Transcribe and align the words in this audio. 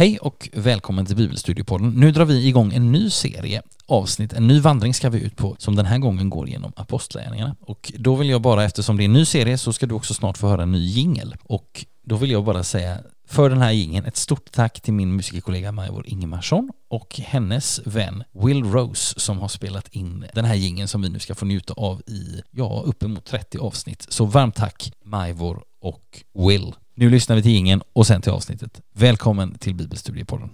Hej 0.00 0.18
och 0.18 0.48
välkommen 0.52 1.06
till 1.06 1.16
Bibelstudiepodden. 1.16 1.90
Nu 1.90 2.12
drar 2.12 2.24
vi 2.24 2.46
igång 2.46 2.72
en 2.72 2.92
ny 2.92 3.10
serie 3.10 3.62
avsnitt, 3.86 4.32
en 4.32 4.46
ny 4.46 4.60
vandring 4.60 4.94
ska 4.94 5.10
vi 5.10 5.20
ut 5.20 5.36
på 5.36 5.56
som 5.58 5.76
den 5.76 5.86
här 5.86 5.98
gången 5.98 6.30
går 6.30 6.48
genom 6.48 6.72
apostlagärningarna. 6.76 7.56
Och 7.60 7.92
då 7.98 8.14
vill 8.14 8.28
jag 8.28 8.42
bara, 8.42 8.64
eftersom 8.64 8.96
det 8.96 9.02
är 9.02 9.04
en 9.04 9.12
ny 9.12 9.24
serie 9.24 9.58
så 9.58 9.72
ska 9.72 9.86
du 9.86 9.94
också 9.94 10.14
snart 10.14 10.38
få 10.38 10.48
höra 10.48 10.62
en 10.62 10.72
ny 10.72 10.86
jingel. 10.86 11.36
Och 11.42 11.84
då 12.02 12.16
vill 12.16 12.30
jag 12.30 12.44
bara 12.44 12.64
säga 12.64 12.98
för 13.28 13.50
den 13.50 13.62
här 13.62 13.72
gingen 13.72 14.04
ett 14.04 14.16
stort 14.16 14.52
tack 14.52 14.80
till 14.80 14.92
min 14.92 15.16
musikerkollega 15.16 15.72
Majvor 15.72 16.06
Ingemarsson 16.06 16.70
och 16.88 17.20
hennes 17.24 17.80
vän 17.84 18.24
Will 18.32 18.64
Rose 18.64 19.20
som 19.20 19.38
har 19.38 19.48
spelat 19.48 19.88
in 19.88 20.24
den 20.34 20.44
här 20.44 20.54
gingen 20.54 20.88
som 20.88 21.02
vi 21.02 21.08
nu 21.08 21.18
ska 21.18 21.34
få 21.34 21.46
njuta 21.46 21.74
av 21.74 22.02
i, 22.06 22.42
ja, 22.50 22.82
uppemot 22.86 23.24
30 23.24 23.58
avsnitt. 23.58 24.06
Så 24.08 24.24
varmt 24.24 24.54
tack 24.54 24.92
Majvor 25.04 25.62
och 25.80 26.22
Will. 26.34 26.74
Nu 27.00 27.10
lyssnar 27.10 27.36
vi 27.36 27.42
till 27.42 27.56
ingen 27.56 27.82
och 27.92 28.06
sen 28.06 28.22
till 28.22 28.32
avsnittet. 28.32 28.80
Välkommen 28.92 29.58
till 29.58 29.74
Bibelstudiepodden. 29.74 30.50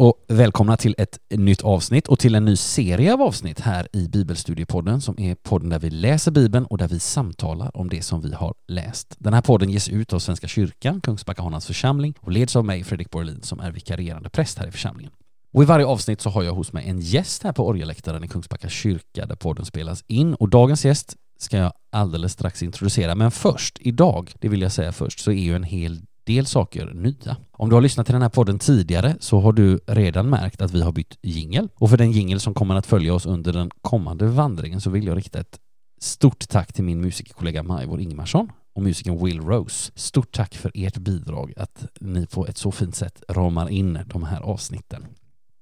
Och 0.00 0.24
välkomna 0.28 0.76
till 0.76 0.94
ett 0.98 1.18
nytt 1.30 1.62
avsnitt 1.62 2.08
och 2.08 2.18
till 2.18 2.34
en 2.34 2.44
ny 2.44 2.56
serie 2.56 3.14
av 3.14 3.22
avsnitt 3.22 3.60
här 3.60 3.88
i 3.92 4.08
Bibelstudiepodden 4.08 5.00
som 5.00 5.20
är 5.20 5.34
podden 5.34 5.68
där 5.68 5.78
vi 5.78 5.90
läser 5.90 6.30
Bibeln 6.30 6.64
och 6.64 6.78
där 6.78 6.88
vi 6.88 7.00
samtalar 7.00 7.76
om 7.76 7.88
det 7.88 8.02
som 8.02 8.20
vi 8.20 8.34
har 8.34 8.54
läst. 8.68 9.14
Den 9.18 9.34
här 9.34 9.40
podden 9.40 9.70
ges 9.70 9.88
ut 9.88 10.12
av 10.12 10.18
Svenska 10.18 10.48
kyrkan, 10.48 11.00
Kungsbacka 11.00 11.60
församling 11.60 12.14
och 12.20 12.32
leds 12.32 12.56
av 12.56 12.64
mig, 12.64 12.84
Fredrik 12.84 13.10
Borlin, 13.10 13.42
som 13.42 13.60
är 13.60 13.72
vikarierande 13.72 14.30
präst 14.30 14.58
här 14.58 14.66
i 14.66 14.70
församlingen. 14.70 15.12
Och 15.52 15.62
i 15.62 15.66
varje 15.66 15.86
avsnitt 15.86 16.20
så 16.20 16.30
har 16.30 16.42
jag 16.42 16.54
hos 16.54 16.72
mig 16.72 16.88
en 16.88 17.00
gäst 17.00 17.42
här 17.42 17.52
på 17.52 17.66
orgelläktaren 17.66 18.24
i 18.24 18.28
Kungsbacka 18.28 18.68
kyrka 18.68 19.26
där 19.26 19.36
podden 19.36 19.64
spelas 19.64 20.04
in 20.06 20.34
och 20.34 20.48
dagens 20.48 20.84
gäst 20.84 21.16
ska 21.38 21.56
jag 21.56 21.72
alldeles 21.90 22.32
strax 22.32 22.62
introducera. 22.62 23.14
Men 23.14 23.30
först, 23.30 23.78
idag, 23.80 24.32
det 24.40 24.48
vill 24.48 24.62
jag 24.62 24.72
säga 24.72 24.92
först, 24.92 25.20
så 25.20 25.30
är 25.30 25.42
ju 25.42 25.56
en 25.56 25.64
hel 25.64 26.00
del 26.34 26.46
saker 26.46 26.92
nya. 26.94 27.36
Om 27.52 27.68
du 27.68 27.74
har 27.74 27.82
lyssnat 27.82 28.06
till 28.06 28.12
den 28.12 28.22
här 28.22 28.28
podden 28.28 28.58
tidigare 28.58 29.16
så 29.20 29.40
har 29.40 29.52
du 29.52 29.78
redan 29.86 30.30
märkt 30.30 30.62
att 30.62 30.70
vi 30.70 30.82
har 30.82 30.92
bytt 30.92 31.18
jingel. 31.22 31.68
Och 31.74 31.90
för 31.90 31.96
den 31.96 32.12
jingel 32.12 32.40
som 32.40 32.54
kommer 32.54 32.74
att 32.74 32.86
följa 32.86 33.14
oss 33.14 33.26
under 33.26 33.52
den 33.52 33.70
kommande 33.82 34.26
vandringen 34.26 34.80
så 34.80 34.90
vill 34.90 35.06
jag 35.06 35.16
rikta 35.16 35.40
ett 35.40 35.58
stort 36.00 36.48
tack 36.48 36.72
till 36.72 36.84
min 36.84 37.00
musikerkollega 37.00 37.62
Majvor 37.62 38.00
Ingmarsson 38.00 38.52
och 38.74 38.82
musikern 38.82 39.24
Will 39.24 39.40
Rose. 39.40 39.92
Stort 39.94 40.32
tack 40.32 40.54
för 40.54 40.72
ert 40.74 40.98
bidrag 40.98 41.52
att 41.56 41.86
ni 42.00 42.26
på 42.26 42.46
ett 42.46 42.56
så 42.58 42.72
fint 42.72 42.96
sätt 42.96 43.22
ramar 43.28 43.68
in 43.68 43.98
de 44.06 44.22
här 44.22 44.40
avsnitten. 44.40 45.06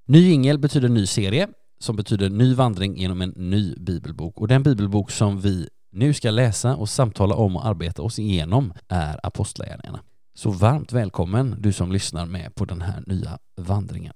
Ny 0.07 0.19
jingel 0.19 0.59
betyder 0.59 0.89
ny 0.89 1.07
serie 1.07 1.49
som 1.81 1.97
betyder 1.97 2.31
ny 2.31 2.55
vandring 2.55 2.97
genom 2.97 3.21
en 3.21 3.33
ny 3.37 3.75
bibelbok 3.77 4.41
och 4.41 4.49
den 4.49 4.63
bibelbok 4.63 5.11
som 5.11 5.41
vi 5.41 5.69
nu 5.93 6.15
ska 6.15 6.31
läsa 6.31 6.77
och 6.77 6.89
samtala 6.89 7.35
om 7.35 7.57
och 7.57 7.67
arbeta 7.67 8.03
oss 8.03 8.19
igenom 8.19 8.73
är 8.89 9.21
Apostlagärningarna. 9.23 10.01
Så 10.39 10.51
varmt 10.51 10.93
välkommen 10.93 11.57
du 11.59 11.73
som 11.73 11.93
lyssnar 11.93 12.27
med 12.27 12.55
på 12.55 12.65
den 12.65 12.83
här 12.83 13.05
nya 13.07 13.39
vandringen. 13.57 14.13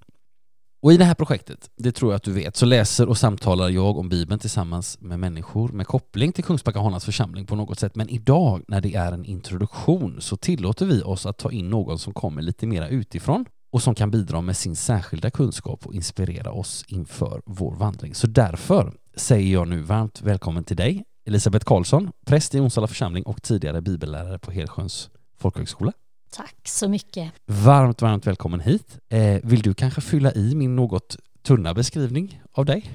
Och 0.83 0.93
i 0.93 0.97
det 0.97 1.05
här 1.05 1.15
projektet, 1.15 1.71
det 1.77 1.93
tror 1.93 2.13
jag 2.13 2.17
att 2.17 2.23
du 2.23 2.33
vet, 2.33 2.57
så 2.57 2.67
läser 2.67 3.09
och 3.09 3.19
samtalar 3.19 3.69
jag 3.69 3.99
om 3.99 4.09
Bibeln 4.09 4.41
tillsammans 4.41 5.01
med 5.01 5.21
människor 5.21 5.69
med 5.69 5.87
koppling 5.87 6.33
till 6.33 6.45
Kungsbacka 6.45 6.81
Hanas 6.81 7.05
församling 7.05 7.47
på 7.47 7.57
något 7.57 7.79
sätt. 7.79 7.95
Men 7.95 8.09
idag 8.09 8.63
när 8.69 8.81
det 8.81 8.95
är 8.95 9.13
en 9.13 9.25
introduktion 9.25 10.21
så 10.21 10.37
tillåter 10.37 10.87
vi 10.87 11.03
oss 11.03 11.27
att 11.27 11.39
ta 11.39 11.51
in 11.51 11.71
någon 11.71 11.99
som 11.99 12.15
kommer 12.15 12.43
lite 12.43 12.67
mera 12.67 12.89
utifrån 12.89 13.45
och 13.73 13.83
som 13.83 13.95
kan 13.95 14.11
bidra 14.11 14.41
med 14.41 14.57
sin 14.57 14.77
särskilda 14.77 15.31
kunskap 15.31 15.87
och 15.87 15.95
inspirera 15.95 16.53
oss 16.53 16.85
inför 16.89 17.43
vår 17.47 17.75
vandring. 17.75 18.15
Så 18.15 18.27
därför 18.27 18.93
säger 19.15 19.53
jag 19.53 19.69
nu 19.69 19.81
varmt 19.81 20.23
välkommen 20.23 20.65
till 20.65 20.77
dig, 20.77 21.05
Elisabeth 21.27 21.65
Karlsson, 21.65 22.13
präst 22.27 22.55
i 22.55 22.61
Onsala 22.61 22.87
församling 22.87 23.25
och 23.25 23.43
tidigare 23.43 23.81
bibellärare 23.83 24.39
på 24.39 24.51
Helsjöns 24.51 25.11
folkhögskola. 25.39 25.93
Tack 26.37 26.69
så 26.69 26.89
mycket. 26.89 27.33
Varmt, 27.47 28.03
varmt 28.03 28.27
välkommen 28.27 28.61
hit. 28.61 28.99
Eh, 29.09 29.41
vill 29.43 29.63
du 29.63 29.75
kanske 29.75 30.01
fylla 30.01 30.33
i 30.33 30.55
min 30.55 30.77
något 30.77 31.17
tunna 31.43 31.75
beskrivning 31.75 32.43
av 32.53 32.65
dig? 32.65 32.91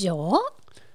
Ja, 0.00 0.40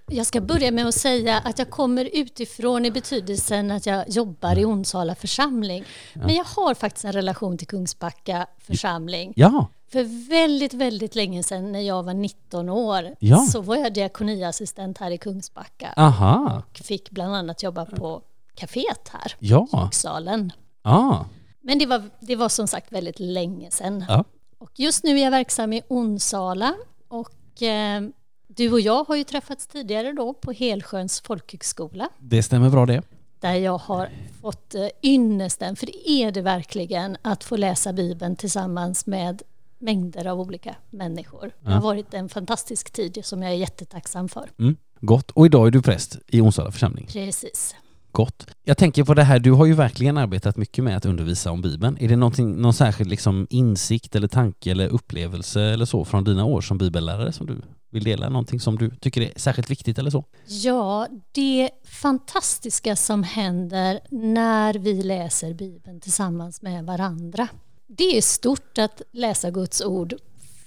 jag 0.08 0.26
ska 0.26 0.42
börja 0.42 0.72
med 0.72 0.88
att 0.88 0.96
säga 0.96 1.38
att 1.38 1.60
jag 1.60 1.70
kommer 1.70 2.10
utifrån 2.14 2.86
i 2.86 2.92
betydelsen 2.92 3.72
att 3.72 3.86
jag 3.86 4.10
jobbar 4.10 4.58
i 4.58 4.66
Onsala 4.66 5.16
församling. 5.16 5.84
Men 6.14 6.36
jag 6.36 6.44
har 6.44 6.74
faktiskt 6.74 7.06
en 7.06 7.12
relation 7.12 7.58
till 7.58 7.68
Kungsbacka 7.68 8.48
församling. 8.58 9.34
Ja. 9.36 9.68
För 9.92 10.30
väldigt, 10.30 10.74
väldigt 10.74 11.16
länge 11.16 11.44
sedan 11.44 11.72
när 11.72 11.82
jag 11.82 12.04
var 12.04 12.14
19 12.14 12.70
år 12.70 13.16
ja. 13.20 13.38
så 13.38 13.62
var 13.62 13.76
jag 13.76 13.94
diakoniassistent 13.94 14.98
här 14.98 15.12
i 15.12 15.18
Kungsbacka. 15.18 15.94
Aha. 15.98 16.64
Och 16.70 16.78
fick 16.78 17.10
bland 17.10 17.36
annat 17.36 17.64
jobba 17.64 17.86
på 17.86 18.22
kaféet 18.56 19.10
här, 19.12 19.36
ja. 19.40 19.68
Kyrksalen. 19.72 20.52
Ah. 20.84 21.26
Men 21.62 21.80
det 21.80 21.86
var, 21.86 22.04
det 22.20 22.36
var 22.36 22.50
som 22.50 22.68
sagt 22.68 22.92
väldigt 22.92 23.20
länge 23.20 23.72
sedan. 23.72 24.06
Ja. 24.08 24.24
Och 24.58 24.72
just 24.76 25.04
nu 25.04 25.20
är 25.20 25.24
jag 25.24 25.32
verksam 25.32 25.74
i 25.74 25.82
Onsala 25.88 26.76
och 27.08 27.62
eh, 27.62 28.02
du 28.48 28.72
och 28.72 28.80
jag 28.80 29.04
har 29.04 29.16
ju 29.16 29.24
träffats 29.24 29.68
tidigare 29.68 30.14
då 30.14 30.34
på 30.34 30.52
Helsjöns 30.52 31.22
folkhögskola. 31.22 32.10
Det 32.20 32.44
stämmer 32.44 32.70
bra 32.70 32.86
det. 32.86 33.02
Där 33.40 33.54
jag 33.54 33.78
har 33.78 34.10
fått 34.42 34.76
eh, 34.76 34.88
ynnesten, 35.04 35.76
för 35.76 35.86
det 35.86 36.10
är 36.10 36.32
det 36.32 36.42
verkligen, 36.42 37.18
att 37.22 37.44
få 37.44 37.56
läsa 37.56 37.94
Bibeln 37.94 38.36
tillsammans 38.36 39.06
med 39.06 39.42
mängder 39.80 40.28
av 40.28 40.40
olika 40.42 40.76
människor. 40.90 41.52
Det 41.60 41.72
har 41.72 41.82
varit 41.82 42.14
en 42.14 42.30
fantastisk 42.30 42.92
tid 42.92 43.20
som 43.24 43.44
jag 43.44 43.52
är 43.52 43.56
jättetacksam 43.56 44.30
för. 44.30 44.50
Mm, 44.60 44.76
gott. 45.00 45.32
Och 45.32 45.46
idag 45.46 45.68
är 45.68 45.72
du 45.72 45.82
präst 45.82 46.18
i 46.28 46.42
Onsala 46.42 46.72
församling. 46.72 47.08
Precis 47.12 47.76
gott. 48.14 48.48
Jag 48.64 48.78
tänker 48.78 49.04
på 49.04 49.14
det 49.14 49.24
här, 49.24 49.40
du 49.40 49.52
har 49.52 49.66
ju 49.66 49.74
verkligen 49.74 50.18
arbetat 50.18 50.58
mycket 50.58 50.84
med 50.84 50.98
att 50.98 51.06
undervisa 51.06 51.52
om 51.52 51.62
Bibeln. 51.62 51.98
Är 52.00 52.08
det 52.08 52.16
någon 52.16 52.74
särskild 52.74 53.10
liksom 53.10 53.48
insikt 53.50 54.16
eller 54.16 54.28
tanke 54.28 54.72
eller 54.72 54.88
upplevelse 54.88 55.62
eller 55.62 55.86
så 55.86 56.06
från 56.06 56.24
dina 56.24 56.46
år 56.46 56.62
som 56.62 56.78
bibellärare 56.78 57.32
som 57.32 57.48
du 57.48 57.62
vill 57.92 58.04
dela? 58.04 58.30
Någonting 58.30 58.60
som 58.60 58.78
du 58.78 58.90
tycker 58.90 59.22
är 59.22 59.32
särskilt 59.36 59.72
viktigt 59.72 59.98
eller 59.98 60.12
så? 60.12 60.26
Ja, 60.48 61.08
det 61.32 61.70
fantastiska 61.86 62.96
som 62.96 63.24
händer 63.24 64.00
när 64.10 64.74
vi 64.74 65.04
läser 65.04 65.54
Bibeln 65.54 66.02
tillsammans 66.02 66.62
med 66.62 66.86
varandra. 66.86 67.48
Det 67.88 68.18
är 68.18 68.22
stort 68.22 68.78
att 68.78 69.02
läsa 69.12 69.52
Guds 69.52 69.82
ord 69.82 70.14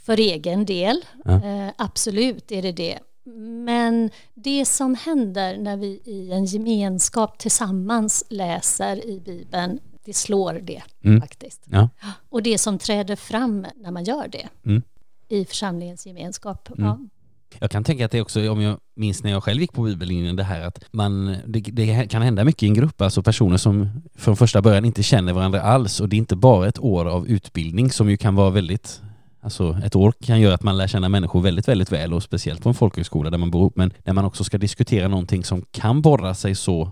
för 0.03 0.21
egen 0.21 0.65
del. 0.65 1.05
Ja. 1.25 1.45
Eh, 1.45 1.71
absolut 1.79 2.53
är 2.53 2.63
det 2.63 2.73
det. 2.73 2.99
Men 3.65 4.11
det 4.35 4.65
som 4.65 4.95
händer 4.95 5.59
när 5.59 5.77
vi 5.77 6.01
i 6.05 6.33
en 6.33 6.45
gemenskap 6.45 7.39
tillsammans 7.39 8.25
läser 8.29 9.07
i 9.07 9.21
Bibeln, 9.21 9.81
det 10.05 10.17
slår 10.17 10.53
det 10.53 10.83
mm. 11.05 11.21
faktiskt. 11.21 11.63
Ja. 11.71 11.89
Och 12.29 12.43
det 12.43 12.59
som 12.59 12.79
träder 12.79 13.17
fram 13.17 13.67
när 13.77 13.91
man 13.91 14.05
gör 14.05 14.29
det 14.29 14.49
mm. 14.65 14.83
i 15.29 15.45
församlingens 15.45 16.07
gemenskap. 16.07 16.69
Mm. 16.79 16.85
Ja. 16.85 16.99
Jag 17.59 17.71
kan 17.71 17.85
tänka 17.85 18.05
att 18.05 18.11
det 18.11 18.21
också, 18.21 18.51
om 18.51 18.61
jag 18.61 18.79
minns 18.95 19.23
när 19.23 19.31
jag 19.31 19.45
själv 19.45 19.61
gick 19.61 19.73
på 19.73 19.83
bibellinjen, 19.83 20.37
det 20.37 20.43
här 20.45 20.61
att 20.61 20.85
man, 20.91 21.37
det, 21.47 21.61
det, 21.61 22.11
kan 22.11 22.23
hända 22.23 22.45
mycket 22.45 22.63
i 22.63 22.67
en 22.67 22.75
grupp, 22.75 23.01
alltså 23.01 23.23
personer 23.23 23.57
som 23.57 24.03
från 24.15 24.37
första 24.37 24.63
början 24.63 24.85
inte 24.85 25.03
känner 25.03 25.33
varandra 25.33 25.63
alls 25.63 26.01
och 26.01 26.09
det 26.09 26.17
är 26.17 26.19
inte 26.19 26.37
bara 26.37 26.69
ett 26.69 26.79
år 26.79 27.05
av 27.05 27.29
utbildning 27.29 27.91
som 27.91 28.11
ju 28.11 28.17
kan 28.17 28.35
vara 28.35 28.51
väldigt 28.51 29.03
Alltså 29.47 29.77
ett 29.85 29.97
år 29.97 30.13
kan 30.21 30.41
göra 30.41 30.55
att 30.55 30.63
man 30.63 30.77
lär 30.77 30.87
känna 30.87 31.09
människor 31.09 31.41
väldigt, 31.41 31.69
väldigt 31.69 31.93
väl 31.93 32.15
och 32.15 32.23
speciellt 32.23 32.63
på 32.63 32.69
en 32.69 32.75
folkhögskola 32.75 33.31
där 33.31 33.39
man 33.39 33.51
bor 33.51 33.61
ihop. 33.61 33.77
Men 33.77 33.93
när 34.05 34.13
man 34.13 34.25
också 34.25 34.45
ska 34.45 34.59
diskutera 34.59 35.09
någonting 35.09 35.45
som 35.45 35.63
kan 35.71 36.03
borra 36.03 36.35
sig 36.35 36.55
så 36.55 36.91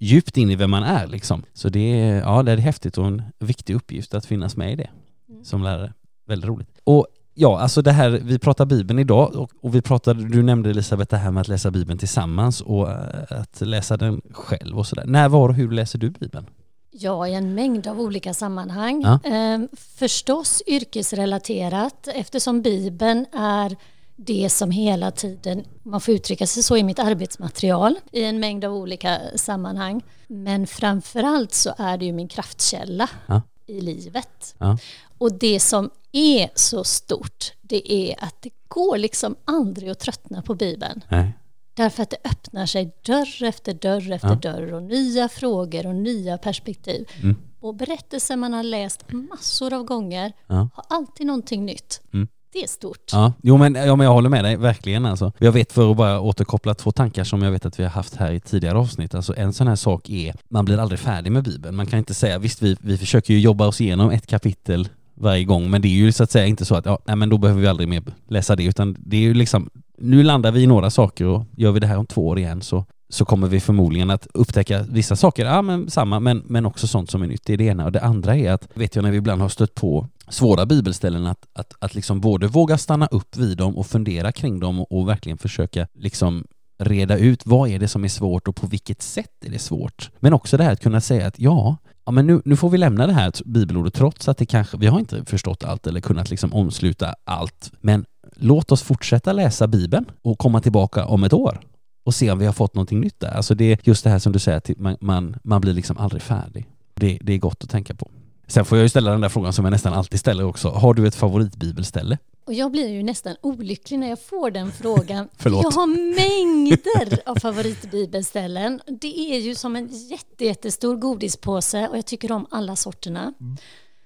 djupt 0.00 0.36
in 0.36 0.50
i 0.50 0.56
vem 0.56 0.70
man 0.70 0.82
är 0.82 1.06
liksom. 1.06 1.42
Så 1.52 1.68
det 1.68 2.00
är, 2.00 2.20
ja, 2.20 2.42
det 2.42 2.52
är 2.52 2.56
häftigt 2.56 2.98
och 2.98 3.06
en 3.06 3.22
viktig 3.38 3.74
uppgift 3.74 4.14
att 4.14 4.26
finnas 4.26 4.56
med 4.56 4.72
i 4.72 4.76
det 4.76 4.90
mm. 5.28 5.44
som 5.44 5.62
lärare. 5.62 5.92
Väldigt 6.26 6.48
roligt. 6.48 6.68
Och 6.84 7.06
ja, 7.34 7.60
alltså 7.60 7.82
det 7.82 7.92
här, 7.92 8.10
vi 8.10 8.38
pratar 8.38 8.66
Bibeln 8.66 8.98
idag 8.98 9.36
och, 9.36 9.50
och, 9.62 9.74
vi 9.74 9.82
pratade, 9.82 10.28
du 10.28 10.42
nämnde 10.42 10.70
Elisabeth 10.70 11.10
det 11.10 11.16
här 11.16 11.30
med 11.30 11.40
att 11.40 11.48
läsa 11.48 11.70
Bibeln 11.70 11.98
tillsammans 11.98 12.60
och 12.60 12.88
uh, 12.88 12.94
att 13.30 13.60
läsa 13.60 13.96
den 13.96 14.20
själv 14.30 14.78
och 14.78 14.86
sådär. 14.86 15.04
När, 15.06 15.28
var 15.28 15.48
och 15.48 15.54
hur 15.54 15.70
läser 15.70 15.98
du 15.98 16.10
Bibeln? 16.10 16.46
Ja, 16.92 17.28
i 17.28 17.34
en 17.34 17.54
mängd 17.54 17.86
av 17.86 18.00
olika 18.00 18.34
sammanhang. 18.34 19.02
Ja. 19.02 19.18
Ehm, 19.24 19.68
förstås 19.76 20.62
yrkesrelaterat 20.66 22.08
eftersom 22.14 22.62
Bibeln 22.62 23.26
är 23.32 23.76
det 24.16 24.50
som 24.50 24.70
hela 24.70 25.10
tiden, 25.10 25.64
man 25.82 26.00
får 26.00 26.14
uttrycka 26.14 26.46
sig 26.46 26.62
så 26.62 26.76
i 26.76 26.82
mitt 26.82 26.98
arbetsmaterial 26.98 27.98
i 28.12 28.24
en 28.24 28.40
mängd 28.40 28.64
av 28.64 28.74
olika 28.74 29.18
sammanhang. 29.36 30.02
Men 30.26 30.66
framförallt 30.66 31.54
så 31.54 31.74
är 31.78 31.98
det 31.98 32.04
ju 32.04 32.12
min 32.12 32.28
kraftkälla 32.28 33.08
Ja. 33.26 33.42
i 33.66 33.80
livet. 33.80 34.54
Ja. 34.58 34.78
Och 35.18 35.32
det 35.32 35.60
som 35.60 35.90
är 36.12 36.50
så 36.54 36.84
stort, 36.84 37.52
det 37.62 37.92
är 37.92 38.24
att 38.24 38.42
det 38.42 38.50
går 38.68 38.98
liksom 38.98 39.36
aldrig 39.44 39.90
att 39.90 39.98
tröttna 40.00 40.42
på 40.42 40.54
Bibeln. 40.54 41.04
Nej. 41.08 41.32
Därför 41.80 42.02
att 42.02 42.10
det 42.10 42.16
öppnar 42.24 42.66
sig 42.66 42.94
dörr 43.06 43.44
efter 43.44 43.74
dörr 43.74 44.12
efter 44.12 44.28
Ja. 44.28 44.34
dörr 44.34 44.72
och 44.74 44.82
nya 44.82 45.28
frågor 45.28 45.86
och 45.86 45.94
nya 45.94 46.38
perspektiv. 46.38 47.08
Mm. 47.22 47.36
Och 47.60 47.74
berättelser 47.74 48.36
man 48.36 48.52
har 48.52 48.62
läst 48.62 49.04
massor 49.12 49.72
av 49.72 49.84
gånger 49.84 50.32
Ja. 50.46 50.68
har 50.74 50.84
alltid 50.88 51.26
någonting 51.26 51.64
nytt. 51.66 52.00
Mm. 52.14 52.28
Det 52.52 52.62
är 52.62 52.68
stort. 52.68 53.10
Ja, 53.12 53.32
jo 53.42 53.56
men, 53.56 53.74
ja, 53.74 53.96
men 53.96 54.04
jag 54.04 54.12
håller 54.12 54.28
med 54.28 54.44
dig, 54.44 54.56
verkligen 54.56 55.06
alltså. 55.06 55.32
Jag 55.38 55.52
vet 55.52 55.72
för 55.72 55.90
att 55.90 55.96
bara 55.96 56.20
återkoppla 56.20 56.74
två 56.74 56.92
tankar 56.92 57.24
som 57.24 57.42
jag 57.42 57.50
vet 57.50 57.66
att 57.66 57.78
vi 57.78 57.82
har 57.82 57.90
haft 57.90 58.16
här 58.16 58.32
i 58.32 58.40
tidigare 58.40 58.78
avsnitt. 58.78 59.14
Alltså 59.14 59.36
en 59.36 59.52
sån 59.52 59.68
här 59.68 59.76
sak 59.76 60.10
är, 60.10 60.34
man 60.48 60.64
blir 60.64 60.78
aldrig 60.78 61.00
färdig 61.00 61.32
med 61.32 61.42
Bibeln. 61.44 61.76
Man 61.76 61.86
kan 61.86 61.98
inte 61.98 62.14
säga, 62.14 62.38
visst 62.38 62.62
vi, 62.62 62.76
vi 62.80 62.98
försöker 62.98 63.34
ju 63.34 63.40
jobba 63.40 63.66
oss 63.66 63.80
igenom 63.80 64.10
ett 64.10 64.26
kapitel 64.26 64.88
varje 65.20 65.44
gång, 65.44 65.70
men 65.70 65.82
det 65.82 65.88
är 65.88 65.96
ju 65.96 66.12
så 66.12 66.22
att 66.22 66.30
säga 66.30 66.46
inte 66.46 66.64
så 66.64 66.74
att, 66.74 66.86
ja, 66.86 66.98
nej 67.04 67.16
men 67.16 67.28
då 67.28 67.38
behöver 67.38 67.60
vi 67.60 67.68
aldrig 67.68 67.88
mer 67.88 68.02
läsa 68.28 68.56
det, 68.56 68.64
utan 68.64 68.96
det 68.98 69.16
är 69.16 69.20
ju 69.20 69.34
liksom, 69.34 69.70
nu 69.98 70.22
landar 70.22 70.52
vi 70.52 70.62
i 70.62 70.66
några 70.66 70.90
saker 70.90 71.26
och 71.26 71.44
gör 71.56 71.72
vi 71.72 71.80
det 71.80 71.86
här 71.86 71.96
om 71.96 72.06
två 72.06 72.28
år 72.28 72.38
igen 72.38 72.62
så, 72.62 72.84
så 73.08 73.24
kommer 73.24 73.48
vi 73.48 73.60
förmodligen 73.60 74.10
att 74.10 74.26
upptäcka 74.34 74.82
vissa 74.82 75.16
saker, 75.16 75.44
ja 75.44 75.62
men 75.62 75.90
samma, 75.90 76.20
men, 76.20 76.42
men 76.46 76.66
också 76.66 76.86
sånt 76.86 77.10
som 77.10 77.22
är 77.22 77.26
nytt. 77.26 77.46
Det 77.46 77.52
är 77.52 77.56
det 77.56 77.64
ena. 77.64 77.84
Och 77.84 77.92
det 77.92 78.00
andra 78.00 78.36
är 78.36 78.52
att, 78.52 78.68
vet 78.74 78.96
jag 78.96 79.02
när 79.02 79.10
vi 79.10 79.16
ibland 79.16 79.42
har 79.42 79.48
stött 79.48 79.74
på 79.74 80.06
svåra 80.28 80.66
bibelställen, 80.66 81.26
att, 81.26 81.46
att, 81.52 81.74
att 81.78 81.94
liksom 81.94 82.20
både 82.20 82.46
våga 82.46 82.78
stanna 82.78 83.06
upp 83.06 83.36
vid 83.36 83.58
dem 83.58 83.76
och 83.76 83.86
fundera 83.86 84.32
kring 84.32 84.60
dem 84.60 84.80
och, 84.80 84.92
och 84.92 85.08
verkligen 85.08 85.38
försöka 85.38 85.86
liksom 85.94 86.44
reda 86.80 87.16
ut 87.16 87.42
vad 87.46 87.68
är 87.68 87.78
det 87.78 87.88
som 87.88 88.04
är 88.04 88.08
svårt 88.08 88.48
och 88.48 88.56
på 88.56 88.66
vilket 88.66 89.02
sätt 89.02 89.44
är 89.44 89.50
det 89.50 89.58
svårt. 89.58 90.10
Men 90.18 90.32
också 90.32 90.56
det 90.56 90.64
här 90.64 90.72
att 90.72 90.80
kunna 90.80 91.00
säga 91.00 91.26
att 91.26 91.38
ja, 91.38 91.76
ja 92.04 92.12
men 92.12 92.26
nu, 92.26 92.42
nu 92.44 92.56
får 92.56 92.70
vi 92.70 92.78
lämna 92.78 93.06
det 93.06 93.12
här 93.12 93.32
bibelordet 93.44 93.94
trots 93.94 94.28
att 94.28 94.38
det 94.38 94.46
kanske, 94.46 94.76
vi 94.76 94.86
har 94.86 94.98
inte 94.98 95.24
förstått 95.24 95.64
allt 95.64 95.86
eller 95.86 96.00
kunnat 96.00 96.30
liksom 96.30 96.52
omsluta 96.52 97.14
allt. 97.24 97.72
Men 97.80 98.04
låt 98.36 98.72
oss 98.72 98.82
fortsätta 98.82 99.32
läsa 99.32 99.66
Bibeln 99.66 100.04
och 100.22 100.38
komma 100.38 100.60
tillbaka 100.60 101.06
om 101.06 101.24
ett 101.24 101.32
år 101.32 101.60
och 102.04 102.14
se 102.14 102.30
om 102.30 102.38
vi 102.38 102.46
har 102.46 102.52
fått 102.52 102.74
någonting 102.74 103.00
nytt 103.00 103.20
där. 103.20 103.30
Alltså 103.30 103.54
det 103.54 103.72
är 103.72 103.78
just 103.82 104.04
det 104.04 104.10
här 104.10 104.18
som 104.18 104.32
du 104.32 104.38
säger, 104.38 104.58
att 104.58 104.70
man, 104.78 104.96
man, 105.00 105.36
man 105.42 105.60
blir 105.60 105.72
liksom 105.72 105.98
aldrig 105.98 106.22
färdig. 106.22 106.66
Det, 106.94 107.18
det 107.22 107.32
är 107.32 107.38
gott 107.38 107.64
att 107.64 107.70
tänka 107.70 107.94
på. 107.94 108.10
Sen 108.50 108.64
får 108.64 108.78
jag 108.78 108.82
ju 108.82 108.88
ställa 108.88 109.10
den 109.10 109.20
där 109.20 109.28
frågan 109.28 109.52
som 109.52 109.64
jag 109.64 109.72
nästan 109.72 109.92
alltid 109.94 110.20
ställer 110.20 110.44
också. 110.44 110.68
Har 110.68 110.94
du 110.94 111.06
ett 111.06 111.14
favoritbibelställe? 111.14 112.18
Och 112.46 112.54
jag 112.54 112.70
blir 112.72 112.88
ju 112.88 113.02
nästan 113.02 113.36
olycklig 113.40 113.98
när 113.98 114.08
jag 114.08 114.22
får 114.22 114.50
den 114.50 114.72
frågan. 114.72 115.28
Förlåt. 115.38 115.62
Jag 115.62 115.70
har 115.70 115.86
mängder 115.86 117.18
av 117.26 117.36
favoritbibelställen. 117.40 118.80
Det 118.86 119.34
är 119.34 119.38
ju 119.38 119.54
som 119.54 119.76
en 119.76 119.88
jätte, 120.10 120.44
jättestor 120.44 120.96
godispåse 120.96 121.88
och 121.88 121.96
jag 121.96 122.06
tycker 122.06 122.32
om 122.32 122.46
alla 122.50 122.76
sorterna. 122.76 123.34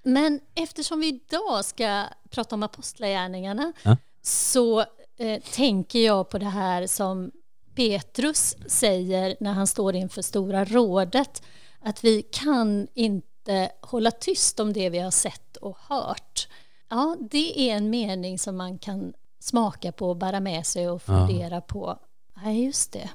Men 0.02 0.40
eftersom 0.54 1.00
vi 1.00 1.08
idag 1.08 1.64
ska 1.64 2.04
prata 2.30 2.54
om 2.54 2.62
apostlagärningarna 2.62 3.72
Ja. 3.82 3.96
så 4.22 4.80
eh, 5.18 5.42
tänker 5.52 5.98
jag 5.98 6.28
på 6.30 6.38
det 6.38 6.46
här 6.46 6.86
som 6.86 7.30
Petrus 7.74 8.56
säger 8.66 9.36
när 9.40 9.52
han 9.52 9.66
står 9.66 9.94
inför 9.94 10.22
Stora 10.22 10.64
rådet. 10.64 11.42
Att 11.80 12.04
vi 12.04 12.22
kan 12.22 12.86
inte 12.94 13.33
hålla 13.80 14.10
tyst 14.10 14.60
om 14.60 14.72
det 14.72 14.90
vi 14.90 14.98
har 14.98 15.10
sett 15.10 15.56
och 15.56 15.76
hört. 15.88 16.48
Ja, 16.88 17.16
det 17.30 17.70
är 17.70 17.76
en 17.76 17.90
mening 17.90 18.38
som 18.38 18.56
man 18.56 18.78
kan 18.78 19.12
smaka 19.40 19.92
på 19.92 20.08
och 20.10 20.16
bära 20.16 20.40
med 20.40 20.66
sig 20.66 20.88
och 20.88 21.02
Ja. 21.06 21.26
fundera 21.28 21.60
på. 21.60 21.98
Nej, 22.42 22.64
just 22.64 22.92
det. 22.92 23.10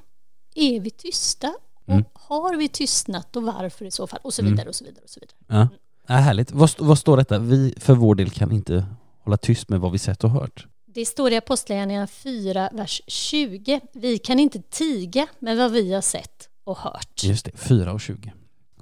Är 0.54 0.80
vi 0.80 0.90
tysta? 0.90 1.54
Mm. 1.86 2.04
Och 2.12 2.20
har 2.20 2.56
vi 2.56 2.68
tystnat 2.68 3.36
och 3.36 3.42
varför 3.42 3.84
i 3.84 3.90
så 3.90 4.06
fall? 4.06 4.20
Och 4.22 4.34
så 4.34 4.42
vidare 4.44 4.68
och 4.68 4.74
så 4.74 4.84
vidare. 4.84 5.02
Och 5.04 5.10
så 5.10 5.20
vidare. 5.20 5.36
Ja, 5.60 5.68
ja 6.06 6.14
härligt. 6.14 6.50
Vad, 6.52 6.70
vad 6.78 6.98
står 6.98 7.16
detta? 7.16 7.38
Vi 7.38 7.74
för 7.78 7.94
vår 7.94 8.14
del 8.14 8.30
kan 8.30 8.52
inte 8.52 8.86
hålla 9.24 9.36
tyst 9.36 9.68
med 9.68 9.80
vad 9.80 9.92
vi 9.92 9.98
sett 9.98 10.24
och 10.24 10.30
hört. 10.30 10.66
Det 10.86 11.06
står 11.06 11.32
i 11.32 11.36
Apostlagärningarna 11.36 12.06
4, 12.06 12.70
vers 12.72 13.02
20. 13.06 13.80
Vi 13.92 14.18
kan 14.18 14.38
inte 14.40 14.62
tiga 14.62 15.26
med 15.38 15.56
vad 15.56 15.70
vi 15.72 15.92
har 15.92 16.00
sett 16.00 16.48
och 16.64 16.78
hört. 16.78 17.22
Just 17.24 17.44
det, 17.44 17.56
4 17.56 17.92
och 17.92 18.00
20. 18.00 18.32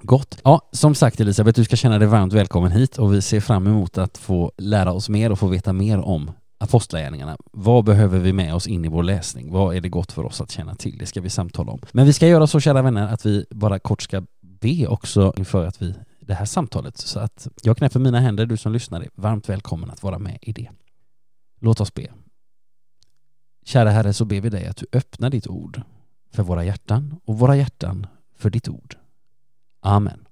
Gott. 0.01 0.41
Ja, 0.43 0.69
som 0.71 0.95
sagt 0.95 1.19
Elisabeth, 1.19 1.59
du 1.59 1.65
ska 1.65 1.75
känna 1.75 1.99
dig 1.99 2.07
varmt 2.07 2.33
välkommen 2.33 2.71
hit 2.71 2.97
och 2.97 3.13
vi 3.13 3.21
ser 3.21 3.39
fram 3.39 3.67
emot 3.67 3.97
att 3.97 4.17
få 4.17 4.51
lära 4.57 4.91
oss 4.91 5.09
mer 5.09 5.31
och 5.31 5.39
få 5.39 5.47
veta 5.47 5.73
mer 5.73 5.99
om 5.99 6.31
apostlagärningarna. 6.57 7.37
Vad 7.51 7.85
behöver 7.85 8.19
vi 8.19 8.33
med 8.33 8.55
oss 8.55 8.67
in 8.67 8.85
i 8.85 8.87
vår 8.87 9.03
läsning? 9.03 9.51
Vad 9.51 9.75
är 9.75 9.81
det 9.81 9.89
gott 9.89 10.11
för 10.11 10.25
oss 10.25 10.41
att 10.41 10.51
känna 10.51 10.75
till? 10.75 10.97
Det 10.97 11.05
ska 11.05 11.21
vi 11.21 11.29
samtala 11.29 11.71
om. 11.71 11.81
Men 11.91 12.05
vi 12.05 12.13
ska 12.13 12.27
göra 12.27 12.47
så, 12.47 12.59
kära 12.59 12.81
vänner, 12.81 13.07
att 13.07 13.25
vi 13.25 13.45
bara 13.49 13.79
kort 13.79 14.01
ska 14.01 14.23
be 14.41 14.87
också 14.87 15.33
inför 15.37 15.65
att 15.65 15.81
vi 15.81 15.95
det 16.29 16.35
här 16.35 16.45
samtalet. 16.45 16.97
Så 16.97 17.19
att 17.19 17.47
jag 17.61 17.77
knäpper 17.77 17.99
mina 17.99 18.19
händer, 18.19 18.45
du 18.45 18.57
som 18.57 18.73
lyssnar 18.73 19.01
är 19.01 19.09
varmt 19.15 19.49
välkommen 19.49 19.89
att 19.89 20.03
vara 20.03 20.19
med 20.19 20.37
i 20.41 20.53
det. 20.53 20.69
Låt 21.61 21.81
oss 21.81 21.93
be. 21.93 22.07
Kära 23.65 23.89
Herre, 23.89 24.13
så 24.13 24.25
ber 24.25 24.41
vi 24.41 24.49
dig 24.49 24.67
att 24.67 24.77
du 24.77 24.85
öppnar 24.91 25.29
ditt 25.29 25.47
ord 25.47 25.81
för 26.33 26.43
våra 26.43 26.63
hjärtan 26.63 27.15
och 27.25 27.39
våra 27.39 27.55
hjärtan 27.55 28.07
för 28.35 28.49
ditt 28.49 28.69
ord. 28.69 28.95
Amen. 29.81 30.25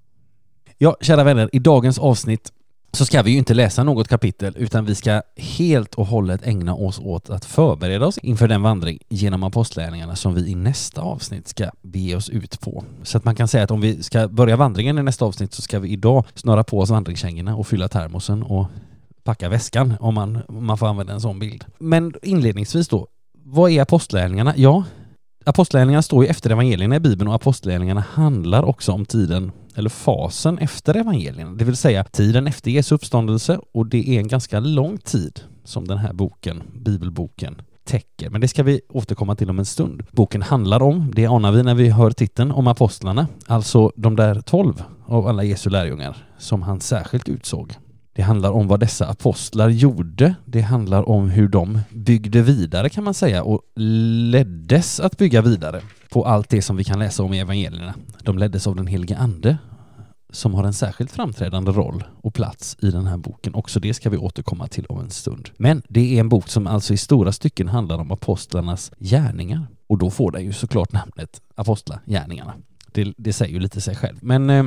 Ja, 0.78 0.96
kära 1.00 1.24
vänner, 1.24 1.50
i 1.52 1.58
dagens 1.58 1.98
avsnitt 1.98 2.52
så 2.92 3.04
ska 3.04 3.22
vi 3.22 3.30
ju 3.30 3.38
inte 3.38 3.54
läsa 3.54 3.84
något 3.84 4.08
kapitel 4.08 4.54
utan 4.56 4.84
vi 4.84 4.94
ska 4.94 5.22
helt 5.36 5.94
och 5.94 6.06
hållet 6.06 6.46
ägna 6.46 6.74
oss 6.74 6.98
åt 6.98 7.30
att 7.30 7.44
förbereda 7.44 8.06
oss 8.06 8.18
inför 8.18 8.48
den 8.48 8.62
vandring 8.62 8.98
genom 9.08 9.42
apostlärningarna 9.42 10.16
som 10.16 10.34
vi 10.34 10.50
i 10.50 10.54
nästa 10.54 11.00
avsnitt 11.00 11.48
ska 11.48 11.70
bege 11.82 12.16
oss 12.16 12.28
ut 12.30 12.60
på. 12.60 12.84
Så 13.02 13.18
att 13.18 13.24
man 13.24 13.34
kan 13.34 13.48
säga 13.48 13.64
att 13.64 13.70
om 13.70 13.80
vi 13.80 14.02
ska 14.02 14.28
börja 14.28 14.56
vandringen 14.56 14.98
i 14.98 15.02
nästa 15.02 15.24
avsnitt 15.24 15.52
så 15.52 15.62
ska 15.62 15.78
vi 15.78 15.88
idag 15.88 16.24
snöra 16.34 16.64
på 16.64 16.80
oss 16.80 16.90
vandringskängorna 16.90 17.56
och 17.56 17.66
fylla 17.66 17.88
termosen 17.88 18.42
och 18.42 18.66
packa 19.24 19.48
väskan 19.48 19.94
om 20.00 20.14
man, 20.14 20.38
om 20.48 20.66
man 20.66 20.78
får 20.78 20.86
använda 20.86 21.12
en 21.12 21.20
sån 21.20 21.38
bild. 21.38 21.64
Men 21.78 22.14
inledningsvis 22.22 22.88
då, 22.88 23.06
vad 23.44 23.70
är 23.70 23.82
apostlärningarna? 23.82 24.54
Ja, 24.56 24.84
Apostlagärningarna 25.48 26.02
står 26.02 26.24
ju 26.24 26.30
efter 26.30 26.50
evangelierna 26.50 26.96
i 26.96 27.00
Bibeln 27.00 27.28
och 27.28 27.34
apostlagärningarna 27.34 28.04
handlar 28.12 28.62
också 28.62 28.92
om 28.92 29.04
tiden, 29.04 29.52
eller 29.74 29.90
fasen 29.90 30.58
efter 30.58 30.96
evangelierna, 30.96 31.52
det 31.52 31.64
vill 31.64 31.76
säga 31.76 32.04
tiden 32.04 32.46
efter 32.46 32.70
Jesu 32.70 32.94
uppståndelse 32.94 33.60
och 33.72 33.86
det 33.86 34.08
är 34.08 34.18
en 34.18 34.28
ganska 34.28 34.60
lång 34.60 34.98
tid 34.98 35.40
som 35.64 35.88
den 35.88 35.98
här 35.98 36.12
boken, 36.12 36.62
bibelboken, 36.74 37.62
täcker. 37.84 38.30
Men 38.30 38.40
det 38.40 38.48
ska 38.48 38.62
vi 38.62 38.80
återkomma 38.88 39.34
till 39.36 39.50
om 39.50 39.58
en 39.58 39.64
stund. 39.64 40.02
Boken 40.10 40.42
handlar 40.42 40.82
om, 40.82 41.12
det 41.14 41.26
anar 41.26 41.52
vi 41.52 41.62
när 41.62 41.74
vi 41.74 41.88
hör 41.88 42.10
titeln, 42.10 42.50
om 42.50 42.66
apostlarna, 42.66 43.26
alltså 43.46 43.92
de 43.96 44.16
där 44.16 44.40
tolv 44.40 44.82
av 45.06 45.26
alla 45.26 45.44
Jesu 45.44 45.70
lärjungar 45.70 46.16
som 46.38 46.62
han 46.62 46.80
särskilt 46.80 47.28
utsåg. 47.28 47.74
Det 48.18 48.24
handlar 48.24 48.50
om 48.50 48.68
vad 48.68 48.80
dessa 48.80 49.06
apostlar 49.06 49.68
gjorde. 49.68 50.34
Det 50.44 50.60
handlar 50.60 51.08
om 51.08 51.30
hur 51.30 51.48
de 51.48 51.80
byggde 51.90 52.42
vidare 52.42 52.88
kan 52.88 53.04
man 53.04 53.14
säga 53.14 53.42
och 53.42 53.62
leddes 54.30 55.00
att 55.00 55.16
bygga 55.16 55.42
vidare 55.42 55.80
på 56.10 56.24
allt 56.24 56.48
det 56.48 56.62
som 56.62 56.76
vi 56.76 56.84
kan 56.84 56.98
läsa 56.98 57.22
om 57.22 57.34
i 57.34 57.38
evangelierna. 57.38 57.94
De 58.22 58.38
leddes 58.38 58.66
av 58.66 58.76
den 58.76 58.86
helige 58.86 59.16
Ande 59.16 59.58
som 60.30 60.54
har 60.54 60.64
en 60.64 60.72
särskilt 60.72 61.12
framträdande 61.12 61.70
roll 61.70 62.04
och 62.22 62.34
plats 62.34 62.76
i 62.80 62.90
den 62.90 63.06
här 63.06 63.16
boken. 63.16 63.54
Också 63.54 63.80
det 63.80 63.94
ska 63.94 64.10
vi 64.10 64.16
återkomma 64.16 64.68
till 64.68 64.86
om 64.86 65.00
en 65.00 65.10
stund. 65.10 65.50
Men 65.56 65.82
det 65.88 66.16
är 66.16 66.20
en 66.20 66.28
bok 66.28 66.48
som 66.48 66.66
alltså 66.66 66.94
i 66.94 66.96
stora 66.96 67.32
stycken 67.32 67.68
handlar 67.68 67.98
om 67.98 68.12
apostlarnas 68.12 68.92
gärningar. 68.98 69.66
Och 69.86 69.98
då 69.98 70.10
får 70.10 70.30
den 70.30 70.44
ju 70.44 70.52
såklart 70.52 70.92
namnet 70.92 71.42
Apostlagärningarna. 71.54 72.54
Det, 72.92 73.14
det 73.16 73.32
säger 73.32 73.54
ju 73.54 73.60
lite 73.60 73.80
sig 73.80 73.96
själv. 73.96 74.16
Men 74.20 74.50
eh, 74.50 74.64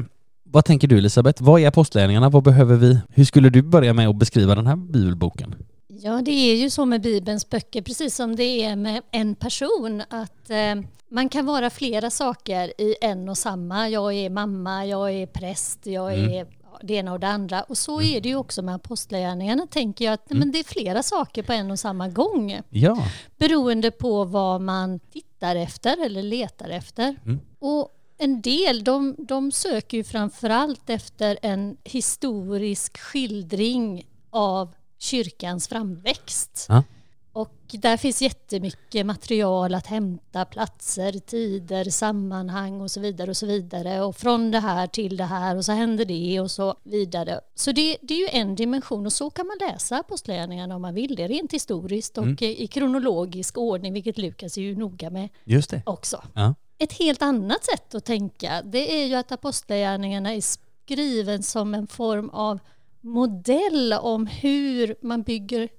vad 0.52 0.66
tänker 0.66 0.88
du 0.88 0.98
Elisabeth? 0.98 1.44
Vad 1.44 1.62
är 1.62 1.68
apostlagärningarna? 1.68 2.30
Vad 2.30 2.44
behöver 2.44 2.76
vi? 2.76 3.00
Hur 3.10 3.26
skulle 3.26 3.50
du 3.50 3.62
börja 3.62 3.94
med 3.94 4.08
att 4.08 4.16
beskriva 4.16 4.56
den 4.56 4.68
här 4.68 4.76
bibelboken? 4.76 5.56
Ja, 5.88 6.22
det 6.26 6.32
är 6.32 6.56
ju 6.56 6.70
så 6.70 6.86
med 6.86 7.02
Bibelns 7.02 7.50
böcker, 7.50 7.82
precis 7.82 8.16
som 8.16 8.36
det 8.36 8.64
är 8.64 8.76
med 8.76 9.02
en 9.12 9.36
person, 9.36 10.02
att 10.10 10.50
eh, 10.50 10.76
man 11.10 11.30
kan 11.30 11.46
vara 11.46 11.70
flera 11.70 12.10
saker 12.10 12.74
i 12.82 12.96
en 13.02 13.30
och 13.30 13.38
samma. 13.38 13.90
Jag 13.90 14.14
är 14.14 14.30
mamma, 14.30 14.86
jag 14.86 15.12
är 15.12 15.26
präst, 15.26 15.80
jag 15.88 16.14
Mm. 16.14 16.32
är 16.34 16.48
det 16.84 16.94
ena 16.94 17.14
och 17.14 17.20
det 17.20 17.28
andra. 17.28 17.62
Och 17.64 17.78
så 17.78 18.02
är 18.02 18.22
det 18.22 18.30
ju 18.30 18.36
också 18.36 18.62
med 18.62 18.76
apostlagärningarna, 18.76 19.68
tänker 19.72 20.06
jag, 20.06 20.14
att 20.14 20.32
Mm. 20.32 20.40
men 20.40 20.52
det 20.52 20.60
är 20.60 20.64
flera 20.64 21.04
saker 21.04 21.44
på 21.44 21.54
en 21.54 21.72
och 21.72 21.80
samma 21.80 22.08
gång. 22.10 22.62
Ja, 22.70 23.08
Beroende 23.38 23.92
på 23.92 24.24
vad 24.24 24.62
man 24.62 25.00
tittar 25.00 25.56
efter 25.56 26.06
eller 26.06 26.24
letar 26.24 26.70
efter. 26.70 27.16
Mm. 27.26 27.40
Och 27.60 27.90
en 28.22 28.42
del, 28.42 28.84
de, 28.84 29.16
de 29.18 29.52
söker 29.52 29.98
ju 29.98 30.04
framförallt 30.04 30.90
efter 30.90 31.38
en 31.42 31.78
historisk 31.84 32.98
skildring 32.98 34.08
av 34.30 34.76
kyrkans 35.00 35.68
framväxt. 35.68 36.66
Ja. 36.70 36.84
Och 37.34 37.56
där 37.72 37.98
finns 37.98 38.22
jättemycket 38.22 39.06
material 39.06 39.76
att 39.76 39.88
hämta, 39.88 40.46
platser, 40.46 41.12
tider, 41.20 41.84
sammanhang 41.84 42.82
och 42.82 42.92
så 42.92 43.00
vidare 43.00 43.30
och 43.30 43.38
så 43.38 43.46
vidare. 43.46 44.02
Och 44.02 44.16
från 44.16 44.52
det 44.52 44.60
här 44.60 44.88
till 44.88 45.18
det 45.18 45.24
här 45.24 45.56
och 45.56 45.66
så 45.66 45.72
händer 45.72 46.06
det 46.06 46.40
och 46.40 46.52
så 46.52 46.76
vidare. 46.84 47.40
Så 47.56 47.72
det, 47.72 47.98
det 48.02 48.14
är 48.14 48.20
ju 48.20 48.40
en 48.40 48.56
dimension 48.56 49.06
och 49.06 49.14
så 49.14 49.30
kan 49.30 49.48
man 49.48 49.58
läsa 49.70 50.00
Apostlagärningarna 50.00 50.76
om 50.76 50.82
man 50.82 50.94
vill 50.94 51.16
det, 51.16 51.28
rent 51.28 51.54
historiskt 51.54 52.18
och 52.18 52.24
mm. 52.24 52.38
i 52.40 52.68
kronologisk 52.68 53.58
ordning, 53.58 53.94
vilket 53.94 54.18
Lukas 54.18 54.58
är 54.58 54.62
ju 54.62 54.76
noga 54.76 55.10
med 55.10 55.30
Just 55.44 55.70
det. 55.70 55.82
också. 55.86 56.24
Ja. 56.34 56.56
Ett 56.82 56.94
helt 56.94 57.22
annat 57.22 57.66
sätt 57.66 57.96
att 57.96 58.06
tänka, 58.06 58.62
det 58.62 59.02
är 59.04 59.08
ju 59.08 59.16
att 59.16 59.32
Apostlagärningarna 59.32 60.34
är 60.34 60.42
skriven 60.42 61.44
som 61.44 61.74
en 61.74 61.88
form 61.88 62.30
av 62.30 62.60
modell 63.02 63.94
om 63.94 64.28
hur 64.28 64.96
man 65.02 65.22
bygger 65.22 65.70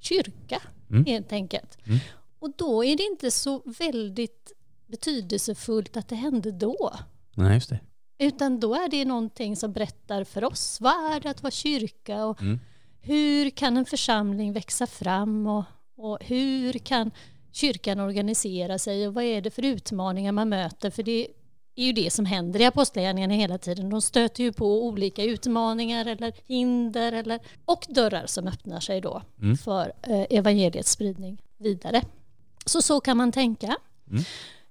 kyrka 0.00 0.62
mm. 0.90 1.04
helt 1.04 1.32
enkelt. 1.32 1.78
Mm. 1.86 1.98
Och 2.38 2.52
då 2.56 2.84
är 2.84 2.96
det 2.96 3.02
inte 3.02 3.30
så 3.30 3.62
väldigt 3.78 4.52
betydelsefullt 4.86 5.96
att 5.96 6.08
det 6.08 6.16
hände 6.16 6.52
då. 6.52 6.92
Nej, 7.34 7.54
just 7.54 7.70
det. 7.70 7.80
Utan 8.18 8.60
då 8.60 8.74
är 8.74 8.88
det 8.88 9.04
någonting 9.04 9.56
som 9.56 9.72
berättar 9.72 10.24
för 10.24 10.44
oss, 10.44 10.80
vad 10.80 11.12
är 11.12 11.20
det 11.20 11.30
att 11.30 11.42
vara 11.42 11.50
kyrka 11.50 12.24
och 12.24 12.42
mm. 12.42 12.60
hur 13.00 13.50
kan 13.50 13.76
en 13.76 13.86
församling 13.86 14.52
växa 14.52 14.86
fram 14.86 15.46
och, 15.46 15.64
och 15.96 16.18
hur 16.20 16.72
kan 16.72 17.10
kyrkan 17.52 18.00
organisera 18.00 18.78
sig 18.78 19.08
och 19.08 19.14
vad 19.14 19.24
är 19.24 19.40
det 19.40 19.50
för 19.50 19.64
utmaningar 19.64 20.32
man 20.32 20.48
möter? 20.48 20.90
För 20.90 21.02
det 21.02 21.28
är 21.74 21.84
ju 21.84 21.92
det 21.92 22.12
som 22.12 22.26
händer 22.26 22.60
i 22.60 22.64
apostlagärningarna 22.64 23.34
hela 23.34 23.58
tiden. 23.58 23.90
De 23.90 24.02
stöter 24.02 24.42
ju 24.44 24.52
på 24.52 24.86
olika 24.86 25.24
utmaningar 25.24 26.06
eller 26.06 26.32
hinder 26.46 27.12
eller, 27.12 27.40
och 27.64 27.86
dörrar 27.88 28.26
som 28.26 28.48
öppnar 28.48 28.80
sig 28.80 29.00
då 29.00 29.22
mm. 29.40 29.56
för 29.56 29.92
eh, 30.02 30.26
evangeliets 30.30 30.90
spridning 30.90 31.42
vidare. 31.58 32.02
Så 32.66 32.82
så 32.82 33.00
kan 33.00 33.16
man 33.16 33.32
tänka. 33.32 33.76
Mm. 34.10 34.22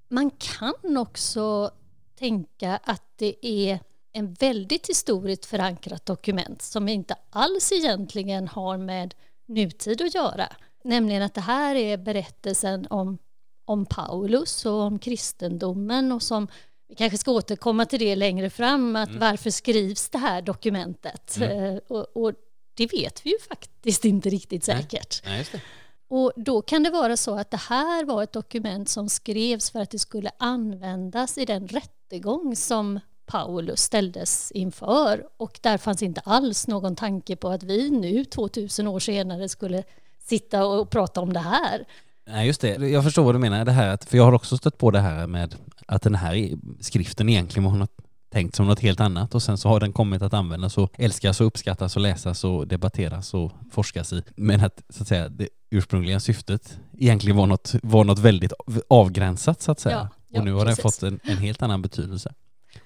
Man 0.07 0.29
kan 0.29 0.97
också 0.97 1.71
tänka 2.15 2.79
att 2.83 3.03
det 3.15 3.45
är 3.45 3.79
en 4.13 4.33
väldigt 4.33 4.89
historiskt 4.89 5.45
förankrat 5.45 6.05
dokument 6.05 6.61
som 6.61 6.87
inte 6.87 7.15
alls 7.29 7.71
egentligen 7.71 8.47
har 8.47 8.77
med 8.77 9.13
nutid 9.45 10.01
att 10.01 10.15
göra. 10.15 10.47
Nämligen 10.83 11.21
att 11.21 11.33
det 11.33 11.41
här 11.41 11.75
är 11.75 11.97
berättelsen 11.97 12.87
om, 12.89 13.17
om 13.65 13.85
Paulus 13.85 14.65
och 14.65 14.81
om 14.81 14.99
kristendomen 14.99 16.11
och 16.11 16.21
som 16.21 16.47
vi 16.87 16.95
kanske 16.95 17.17
ska 17.17 17.31
återkomma 17.31 17.85
till 17.85 17.99
det 17.99 18.15
längre 18.15 18.49
fram, 18.49 18.95
att 18.95 19.09
mm. 19.09 19.19
varför 19.19 19.49
skrivs 19.49 20.09
det 20.09 20.17
här 20.17 20.41
dokumentet? 20.41 21.37
Mm. 21.37 21.75
Eh, 21.75 21.79
och, 21.87 22.17
och, 22.17 22.33
det 22.73 22.93
vet 22.93 23.25
vi 23.25 23.29
ju 23.29 23.39
faktiskt 23.49 24.05
inte 24.05 24.29
riktigt 24.29 24.63
säkert. 24.63 25.21
Nej. 25.25 25.45
Nej, 25.53 25.61
och 26.09 26.31
då 26.35 26.61
kan 26.61 26.83
det 26.83 26.89
vara 26.89 27.17
så 27.17 27.35
att 27.35 27.51
det 27.51 27.57
här 27.57 28.05
var 28.05 28.23
ett 28.23 28.33
dokument 28.33 28.89
som 28.89 29.09
skrevs 29.09 29.71
för 29.71 29.79
att 29.79 29.89
det 29.89 29.99
skulle 29.99 30.31
användas 30.37 31.37
i 31.37 31.45
den 31.45 31.67
rättegång 31.67 32.55
som 32.55 32.99
Paulus 33.25 33.81
ställdes 33.81 34.51
inför. 34.51 35.27
Och 35.37 35.59
där 35.61 35.77
fanns 35.77 36.03
inte 36.03 36.21
alls 36.21 36.67
någon 36.67 36.95
tanke 36.95 37.35
på 37.35 37.49
att 37.49 37.63
vi 37.63 37.89
nu, 37.89 38.25
2000 38.25 38.87
år 38.87 38.99
senare, 38.99 39.49
skulle 39.49 39.83
sitta 40.31 40.65
och 40.65 40.89
prata 40.89 41.21
om 41.21 41.33
det 41.33 41.39
här. 41.39 41.85
Nej, 42.27 42.47
just 42.47 42.61
det. 42.61 42.75
Jag 42.75 43.03
förstår 43.03 43.23
vad 43.23 43.35
du 43.35 43.39
menar. 43.39 43.65
Det 43.65 43.71
här, 43.71 43.97
för 44.07 44.17
jag 44.17 44.23
har 44.23 44.33
också 44.33 44.57
stött 44.57 44.77
på 44.77 44.91
det 44.91 44.99
här 44.99 45.27
med 45.27 45.55
att 45.87 46.01
den 46.01 46.15
här 46.15 46.49
skriften 46.79 47.29
egentligen 47.29 47.71
var 47.71 47.77
något 47.77 47.95
tänkt 48.31 48.55
som 48.55 48.67
något 48.67 48.79
helt 48.79 48.99
annat 48.99 49.35
och 49.35 49.43
sen 49.43 49.57
så 49.57 49.69
har 49.69 49.79
den 49.79 49.93
kommit 49.93 50.21
att 50.21 50.33
användas 50.33 50.77
och 50.77 50.91
älskas 50.97 51.41
och 51.41 51.47
uppskattas 51.47 51.95
och 51.95 52.01
läsas 52.01 52.43
och 52.43 52.67
debatteras 52.67 53.33
och 53.33 53.51
forskas 53.71 54.13
i. 54.13 54.23
Men 54.35 54.63
att, 54.63 54.83
så 54.89 55.03
att 55.03 55.07
säga, 55.07 55.29
det 55.29 55.49
ursprungliga 55.71 56.19
syftet 56.19 56.79
egentligen 56.97 57.37
var 57.37 57.45
något, 57.45 57.75
var 57.83 58.03
något 58.03 58.19
väldigt 58.19 58.53
avgränsat 58.89 59.61
så 59.61 59.71
att 59.71 59.79
säga. 59.79 59.95
Ja, 59.95 60.07
ja, 60.27 60.39
och 60.39 60.45
nu 60.45 60.53
har 60.53 60.65
precis. 60.65 60.77
den 60.77 60.91
fått 60.91 61.03
en, 61.03 61.19
en 61.31 61.37
helt 61.37 61.61
annan 61.61 61.81
betydelse. 61.81 62.33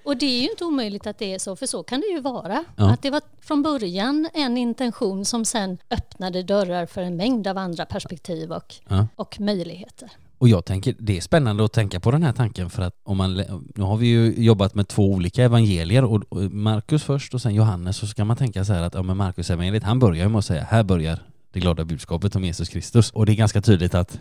Och 0.06 0.16
det 0.16 0.26
är 0.26 0.42
ju 0.42 0.50
inte 0.50 0.64
omöjligt 0.64 1.06
att 1.06 1.18
det 1.18 1.34
är 1.34 1.38
så, 1.38 1.56
för 1.56 1.66
så 1.66 1.82
kan 1.82 2.00
det 2.00 2.06
ju 2.06 2.20
vara. 2.20 2.64
Ja. 2.76 2.90
Att 2.90 3.02
det 3.02 3.10
var 3.10 3.20
från 3.40 3.62
början 3.62 4.28
en 4.34 4.56
intention 4.56 5.24
som 5.24 5.44
sen 5.44 5.78
öppnade 5.90 6.42
dörrar 6.42 6.86
för 6.86 7.02
en 7.02 7.16
mängd 7.16 7.46
av 7.46 7.58
andra 7.58 7.86
perspektiv 7.86 8.52
och, 8.52 8.74
ja. 8.88 9.06
och 9.16 9.40
möjligheter. 9.40 10.10
Och 10.38 10.48
jag 10.48 10.64
tänker, 10.64 10.94
det 10.98 11.16
är 11.16 11.20
spännande 11.20 11.64
att 11.64 11.72
tänka 11.72 12.00
på 12.00 12.10
den 12.10 12.22
här 12.22 12.32
tanken 12.32 12.70
för 12.70 12.82
att 12.82 12.94
om 13.02 13.16
man, 13.16 13.34
nu 13.74 13.82
har 13.82 13.96
vi 13.96 14.06
ju 14.06 14.44
jobbat 14.44 14.74
med 14.74 14.88
två 14.88 15.12
olika 15.12 15.44
evangelier 15.44 16.04
och 16.04 16.36
Markus 16.52 17.04
först 17.04 17.34
och 17.34 17.42
sen 17.42 17.54
Johannes 17.54 17.96
så 17.96 18.06
ska 18.06 18.24
man 18.24 18.36
tänka 18.36 18.64
så 18.64 18.72
här 18.72 18.82
att 18.82 18.94
ja 18.94 19.02
men 19.02 19.16
Markus 19.16 19.50
evangeliet 19.50 19.82
han 19.82 19.98
börjar 19.98 20.24
ju 20.24 20.28
med 20.28 20.38
att 20.38 20.44
säga 20.44 20.66
här 20.70 20.82
börjar 20.82 21.18
det 21.52 21.60
glada 21.60 21.84
budskapet 21.84 22.36
om 22.36 22.44
Jesus 22.44 22.68
Kristus 22.68 23.10
och 23.10 23.26
det 23.26 23.32
är 23.32 23.36
ganska 23.36 23.62
tydligt 23.62 23.94
att 23.94 24.18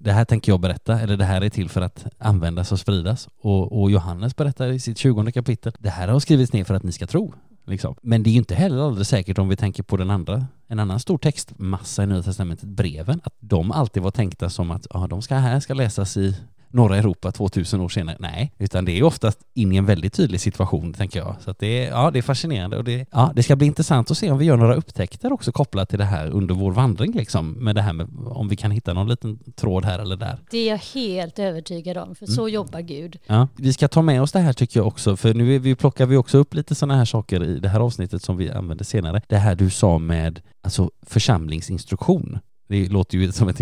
det 0.00 0.12
här 0.12 0.24
tänker 0.24 0.52
jag 0.52 0.60
berätta, 0.60 1.00
eller 1.00 1.16
det 1.16 1.24
här 1.24 1.40
är 1.40 1.48
till 1.48 1.68
för 1.68 1.80
att 1.80 2.06
användas 2.18 2.72
och 2.72 2.78
spridas. 2.78 3.28
Och, 3.40 3.80
och 3.80 3.90
Johannes 3.90 4.36
berättar 4.36 4.68
i 4.68 4.80
sitt 4.80 4.98
20 4.98 5.32
kapitel, 5.32 5.72
det 5.78 5.90
här 5.90 6.08
har 6.08 6.20
skrivits 6.20 6.52
ner 6.52 6.64
för 6.64 6.74
att 6.74 6.82
ni 6.82 6.92
ska 6.92 7.06
tro. 7.06 7.34
Liksom. 7.66 7.94
Men 8.02 8.22
det 8.22 8.30
är 8.30 8.32
ju 8.32 8.38
inte 8.38 8.54
heller 8.54 8.86
alldeles 8.86 9.08
säkert 9.08 9.38
om 9.38 9.48
vi 9.48 9.56
tänker 9.56 9.82
på 9.82 9.96
den 9.96 10.10
andra, 10.10 10.46
en 10.66 10.78
annan 10.78 11.00
stor 11.00 11.18
textmassa 11.18 12.02
i 12.02 12.06
Nya 12.06 12.22
Testamentet, 12.22 12.68
breven, 12.68 13.20
att 13.24 13.34
de 13.40 13.72
alltid 13.72 14.02
var 14.02 14.10
tänkta 14.10 14.50
som 14.50 14.70
att 14.70 14.86
ja, 14.90 15.06
de 15.06 15.22
ska 15.22 15.34
här 15.34 15.60
ska 15.60 15.74
läsas 15.74 16.16
i 16.16 16.36
norra 16.74 16.96
Europa 16.96 17.32
2000 17.32 17.80
år 17.80 17.88
senare. 17.88 18.16
Nej, 18.20 18.52
utan 18.58 18.84
det 18.84 18.98
är 18.98 19.02
oftast 19.02 19.38
in 19.54 19.72
i 19.72 19.76
en 19.76 19.86
väldigt 19.86 20.12
tydlig 20.12 20.40
situation, 20.40 20.92
tänker 20.92 21.18
jag. 21.18 21.36
Så 21.40 21.54
det, 21.58 21.86
är, 21.86 21.90
ja, 21.90 22.10
det 22.10 22.18
är 22.18 22.22
fascinerande 22.22 22.76
och 22.76 22.84
det, 22.84 23.06
ja, 23.10 23.32
det 23.36 23.42
ska 23.42 23.56
bli 23.56 23.66
intressant 23.66 24.10
att 24.10 24.18
se 24.18 24.30
om 24.30 24.38
vi 24.38 24.44
gör 24.44 24.56
några 24.56 24.74
upptäckter 24.74 25.32
också 25.32 25.52
kopplat 25.52 25.88
till 25.88 25.98
det 25.98 26.04
här 26.04 26.30
under 26.30 26.54
vår 26.54 26.72
vandring, 26.72 27.12
liksom, 27.12 27.52
med 27.52 27.74
det 27.74 27.82
här 27.82 27.92
med 27.92 28.08
om 28.26 28.48
vi 28.48 28.56
kan 28.56 28.70
hitta 28.70 28.92
någon 28.92 29.08
liten 29.08 29.38
tråd 29.56 29.84
här 29.84 29.98
eller 29.98 30.16
där. 30.16 30.38
Det 30.50 30.58
är 30.58 30.68
jag 30.68 31.00
helt 31.00 31.38
övertygad 31.38 31.96
om, 31.96 32.14
för 32.14 32.26
mm. 32.26 32.34
så 32.34 32.48
jobbar 32.48 32.80
Gud. 32.80 33.18
Ja, 33.26 33.48
vi 33.56 33.72
ska 33.72 33.88
ta 33.88 34.02
med 34.02 34.22
oss 34.22 34.32
det 34.32 34.38
här 34.38 34.52
tycker 34.52 34.80
jag 34.80 34.86
också, 34.86 35.16
för 35.16 35.34
nu 35.34 35.58
vi 35.58 35.74
plockar 35.74 36.06
vi 36.06 36.16
också 36.16 36.38
upp 36.38 36.54
lite 36.54 36.74
sådana 36.74 36.96
här 36.96 37.04
saker 37.04 37.44
i 37.44 37.58
det 37.58 37.68
här 37.68 37.80
avsnittet 37.80 38.22
som 38.22 38.36
vi 38.36 38.50
använder 38.50 38.84
senare. 38.84 39.22
Det 39.28 39.36
här 39.36 39.54
du 39.54 39.70
sa 39.70 39.98
med 39.98 40.40
alltså 40.62 40.90
församlingsinstruktion. 41.02 42.38
Det 42.66 42.88
låter 42.88 43.18
ju 43.18 43.32
som 43.32 43.48
ett 43.48 43.60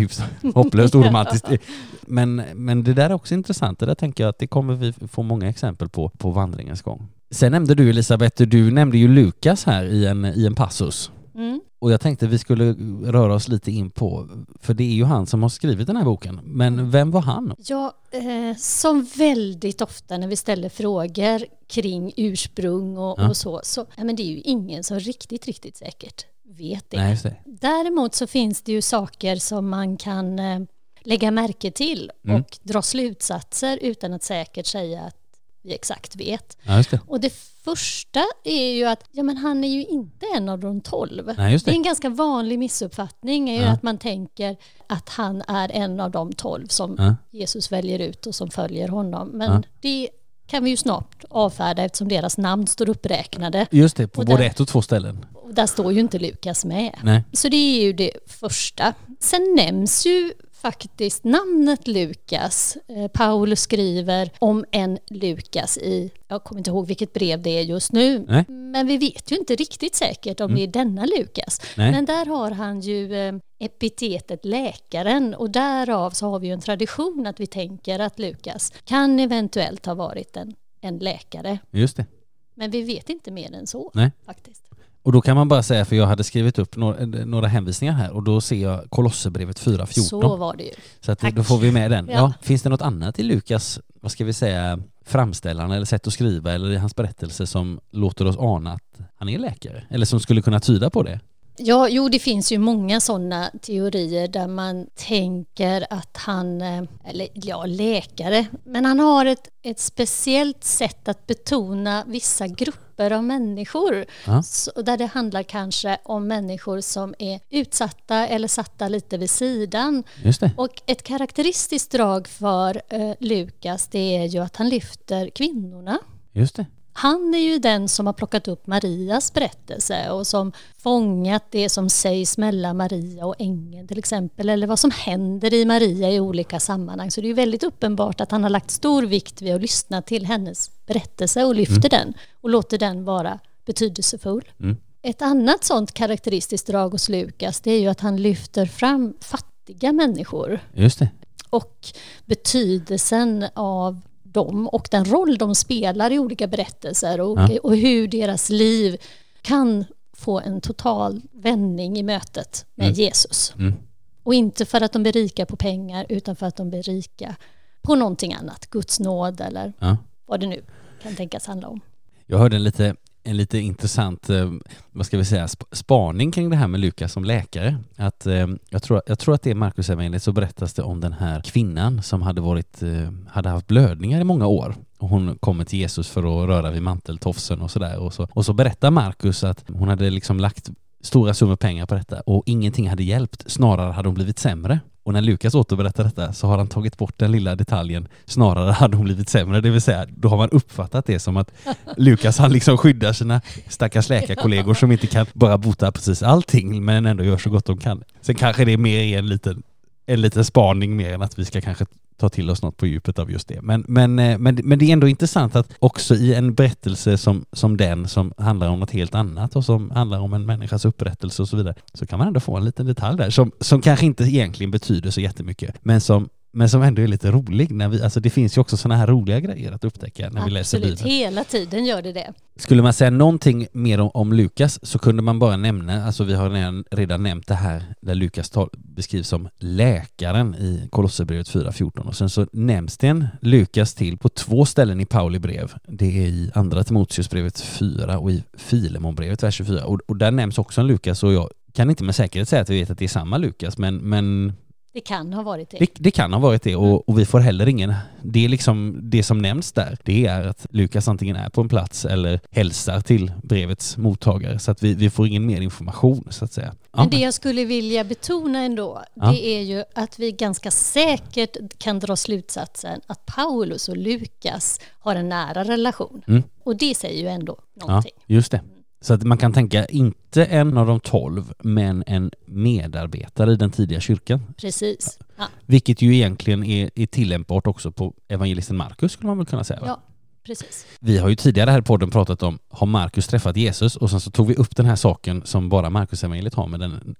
hopplöst 0.54 0.94
oromantiskt. 0.94 1.48
Men, 2.06 2.42
men 2.54 2.84
det 2.84 2.94
där 2.94 3.10
är 3.10 3.14
också 3.14 3.34
intressant. 3.34 3.78
Det 3.78 3.86
där 3.86 3.94
tänker 3.94 4.24
jag 4.24 4.28
att 4.28 4.38
det 4.38 4.46
kommer 4.46 4.74
vi 4.74 4.92
få 5.08 5.22
många 5.22 5.48
exempel 5.48 5.88
på 5.88 6.08
på 6.08 6.30
vandringens 6.30 6.82
gång. 6.82 7.08
Sen 7.30 7.52
nämnde 7.52 7.74
du 7.74 7.90
Elisabeth, 7.90 8.42
du 8.42 8.70
nämnde 8.70 8.98
ju 8.98 9.08
Lukas 9.08 9.64
här 9.64 9.84
i 9.84 10.06
en, 10.06 10.24
i 10.24 10.46
en 10.46 10.54
passus. 10.54 11.10
Mm. 11.34 11.60
Och 11.78 11.92
jag 11.92 12.00
tänkte 12.00 12.26
vi 12.26 12.38
skulle 12.38 12.72
röra 13.12 13.34
oss 13.34 13.48
lite 13.48 13.70
in 13.70 13.90
på, 13.90 14.28
för 14.60 14.74
det 14.74 14.84
är 14.84 14.94
ju 14.94 15.04
han 15.04 15.26
som 15.26 15.42
har 15.42 15.48
skrivit 15.48 15.86
den 15.86 15.96
här 15.96 16.04
boken. 16.04 16.40
Men 16.44 16.90
vem 16.90 17.10
var 17.10 17.20
han? 17.20 17.54
Ja, 17.58 17.92
eh, 18.10 18.56
som 18.58 19.06
väldigt 19.16 19.80
ofta 19.80 20.18
när 20.18 20.28
vi 20.28 20.36
ställer 20.36 20.68
frågor 20.68 21.44
kring 21.66 22.12
ursprung 22.16 22.96
och, 22.96 23.14
ja. 23.18 23.28
och 23.28 23.36
så, 23.36 23.60
så 23.64 23.86
ja, 23.96 24.04
men 24.04 24.16
det 24.16 24.22
är 24.22 24.30
ju 24.30 24.40
ingen 24.40 24.84
som 24.84 25.00
riktigt, 25.00 25.46
riktigt 25.46 25.76
säkert 25.76 26.26
vet 26.52 26.90
det. 26.90 26.96
Nej, 26.96 27.18
det. 27.22 27.36
Däremot 27.44 28.14
så 28.14 28.26
finns 28.26 28.62
det 28.62 28.72
ju 28.72 28.82
saker 28.82 29.36
som 29.36 29.68
man 29.68 29.96
kan 29.96 30.38
eh, 30.38 30.60
lägga 31.00 31.30
märke 31.30 31.70
till 31.70 32.10
mm. 32.24 32.40
och 32.40 32.58
dra 32.62 32.82
slutsatser 32.82 33.78
utan 33.82 34.12
att 34.12 34.22
säkert 34.22 34.66
säga 34.66 35.00
att 35.00 35.16
vi 35.62 35.74
exakt 35.74 36.16
vet. 36.16 36.56
Ja, 36.62 36.84
det. 36.90 37.00
Och 37.06 37.20
det 37.20 37.32
första 37.64 38.24
är 38.44 38.72
ju 38.72 38.84
att 38.84 39.04
ja, 39.10 39.22
men 39.22 39.36
han 39.36 39.64
är 39.64 39.68
ju 39.68 39.84
inte 39.84 40.26
en 40.36 40.48
av 40.48 40.58
de 40.58 40.80
tolv. 40.80 41.32
Nej, 41.36 41.52
det. 41.52 41.64
det. 41.64 41.70
är 41.70 41.74
en 41.74 41.82
ganska 41.82 42.08
vanlig 42.08 42.58
missuppfattning, 42.58 43.50
är 43.50 43.62
ja. 43.62 43.68
att 43.68 43.82
man 43.82 43.98
tänker 43.98 44.56
att 44.86 45.08
han 45.08 45.42
är 45.48 45.72
en 45.72 46.00
av 46.00 46.10
de 46.10 46.32
tolv 46.32 46.66
som 46.66 46.94
ja. 46.98 47.16
Jesus 47.30 47.72
väljer 47.72 47.98
ut 47.98 48.26
och 48.26 48.34
som 48.34 48.50
följer 48.50 48.88
honom. 48.88 49.28
Men 49.28 49.64
det 49.80 50.08
kan 50.46 50.64
vi 50.64 50.70
ju 50.70 50.76
snart 50.76 51.24
avfärda 51.30 51.82
eftersom 51.82 52.08
deras 52.08 52.38
namn 52.38 52.66
står 52.66 52.88
uppräknade. 52.88 53.66
Just 53.70 53.96
det, 53.96 54.08
på 54.08 54.22
både 54.22 54.44
ett 54.44 54.60
och 54.60 54.68
två 54.68 54.82
ställen. 54.82 55.26
Där 55.54 55.66
står 55.66 55.92
ju 55.92 56.00
inte 56.00 56.18
Lukas 56.18 56.64
med. 56.64 56.98
Nej. 57.02 57.24
Så 57.32 57.48
det 57.48 57.56
är 57.56 57.82
ju 57.82 57.92
det 57.92 58.12
första. 58.26 58.94
Sen 59.20 59.54
nämns 59.56 60.06
ju 60.06 60.32
faktiskt 60.62 61.24
namnet 61.24 61.88
Lukas. 61.88 62.76
Eh, 62.88 63.08
Paulus 63.08 63.60
skriver 63.60 64.30
om 64.38 64.64
en 64.70 64.98
Lukas 65.10 65.78
i, 65.78 66.10
jag 66.28 66.44
kommer 66.44 66.60
inte 66.60 66.70
ihåg 66.70 66.86
vilket 66.86 67.12
brev 67.12 67.42
det 67.42 67.50
är 67.50 67.62
just 67.62 67.92
nu, 67.92 68.24
Nej. 68.28 68.44
men 68.48 68.86
vi 68.86 68.98
vet 68.98 69.32
ju 69.32 69.36
inte 69.36 69.54
riktigt 69.54 69.94
säkert 69.94 70.40
om 70.40 70.50
mm. 70.50 70.56
det 70.56 70.62
är 70.62 70.84
denna 70.84 71.06
Lukas. 71.06 71.60
Nej. 71.76 71.90
Men 71.90 72.04
där 72.04 72.26
har 72.26 72.50
han 72.50 72.80
ju 72.80 73.14
eh, 73.14 73.34
epitetet 73.58 74.44
läkaren 74.44 75.34
och 75.34 75.50
därav 75.50 76.10
så 76.10 76.30
har 76.30 76.38
vi 76.38 76.46
ju 76.46 76.52
en 76.52 76.60
tradition 76.60 77.26
att 77.26 77.40
vi 77.40 77.46
tänker 77.46 77.98
att 77.98 78.18
Lukas 78.18 78.72
kan 78.84 79.20
eventuellt 79.20 79.86
ha 79.86 79.94
varit 79.94 80.36
en, 80.36 80.54
en 80.80 80.98
läkare. 80.98 81.58
Just 81.70 81.96
det. 81.96 82.06
Men 82.54 82.70
vi 82.70 82.82
vet 82.82 83.08
inte 83.08 83.30
mer 83.30 83.54
än 83.54 83.66
så 83.66 83.90
Nej. 83.94 84.10
faktiskt. 84.26 84.61
Och 85.02 85.12
då 85.12 85.20
kan 85.20 85.36
man 85.36 85.48
bara 85.48 85.62
säga, 85.62 85.84
för 85.84 85.96
jag 85.96 86.06
hade 86.06 86.24
skrivit 86.24 86.58
upp 86.58 86.76
några, 86.76 87.04
några 87.06 87.46
hänvisningar 87.46 87.92
här 87.92 88.10
och 88.10 88.22
då 88.22 88.40
ser 88.40 88.56
jag 88.56 88.90
Kolosserbrevet 88.90 89.60
4.14. 89.60 90.00
Så 90.00 90.36
var 90.36 90.56
det 90.56 90.64
ju. 90.64 90.70
Så 91.00 91.12
att 91.12 91.20
då 91.20 91.44
får 91.44 91.58
vi 91.58 91.72
med 91.72 91.90
den. 91.90 92.06
Ja. 92.06 92.14
ja. 92.14 92.32
Finns 92.40 92.62
det 92.62 92.68
något 92.68 92.82
annat 92.82 93.18
i 93.18 93.22
Lukas, 93.22 93.80
vad 94.00 94.12
ska 94.12 94.24
vi 94.24 94.32
säga, 94.32 94.78
framställande 95.04 95.76
eller 95.76 95.86
sätt 95.86 96.06
att 96.06 96.12
skriva 96.12 96.52
eller 96.52 96.70
i 96.70 96.76
hans 96.76 96.96
berättelse 96.96 97.46
som 97.46 97.80
låter 97.90 98.26
oss 98.26 98.36
ana 98.38 98.72
att 98.72 98.98
han 99.16 99.28
är 99.28 99.38
läkare? 99.38 99.84
Eller 99.90 100.06
som 100.06 100.20
skulle 100.20 100.42
kunna 100.42 100.60
tyda 100.60 100.90
på 100.90 101.02
det? 101.02 101.20
Ja, 101.56 101.88
jo, 101.88 102.08
det 102.08 102.18
finns 102.18 102.52
ju 102.52 102.58
många 102.58 103.00
sådana 103.00 103.50
teorier 103.62 104.28
där 104.28 104.46
man 104.46 104.86
tänker 104.94 105.86
att 105.90 106.16
han, 106.16 106.62
eh, 106.62 106.82
eller 107.04 107.28
ja, 107.34 107.66
läkare, 107.66 108.46
men 108.64 108.84
han 108.84 109.00
har 109.00 109.26
ett, 109.26 109.48
ett 109.62 109.80
speciellt 109.80 110.64
sätt 110.64 111.08
att 111.08 111.26
betona 111.26 112.04
vissa 112.06 112.46
grupper 112.46 113.10
av 113.10 113.24
människor. 113.24 114.04
Ja. 114.26 114.42
Så, 114.42 114.82
där 114.82 114.96
det 114.96 115.06
handlar 115.06 115.42
kanske 115.42 115.98
om 116.04 116.26
människor 116.26 116.80
som 116.80 117.14
är 117.18 117.40
utsatta 117.50 118.28
eller 118.28 118.48
satta 118.48 118.88
lite 118.88 119.18
vid 119.18 119.30
sidan. 119.30 120.04
Just 120.24 120.40
det. 120.40 120.50
Och 120.56 120.82
ett 120.86 121.02
karaktäristiskt 121.02 121.92
drag 121.92 122.28
för 122.28 122.82
eh, 122.88 123.14
Lukas 123.20 123.88
det 123.88 124.16
är 124.16 124.24
ju 124.24 124.38
att 124.38 124.56
han 124.56 124.68
lyfter 124.68 125.30
kvinnorna. 125.30 125.98
Just 126.32 126.56
det. 126.56 126.66
Han 126.92 127.34
är 127.34 127.38
ju 127.38 127.58
den 127.58 127.88
som 127.88 128.06
har 128.06 128.12
plockat 128.12 128.48
upp 128.48 128.66
Marias 128.66 129.32
berättelse 129.32 130.10
och 130.10 130.26
som 130.26 130.52
fångat 130.78 131.44
det 131.50 131.68
som 131.68 131.90
sägs 131.90 132.38
mellan 132.38 132.76
Maria 132.76 133.26
och 133.26 133.34
ängeln 133.38 133.88
till 133.88 133.98
exempel, 133.98 134.48
eller 134.48 134.66
vad 134.66 134.78
som 134.78 134.90
händer 134.90 135.54
i 135.54 135.64
Maria 135.64 136.10
i 136.10 136.20
olika 136.20 136.60
sammanhang. 136.60 137.10
Så 137.10 137.20
det 137.20 137.26
är 137.26 137.28
ju 137.28 137.34
väldigt 137.34 137.62
uppenbart 137.62 138.20
att 138.20 138.30
han 138.30 138.42
har 138.42 138.50
lagt 138.50 138.70
stor 138.70 139.02
vikt 139.02 139.42
vid 139.42 139.54
att 139.54 139.62
lyssna 139.62 140.02
till 140.02 140.26
hennes 140.26 140.70
berättelse 140.86 141.44
och 141.44 141.54
lyfter 141.54 141.88
den 141.88 142.14
och 142.40 142.50
låter 142.50 142.78
den 142.78 143.04
vara 143.04 143.38
betydelsefull. 143.64 144.44
Mm. 144.60 144.76
Ett 145.02 145.22
annat 145.22 145.64
sånt 145.64 145.92
karaktäristiskt 145.92 146.66
drag 146.66 146.90
hos 146.90 147.08
Lukas 147.08 147.60
det 147.60 147.70
är 147.70 147.80
ju 147.80 147.88
att 147.88 148.00
han 148.00 148.16
lyfter 148.16 148.66
fram 148.66 149.14
fattiga 149.20 149.92
människor 149.92 150.60
Just 150.74 150.98
det. 150.98 151.08
och 151.50 151.86
betydelsen 152.26 153.46
av 153.54 154.00
dem 154.32 154.68
och 154.68 154.88
den 154.90 155.04
roll 155.04 155.38
de 155.38 155.54
spelar 155.54 156.10
i 156.12 156.18
olika 156.18 156.46
berättelser 156.46 157.20
och, 157.20 157.38
Ja. 157.38 157.58
och 157.62 157.76
hur 157.76 158.08
deras 158.08 158.50
liv 158.50 158.96
kan 159.42 159.84
få 160.16 160.40
en 160.40 160.60
total 160.60 161.22
vändning 161.32 161.96
i 161.98 162.02
mötet 162.02 162.66
med 162.74 162.86
Mm. 162.86 162.98
Jesus. 162.98 163.54
Mm. 163.58 163.74
Och 164.22 164.34
inte 164.34 164.64
för 164.64 164.80
att 164.80 164.92
de 164.92 165.02
blir 165.02 165.12
rika 165.12 165.46
på 165.46 165.56
pengar 165.56 166.06
utan 166.08 166.36
för 166.36 166.46
att 166.46 166.56
de 166.56 166.68
blir 166.70 166.82
rika 166.82 167.36
på 167.82 167.94
någonting 167.94 168.34
annat, 168.34 168.66
Guds 168.70 169.00
nåd 169.00 169.40
eller 169.40 169.72
Ja. 169.78 169.96
vad 170.26 170.40
det 170.40 170.46
nu 170.46 170.62
kan 171.02 171.16
tänkas 171.16 171.46
handla 171.46 171.68
om. 171.68 171.80
Jag 172.26 172.38
hörde 172.38 172.56
en 172.56 172.62
lite, 172.64 172.96
en 173.24 173.36
lite 173.36 173.58
intressant, 173.58 174.30
eh, 174.30 174.50
vad 174.92 175.06
ska 175.06 175.18
vi 175.18 175.24
säga, 175.24 175.48
spaning 175.72 176.32
kring 176.32 176.50
det 176.50 176.56
här 176.56 176.68
med 176.68 176.80
Lukas 176.80 177.12
som 177.12 177.24
läkare. 177.24 177.78
Att, 177.96 178.26
eh, 178.26 178.46
jag, 178.70 178.82
tror, 178.82 179.02
jag 179.06 179.18
tror 179.18 179.34
att 179.34 179.42
det 179.42 179.50
är 179.50 179.54
Markus 179.54 179.90
evangeliet 179.90 180.22
så 180.22 180.32
berättas 180.32 180.74
det 180.74 180.82
om 180.82 181.00
den 181.00 181.12
här 181.12 181.40
kvinnan 181.40 182.02
som 182.02 182.22
hade, 182.22 182.40
varit, 182.40 182.82
eh, 182.82 183.10
hade 183.28 183.48
haft 183.48 183.66
blödningar 183.66 184.20
i 184.20 184.24
många 184.24 184.46
år. 184.46 184.74
Och 184.98 185.08
hon 185.08 185.38
kommer 185.38 185.64
till 185.64 185.78
Jesus 185.78 186.08
för 186.08 186.20
att 186.20 186.48
röra 186.48 186.70
vid 186.70 186.82
manteltofsen 186.82 187.62
och 187.62 187.70
sådär. 187.70 187.98
Och 187.98 188.14
så, 188.14 188.28
och 188.32 188.44
så 188.44 188.52
berättar 188.52 188.90
Markus 188.90 189.44
att 189.44 189.64
hon 189.68 189.88
hade 189.88 190.10
liksom 190.10 190.40
lagt 190.40 190.70
stora 191.00 191.34
summor 191.34 191.56
pengar 191.56 191.86
på 191.86 191.94
detta 191.94 192.20
och 192.20 192.42
ingenting 192.46 192.88
hade 192.88 193.02
hjälpt. 193.02 193.50
Snarare 193.50 193.92
hade 193.92 194.08
hon 194.08 194.14
blivit 194.14 194.38
sämre. 194.38 194.80
Och 195.04 195.12
när 195.12 195.20
Lukas 195.20 195.54
återberättar 195.54 196.04
detta 196.04 196.32
så 196.32 196.46
har 196.46 196.58
han 196.58 196.68
tagit 196.68 196.98
bort 196.98 197.18
den 197.18 197.32
lilla 197.32 197.56
detaljen. 197.56 198.08
Snarare 198.24 198.72
hade 198.72 198.96
hon 198.96 199.04
blivit 199.04 199.28
sämre. 199.28 199.60
Det 199.60 199.70
vill 199.70 199.80
säga, 199.80 200.06
då 200.16 200.28
har 200.28 200.36
man 200.36 200.50
uppfattat 200.50 201.06
det 201.06 201.18
som 201.18 201.36
att 201.36 201.52
Lukas 201.96 202.38
han 202.38 202.52
liksom 202.52 202.78
skyddar 202.78 203.12
sina 203.12 203.40
stackars 203.68 204.08
läkarkollegor 204.08 204.74
som 204.74 204.92
inte 204.92 205.06
kan 205.06 205.26
bara 205.32 205.58
bota 205.58 205.92
precis 205.92 206.22
allting 206.22 206.84
men 206.84 207.06
ändå 207.06 207.24
gör 207.24 207.38
så 207.38 207.50
gott 207.50 207.64
de 207.64 207.78
kan. 207.78 208.04
Sen 208.20 208.34
kanske 208.34 208.64
det 208.64 208.72
är 208.72 208.76
mer 208.76 209.18
en 209.18 209.26
liten, 209.26 209.62
en 210.06 210.20
liten 210.20 210.44
spaning 210.44 210.96
mer 210.96 211.14
än 211.14 211.22
att 211.22 211.38
vi 211.38 211.44
ska 211.44 211.60
kanske 211.60 211.86
ta 212.22 212.28
till 212.28 212.50
oss 212.50 212.62
något 212.62 212.76
på 212.76 212.86
djupet 212.86 213.18
av 213.18 213.30
just 213.30 213.48
det. 213.48 213.62
Men, 213.62 213.84
men, 213.88 214.18
eh, 214.18 214.38
men, 214.38 214.60
men 214.64 214.78
det 214.78 214.84
är 214.84 214.92
ändå 214.92 215.08
intressant 215.08 215.56
att 215.56 215.72
också 215.78 216.14
i 216.14 216.34
en 216.34 216.54
berättelse 216.54 217.18
som, 217.18 217.44
som 217.52 217.76
den 217.76 218.08
som 218.08 218.32
handlar 218.36 218.68
om 218.68 218.80
något 218.80 218.90
helt 218.90 219.14
annat 219.14 219.56
och 219.56 219.64
som 219.64 219.90
handlar 219.90 220.20
om 220.20 220.34
en 220.34 220.46
människas 220.46 220.84
upprättelse 220.84 221.42
och 221.42 221.48
så 221.48 221.56
vidare 221.56 221.74
så 221.94 222.06
kan 222.06 222.18
man 222.18 222.28
ändå 222.28 222.40
få 222.40 222.56
en 222.56 222.64
liten 222.64 222.86
detalj 222.86 223.18
där 223.18 223.30
som, 223.30 223.52
som 223.60 223.80
kanske 223.82 224.06
inte 224.06 224.24
egentligen 224.24 224.70
betyder 224.70 225.10
så 225.10 225.20
jättemycket 225.20 225.74
men 225.82 226.00
som 226.00 226.28
men 226.52 226.68
som 226.68 226.82
ändå 226.82 227.02
är 227.02 227.06
lite 227.06 227.30
rolig. 227.30 227.70
När 227.70 227.88
vi, 227.88 228.02
alltså 228.02 228.20
det 228.20 228.30
finns 228.30 228.56
ju 228.56 228.60
också 228.60 228.76
sådana 228.76 228.96
här 228.96 229.06
roliga 229.06 229.40
grejer 229.40 229.72
att 229.72 229.84
upptäcka 229.84 230.30
när 230.30 230.44
vi 230.44 230.50
läser 230.50 230.78
Absolut, 230.78 230.98
Bibeln. 230.98 231.16
hela 231.16 231.44
tiden 231.44 231.84
gör 231.84 232.02
det 232.02 232.12
det. 232.12 232.32
Skulle 232.56 232.82
man 232.82 232.92
säga 232.92 233.10
någonting 233.10 233.66
mer 233.72 234.00
om, 234.00 234.10
om 234.14 234.32
Lukas 234.32 234.86
så 234.86 234.98
kunde 234.98 235.22
man 235.22 235.38
bara 235.38 235.56
nämna, 235.56 236.06
alltså 236.06 236.24
vi 236.24 236.34
har 236.34 236.50
redan, 236.50 236.84
redan 236.90 237.22
nämnt 237.22 237.46
det 237.46 237.54
här 237.54 237.94
där 238.00 238.14
Lukas 238.14 238.52
beskrivs 238.72 239.28
som 239.28 239.48
läkaren 239.58 240.54
i 240.54 240.88
Kolosserbrevet 240.90 241.48
4.14 241.48 241.98
och 241.98 242.16
sen 242.16 242.30
så 242.30 242.46
nämns 242.52 242.98
det 242.98 243.08
en 243.08 243.26
Lukas 243.40 243.94
till 243.94 244.18
på 244.18 244.28
två 244.28 244.64
ställen 244.64 245.00
i 245.00 245.06
Pauli 245.06 245.38
brev. 245.38 245.72
Det 245.84 246.24
är 246.24 246.26
i 246.26 246.50
andra 246.54 246.84
Timoteusbrevet 246.84 247.60
4 247.60 248.18
och 248.18 248.30
i 248.30 248.44
Filemonbrevet 248.54 249.42
vers 249.42 249.54
24 249.54 249.84
och, 249.84 250.00
och 250.06 250.16
där 250.16 250.30
nämns 250.30 250.58
också 250.58 250.80
en 250.80 250.86
Lukas 250.86 251.22
och 251.22 251.32
jag 251.32 251.50
kan 251.74 251.90
inte 251.90 252.04
med 252.04 252.14
säkerhet 252.14 252.48
säga 252.48 252.62
att 252.62 252.70
vi 252.70 252.80
vet 252.80 252.90
att 252.90 252.98
det 252.98 253.04
är 253.04 253.08
samma 253.08 253.38
Lukas 253.38 253.78
men, 253.78 253.96
men 253.96 254.52
Det 254.94 255.00
kan 255.00 255.32
ha 255.32 255.42
varit 255.42 255.70
det. 255.70 255.78
det, 255.78 255.90
det 255.94 256.10
kan 256.10 256.32
ha 256.32 256.40
varit 256.40 256.62
det 256.62 256.76
och, 256.76 257.08
och 257.08 257.18
vi 257.18 257.26
får 257.26 257.40
heller 257.40 257.68
ingen... 257.68 257.94
Det 258.22 258.44
är 258.44 258.48
liksom 258.48 259.00
det 259.02 259.22
som 259.22 259.38
nämns 259.38 259.72
där. 259.72 259.98
Det 260.04 260.26
är 260.26 260.46
att 260.46 260.66
Lukas 260.70 261.08
antingen 261.08 261.36
är 261.36 261.48
på 261.48 261.60
en 261.60 261.68
plats 261.68 262.04
eller 262.04 262.40
hälsar 262.50 263.00
till 263.00 263.32
brevets 263.42 263.96
mottagare 263.96 264.58
så 264.58 264.70
att 264.70 264.82
vi, 264.82 264.94
vi 264.94 265.10
får 265.10 265.26
ingen 265.26 265.46
mer 265.46 265.60
information 265.60 266.26
så 266.30 266.44
att 266.44 266.52
säga. 266.52 266.74
Ja, 266.92 267.00
Men 267.00 267.10
det 267.10 267.16
jag 267.18 267.34
skulle 267.34 267.64
vilja 267.64 268.04
betona 268.04 268.58
ändå, 268.58 269.02
Ja. 269.14 269.30
det 269.30 269.46
är 269.46 269.60
ju 269.62 269.84
att 269.94 270.18
vi 270.18 270.32
ganska 270.32 270.70
säkert 270.70 271.56
kan 271.78 271.98
dra 271.98 272.16
slutsatsen 272.16 273.00
att 273.06 273.26
Paulus 273.26 273.88
och 273.88 273.96
Lukas 273.96 274.80
har 275.00 275.16
en 275.16 275.28
nära 275.28 275.64
relation. 275.64 276.22
Mm. 276.26 276.42
Och 276.64 276.76
det 276.76 276.94
säger 276.96 277.22
ju 277.22 277.28
ändå 277.28 277.56
ja, 277.74 277.86
någonting. 277.86 278.12
just 278.26 278.50
det. 278.52 278.60
Så 279.02 279.14
att 279.14 279.22
man 279.22 279.38
kan 279.38 279.52
tänka 279.52 279.84
inte 279.86 280.44
en 280.44 280.78
av 280.78 280.86
de 280.86 281.00
tolv 281.00 281.52
men 281.58 282.04
en 282.06 282.30
medarbetare 282.46 283.52
i 283.52 283.56
den 283.56 283.70
tidiga 283.70 284.00
kyrkan. 284.00 284.54
Precis. 284.56 285.18
Ja, 285.36 285.44
Vilket 285.66 286.02
ju 286.02 286.14
egentligen 286.14 286.64
är, 286.64 286.90
är 286.94 287.06
tillämpbart 287.06 287.66
också 287.66 287.92
på 287.92 288.14
evangelisten 288.28 288.76
Markus 288.76 289.12
skulle 289.12 289.26
man 289.26 289.38
väl 289.38 289.46
kunna 289.46 289.64
säga. 289.64 289.80
Va? 289.80 289.86
ja 289.86 290.02
precis. 290.46 290.86
Vi 291.00 291.18
har 291.18 291.28
ju 291.28 291.36
tidigare 291.36 291.70
här 291.70 291.78
i 291.78 291.82
podden 291.82 292.10
pratat 292.10 292.42
om, 292.42 292.58
har 292.68 292.86
Markus 292.86 293.26
träffat 293.26 293.56
Jesus? 293.56 293.96
Och 293.96 294.10
sen 294.10 294.20
så 294.20 294.30
tog 294.30 294.46
vi 294.46 294.54
upp 294.54 294.76
den 294.76 294.86
här 294.86 294.96
saken 294.96 295.42
som 295.44 295.68
bara 295.68 295.90
Markus 295.90 296.24
evangeliet 296.24 296.54
har 296.54 296.68
med 296.68 296.80
den 296.80 297.14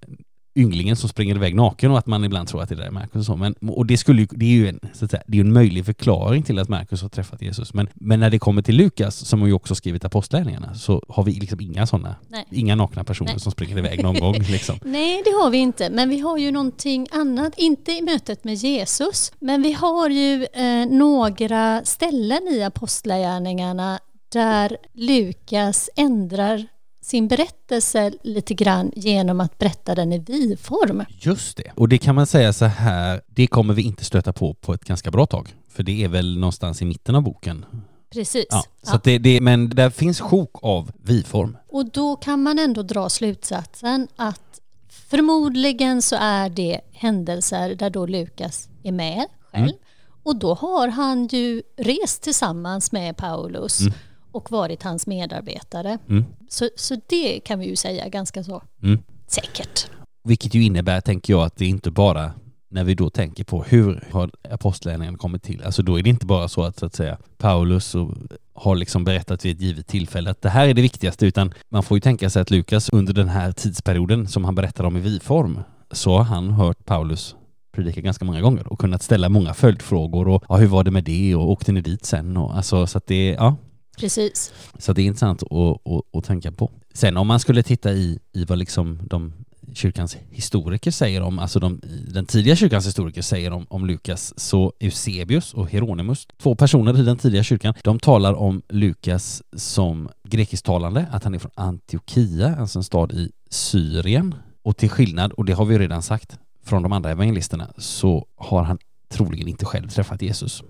ynglingen 0.55 0.97
som 0.97 1.09
springer 1.09 1.35
iväg 1.35 1.55
naken 1.55 1.91
och 1.91 1.99
att 1.99 2.07
man 2.07 2.25
ibland 2.25 2.49
tror 2.49 2.63
att 2.63 2.69
det 2.69 2.75
där 2.75 2.85
är 2.85 2.91
Markus 2.91 3.17
och 3.17 3.25
så. 3.25 3.37
Men, 3.37 3.55
och 3.61 3.87
det, 3.87 3.97
skulle 3.97 4.23
ju, 4.23 4.29
det 4.31 4.45
är 4.45 4.51
ju 4.51 4.69
en, 4.69 4.81
så 4.93 5.05
att 5.05 5.11
säga, 5.11 5.23
det 5.27 5.37
är 5.37 5.41
en 5.41 5.53
möjlig 5.53 5.87
förklaring 5.87 6.43
till 6.43 6.59
att 6.59 6.69
Markus 6.69 7.03
har 7.03 7.09
träffat 7.09 7.43
Jesus. 7.43 7.75
Men, 7.75 7.89
men 7.95 8.21
när 8.21 8.31
det 8.31 8.39
kommer 8.39 8.63
till 8.63 8.77
Lukas, 8.77 9.17
som 9.17 9.41
har 9.41 9.47
ju 9.47 9.55
också 9.55 9.75
skrivit 9.75 10.05
apostlärningarna, 10.05 10.75
så 10.75 11.03
har 11.09 11.25
vi 11.25 11.33
liksom 11.33 11.61
inga 11.61 11.87
sådana, 11.87 12.15
inga 12.51 12.75
nakna 12.75 13.05
personer 13.05 13.31
Nej. 13.31 13.41
som 13.41 13.53
springer 13.53 13.79
iväg 13.79 14.03
någon 14.03 14.21
gång 14.21 14.35
liksom. 14.49 14.79
Nej, 14.85 15.23
det 15.25 15.31
har 15.31 15.51
vi 15.51 15.59
inte. 15.59 15.91
Men 15.91 16.09
vi 16.09 16.19
har 16.19 16.39
ju 16.39 16.51
någonting 16.51 17.07
annat, 17.11 17.55
inte 17.57 17.93
i 17.93 18.03
mötet 18.03 18.45
med 18.45 18.55
Jesus, 18.55 19.33
men 19.39 19.63
vi 19.63 19.73
har 19.73 20.09
ju 20.09 20.47
eh, 20.53 20.87
några 20.87 21.85
ställen 21.85 22.49
i 22.49 22.63
Apostlagärningarna 22.63 23.99
där 24.33 24.77
Lukas 24.93 25.91
ändrar 25.97 26.67
sin 27.03 27.29
berättelse 27.29 28.13
lite 28.23 28.55
grann 28.55 28.93
genom 28.97 29.41
att 29.41 29.59
berätta 29.59 29.95
den 29.95 30.13
i 30.13 30.19
vi-form. 30.19 31.05
Just 31.09 31.57
det. 31.57 31.73
Och 31.75 31.89
det 31.89 31.99
kan 31.99 32.15
man 32.15 32.27
säga 32.27 32.53
så 32.53 32.65
här, 32.65 33.21
det 33.27 33.47
kommer 33.47 33.75
vi 33.75 33.83
inte 33.83 34.05
stöta 34.05 34.33
på 34.33 34.55
på 34.55 34.75
ett 34.75 34.85
ganska 34.85 35.11
bra 35.11 35.27
tag. 35.27 35.55
För 35.69 35.83
det 35.83 36.05
är 36.05 36.09
väl 36.09 36.39
någonstans 36.39 36.83
i 36.83 36.85
mitten 36.85 37.15
av 37.15 37.23
boken. 37.23 37.65
Precis. 38.13 38.47
Ja, 38.51 38.65
så 38.83 38.95
Ja. 38.95 39.01
Det, 39.05 39.19
det, 39.19 39.41
men 39.41 39.69
där 39.69 39.91
finns 39.91 40.21
sjok 40.21 40.51
av 40.63 40.91
vi-form. 41.03 41.57
Och 41.69 41.91
då 41.91 42.17
kan 42.17 42.43
man 42.43 42.59
ändå 42.59 42.83
dra 42.83 43.09
slutsatsen 43.09 44.09
att 44.17 44.61
förmodligen 44.89 46.03
så 46.03 46.17
är 46.21 46.49
det 46.49 46.81
händelser 46.93 47.75
där 47.75 47.91
då 47.91 48.07
Lukas 48.07 48.69
är 48.83 48.93
med 48.93 49.27
själv. 49.53 49.65
Mm. 49.65 49.77
Och 50.23 50.37
då 50.37 50.55
har 50.55 50.89
han 50.89 51.27
ju 51.27 51.63
rest 51.77 52.23
tillsammans 52.23 52.93
med 52.93 53.17
Paulus 53.17 53.81
Mm. 53.81 53.93
Och 54.33 54.51
varit 54.53 54.83
hans 54.83 55.07
medarbetare. 55.07 55.99
Mm. 56.09 56.25
Så, 56.49 56.69
så 56.77 56.97
det 57.07 57.41
kan 57.41 57.59
vi 57.59 57.67
ju 57.67 57.77
säga 57.77 58.09
ganska 58.09 58.45
så 58.45 58.63
Mm. 58.83 58.99
säkert. 59.27 59.87
Vilket 60.25 60.55
ju 60.55 60.65
innebär, 60.65 61.01
tänker 61.01 61.33
jag, 61.33 61.43
att 61.43 61.57
det 61.57 61.67
inte 61.67 61.91
bara 61.91 62.33
när 62.71 62.85
vi 62.85 62.95
då 62.95 63.11
tänker 63.11 63.45
på 63.45 63.63
hur 63.63 64.05
har 64.13 64.31
apostlagärningarna 64.51 65.19
kommit 65.19 65.43
till. 65.43 65.63
Alltså 65.63 65.83
då 65.83 65.99
är 65.99 66.03
det 66.03 66.11
inte 66.11 66.27
bara 66.27 66.49
så 66.49 66.63
att, 66.63 66.79
så 66.79 66.87
att 66.87 66.95
säga, 66.95 67.19
Paulus 67.39 67.95
och 67.95 68.15
har 68.55 68.77
liksom 68.77 69.05
berättat 69.05 69.45
vid 69.45 69.57
ett 69.57 69.63
givet 69.63 69.87
tillfälle 69.87 70.31
att 70.31 70.43
det 70.43 70.49
här 70.49 70.69
är 70.69 70.75
det 70.75 70.83
viktigaste, 70.83 71.27
utan 71.27 71.53
man 71.69 71.83
får 71.83 71.97
ju 71.97 72.01
tänka 72.01 72.31
sig 72.31 72.43
att 72.43 72.51
Lukas 72.51 72.89
under 72.89 73.13
den 73.13 73.29
här 73.29 73.53
tidsperioden 73.53 74.29
som 74.29 74.45
han 74.45 74.55
berättar 74.55 74.85
om 74.85 74.97
i 74.97 75.01
vi-form, 75.01 75.61
så 75.91 76.17
har 76.17 76.25
han 76.25 76.51
hört 76.51 76.85
Paulus 76.85 77.37
predika 77.75 78.01
ganska 78.01 78.25
många 78.25 78.41
gånger 78.41 78.73
och 78.73 78.79
kunnat 78.79 79.03
ställa 79.03 79.29
många 79.29 79.55
följdfrågor 79.55 80.29
och 80.29 80.45
ja, 80.49 80.57
hur 80.57 80.67
var 80.67 80.85
det 80.85 80.91
med 80.91 81.05
det 81.05 81.35
och 81.35 81.51
åkte 81.51 81.73
ni 81.73 81.81
dit 81.81 82.05
sen 82.05 82.37
och 82.37 82.57
alltså 82.57 82.87
så 82.87 82.99
att 82.99 83.07
det, 83.07 83.29
ja, 83.29 83.57
Precis. 83.99 84.53
så 84.79 84.93
det 84.93 85.03
är 85.03 85.07
intressant 85.07 85.43
att, 85.43 85.53
att, 85.53 86.03
att 86.13 86.25
tänka 86.25 86.53
på. 86.53 86.71
Sen 86.95 87.17
om 87.17 87.27
man 87.27 87.41
skulle 87.41 87.63
titta 87.63 87.93
i, 87.93 88.19
i 88.33 88.45
vad 88.45 88.59
liksom 88.59 88.99
de 89.03 89.33
kyrkans 89.75 90.17
historiker 90.31 90.91
säger 90.91 91.21
om, 91.23 91.39
alltså 91.39 91.59
de, 91.59 91.81
den 92.09 92.27
tidiga 92.27 92.57
kyrkans 92.57 92.87
historiker 92.87 93.23
säger 93.23 93.51
om, 93.51 93.67
om 93.71 93.87
Lukas, 93.87 94.35
så 94.37 94.73
Eusebius 94.81 95.55
och 95.55 95.71
Hieronymus, 95.71 96.29
två 96.39 96.55
personer 96.55 97.01
i 97.01 97.03
den 97.03 97.19
tidiga 97.19 97.43
kyrkan, 97.43 97.75
de 97.85 97.99
talar 97.99 98.35
om 98.35 98.63
Lukas 98.69 99.43
som 99.57 100.09
grekisktalande, 100.25 101.07
att 101.11 101.25
han 101.25 101.35
är 101.35 101.39
från 101.39 101.53
Antiochia, 101.55 102.57
alltså 102.57 102.79
en 102.79 102.85
stad 102.85 103.13
i 103.13 103.31
Syrien. 103.51 104.35
Och 104.65 104.77
till 104.77 104.91
skillnad, 104.91 105.33
och 105.33 105.45
det 105.45 105.53
har 105.53 105.65
vi 105.65 105.79
redan 105.79 106.03
sagt, 106.03 106.39
från 106.65 106.83
de 106.83 106.93
andra 106.93 107.11
evangelisterna 107.11 107.73
så 107.79 108.27
har 108.37 108.63
han 108.63 108.79
troligen 109.09 109.49
inte 109.49 109.65
själv 109.65 109.89
träffat 109.89 110.23
Jesus. 110.23 110.63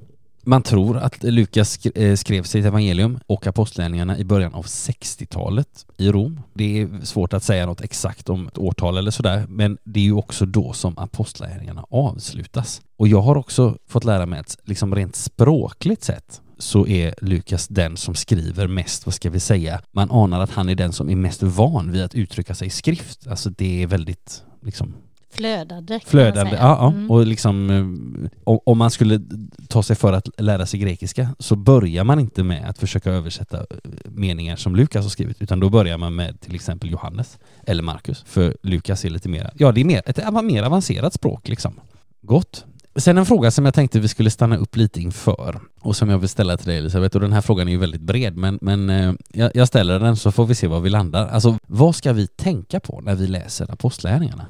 Man 0.44 0.62
tror 0.62 0.96
att 0.96 1.22
Lukas 1.22 1.86
eh, 1.86 2.16
skrev 2.16 2.42
sitt 2.42 2.64
evangelium 2.64 3.18
och 3.26 3.46
apostlärningarna 3.46 4.18
i 4.18 4.24
början 4.24 4.54
av 4.54 4.64
60-talet 4.64 5.86
i 5.98 6.08
Rom. 6.08 6.40
Det 6.54 6.80
är 6.80 7.04
svårt 7.04 7.32
att 7.32 7.44
säga 7.44 7.66
något 7.66 7.80
exakt 7.80 8.28
om 8.28 8.46
ett 8.46 8.58
årtal 8.58 8.96
eller 8.96 9.10
sådär, 9.10 9.46
men 9.48 9.78
det 9.84 10.00
är 10.00 10.04
ju 10.04 10.12
också 10.12 10.46
då 10.46 10.72
som 10.72 10.98
apostlärningarna 10.98 11.84
avslutas. 11.90 12.82
Och 12.96 13.08
jag 13.08 13.22
har 13.22 13.36
också 13.36 13.76
fått 13.88 14.04
lära 14.04 14.26
mig 14.26 14.40
att 14.40 14.58
liksom 14.64 14.94
rent 14.94 15.16
språkligt 15.16 16.04
sett 16.04 16.40
så 16.58 16.86
är 16.86 17.14
Lukas 17.20 17.68
den 17.68 17.96
som 17.96 18.14
skriver 18.14 18.66
mest, 18.66 19.06
vad 19.06 19.14
ska 19.14 19.30
vi 19.30 19.40
säga, 19.40 19.80
man 19.92 20.10
anar 20.10 20.40
att 20.40 20.50
han 20.50 20.68
är 20.68 20.74
den 20.74 20.92
som 20.92 21.10
är 21.10 21.16
mest 21.16 21.42
van 21.42 21.92
vid 21.92 22.02
att 22.02 22.14
uttrycka 22.14 22.54
sig 22.54 22.66
i 22.66 22.70
skrift. 22.70 23.26
Alltså 23.26 23.50
det 23.50 23.82
är 23.82 23.86
väldigt 23.86 24.44
liksom 24.62 24.94
Flödande. 25.32 26.00
Flödande, 26.06 26.56
ja. 26.56 26.78
ja. 26.80 26.88
Mm. 26.88 27.10
Och 27.10 27.26
liksom 27.26 27.70
eh, 27.70 28.56
om 28.64 28.78
man 28.78 28.90
skulle 28.90 29.20
ta 29.68 29.82
sig 29.82 29.96
för 29.96 30.12
att 30.12 30.28
lära 30.40 30.66
sig 30.66 30.80
grekiska 30.80 31.28
så 31.38 31.56
börjar 31.56 32.04
man 32.04 32.20
inte 32.20 32.42
med 32.42 32.68
att 32.68 32.78
försöka 32.78 33.10
översätta 33.10 33.58
eh, 33.58 33.64
meningar 34.04 34.56
som 34.56 34.76
Lukas 34.76 35.04
har 35.04 35.10
skrivit 35.10 35.42
utan 35.42 35.60
då 35.60 35.68
börjar 35.68 35.98
man 35.98 36.14
med 36.14 36.40
till 36.40 36.54
exempel 36.54 36.90
Johannes 36.90 37.38
eller 37.66 37.82
Markus. 37.82 38.24
För 38.26 38.56
Lukas 38.62 39.04
är 39.04 39.10
lite 39.10 39.28
mer, 39.28 39.50
ja 39.54 39.72
det 39.72 39.80
är 39.80 39.84
mer, 39.84 40.02
ett 40.06 40.44
mer 40.44 40.62
avancerat 40.62 41.14
språk 41.14 41.48
liksom. 41.48 41.80
Gott. 42.22 42.64
Sen 42.96 43.18
en 43.18 43.26
fråga 43.26 43.50
som 43.50 43.64
jag 43.64 43.74
tänkte 43.74 44.00
vi 44.00 44.08
skulle 44.08 44.30
stanna 44.30 44.56
upp 44.56 44.76
lite 44.76 45.00
inför 45.00 45.60
och 45.80 45.96
som 45.96 46.08
jag 46.08 46.18
vill 46.18 46.28
ställa 46.28 46.56
till 46.56 46.66
dig 46.66 46.78
Elisabeth 46.78 47.16
och 47.16 47.22
den 47.22 47.32
här 47.32 47.40
frågan 47.40 47.68
är 47.68 47.72
ju 47.72 47.78
väldigt 47.78 48.00
bred 48.00 48.36
men, 48.36 48.58
men 48.62 48.90
eh, 48.90 49.12
jag 49.54 49.68
ställer 49.68 50.00
den 50.00 50.16
så 50.16 50.32
får 50.32 50.46
vi 50.46 50.54
se 50.54 50.66
var 50.66 50.80
vi 50.80 50.90
landar. 50.90 51.28
Alltså 51.28 51.58
vad 51.66 51.94
ska 51.94 52.12
vi 52.12 52.26
tänka 52.26 52.80
på 52.80 53.00
när 53.00 53.14
vi 53.14 53.26
läser 53.26 53.72
apostlärningarna? 53.72 54.46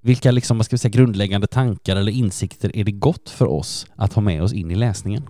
Vilka 0.00 0.30
liksom, 0.30 0.56
vad 0.56 0.66
ska 0.66 0.74
vi 0.74 0.78
säga, 0.78 0.90
grundläggande 0.90 1.46
tankar 1.46 1.96
eller 1.96 2.12
insikter 2.12 2.76
är 2.76 2.84
det 2.84 2.92
gott 2.92 3.30
för 3.30 3.46
oss 3.46 3.86
att 3.96 4.12
ha 4.12 4.22
med 4.22 4.42
oss 4.42 4.52
in 4.52 4.70
i 4.70 4.74
läsningen? 4.74 5.28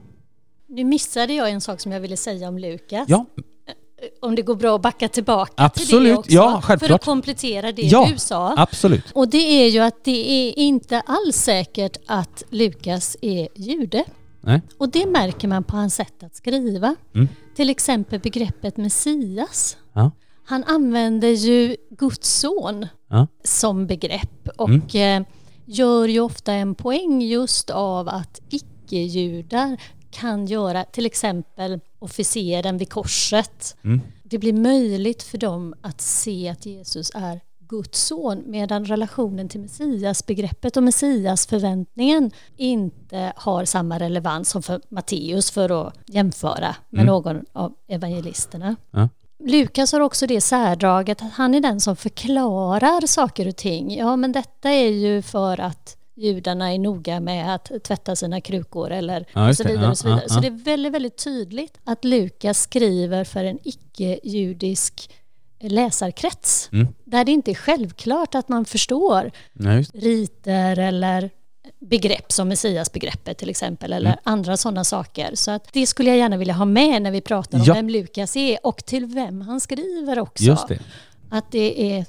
Nu 0.67 0.85
missade 0.85 1.33
jag 1.33 1.51
en 1.51 1.61
sak 1.61 1.81
som 1.81 1.93
jag 1.93 2.01
ville 2.01 2.17
säga 2.17 2.49
om 2.49 2.59
Lukas. 2.59 3.09
Ja. 3.09 3.27
Eh, 3.37 4.09
om 4.21 4.35
det 4.35 4.43
går 4.43 4.55
bra 4.55 4.75
att 4.75 4.83
backa 4.83 5.09
tillbaka 5.09 5.53
absolut. 5.57 5.89
till 5.89 6.05
det 6.05 6.17
också. 6.17 6.33
Ja, 6.33 6.61
självklart. 6.65 6.89
För 6.89 6.95
att 6.95 7.05
komplettera 7.05 7.73
det 7.73 7.83
ja, 7.83 8.09
du 8.13 8.19
sa. 8.19 8.55
Absolut. 8.57 9.05
Och 9.13 9.29
det 9.29 9.65
är 9.65 9.69
ju 9.69 9.79
att 9.79 10.05
det 10.05 10.31
är 10.31 10.59
inte 10.59 11.01
alls 11.01 11.37
säkert 11.37 11.97
att 12.07 12.45
Lukas 12.51 13.17
är 13.23 13.49
jude. 13.55 14.05
Nej. 14.41 14.63
Och 14.79 14.89
det 14.89 15.07
märker 15.07 15.49
man 15.49 15.65
på 15.65 15.77
hans 15.77 15.95
sätt 15.95 16.23
att 16.23 16.37
skriva. 16.37 16.97
Mm. 17.15 17.29
Till 17.57 17.71
exempel 17.71 18.21
begreppet 18.21 18.77
Messias. 18.77 19.77
Ja. 19.93 20.11
Han 20.49 20.65
använder 20.65 21.29
ju 21.29 21.77
Guds 21.91 22.41
son 22.41 22.87
ja. 23.09 23.27
som 23.45 23.87
begrepp 23.87 24.49
och 24.57 24.95
mm. 24.95 25.25
gör 25.65 26.09
ju 26.09 26.21
ofta 26.21 26.53
en 26.53 26.75
poäng 26.75 27.23
just 27.23 27.71
av 27.71 28.09
att 28.09 28.41
icke-judar 28.51 29.81
kan 30.11 30.47
göra 30.47 30.85
till 30.85 31.07
exempel 31.07 31.81
officeren 31.99 32.79
vid 32.79 32.93
korset. 32.93 33.77
Mm. 33.85 34.01
Det 34.23 34.39
blir 34.39 34.53
möjligt 34.53 35.23
för 35.23 35.39
dem 35.39 35.75
att 35.81 36.01
se 36.01 36.49
att 36.49 36.67
Jesus 36.67 37.11
är 37.15 37.41
Guds 37.59 38.07
son 38.07 38.43
medan 38.47 38.85
relationen 38.85 39.49
till 39.49 39.61
Messias, 39.61 40.27
begreppet 40.27 40.77
och 40.77 40.83
Messias 40.83 41.47
förväntningen 41.47 42.31
inte 42.57 43.33
har 43.37 43.65
samma 43.65 43.99
relevans 43.99 44.51
som 44.51 44.63
för 44.63 44.81
Matteus 44.89 45.51
för 45.51 45.87
att 45.87 45.95
jämföra 46.07 46.77
med 46.89 47.03
mm. 47.03 47.07
någon 47.07 47.45
av 47.53 47.75
evangelisterna. 47.89 48.77
Ja. 48.91 49.09
Lukas 49.45 49.93
har 49.93 50.01
också 50.01 50.27
det 50.27 50.41
särdraget 50.41 51.23
att 51.23 51.33
han 51.33 51.55
är 51.55 51.61
den 51.61 51.81
som 51.81 51.97
förklarar 51.97 53.07
saker 53.07 53.49
och 53.49 53.57
ting. 53.57 53.97
Ja, 53.99 54.17
men 54.17 54.33
detta 54.33 54.71
är 54.71 54.89
ju 54.89 55.23
för 55.23 55.61
att 55.61 55.97
judarna 56.17 56.73
är 56.73 56.79
noga 56.79 57.21
med 57.21 57.55
att 57.55 57.71
tvätta 57.85 58.17
sina 58.17 58.41
krukor 58.41 58.91
eller 58.91 59.27
ja, 59.33 59.49
och 59.49 59.57
så 59.57 59.65
vidare. 59.65 59.85
Ja, 59.85 59.91
och 59.91 59.99
så, 59.99 60.09
vidare. 60.09 60.23
Ja, 60.29 60.35
så 60.35 60.41
det 60.41 60.47
är 60.47 60.65
väldigt, 60.65 60.93
väldigt 60.93 61.25
tydligt 61.25 61.79
att 61.85 62.05
Lukas 62.05 62.61
skriver 62.61 63.25
för 63.25 63.45
en 63.45 63.59
icke-judisk 63.65 65.11
läsarkrets. 65.61 66.69
Mm. 66.73 66.89
Där 67.05 67.25
det 67.25 67.33
inte 67.33 67.51
är 67.51 67.55
självklart 67.55 68.35
att 68.35 68.49
man 68.49 68.65
förstår 68.65 69.31
riter 69.93 70.79
eller 70.79 71.31
begrepp 71.79 72.33
som 72.33 72.49
Messiasbegreppet 72.49 73.39
till 73.39 73.51
exempel 73.51 73.93
eller 73.93 74.11
mm. 74.11 74.21
andra 74.23 74.57
sådana 74.57 74.85
saker. 74.85 75.31
Så 75.35 75.51
att 75.51 75.69
det 75.73 75.87
skulle 75.87 76.11
jag 76.11 76.19
gärna 76.19 76.37
vilja 76.37 76.55
ha 76.55 76.65
med 76.65 77.03
när 77.03 77.11
vi 77.11 77.21
pratar 77.21 77.59
om 77.59 77.65
ja. 77.65 77.75
vem 77.75 77.89
Lukas 77.89 78.37
är 78.37 78.59
och 78.67 78.85
till 78.85 79.07
vem 79.07 79.41
han 79.41 79.61
skriver 79.61 80.19
också. 80.19 80.45
Just 80.45 80.69
det. 80.69 80.79
Att 81.31 81.53
det 81.53 81.93
är 81.93 82.07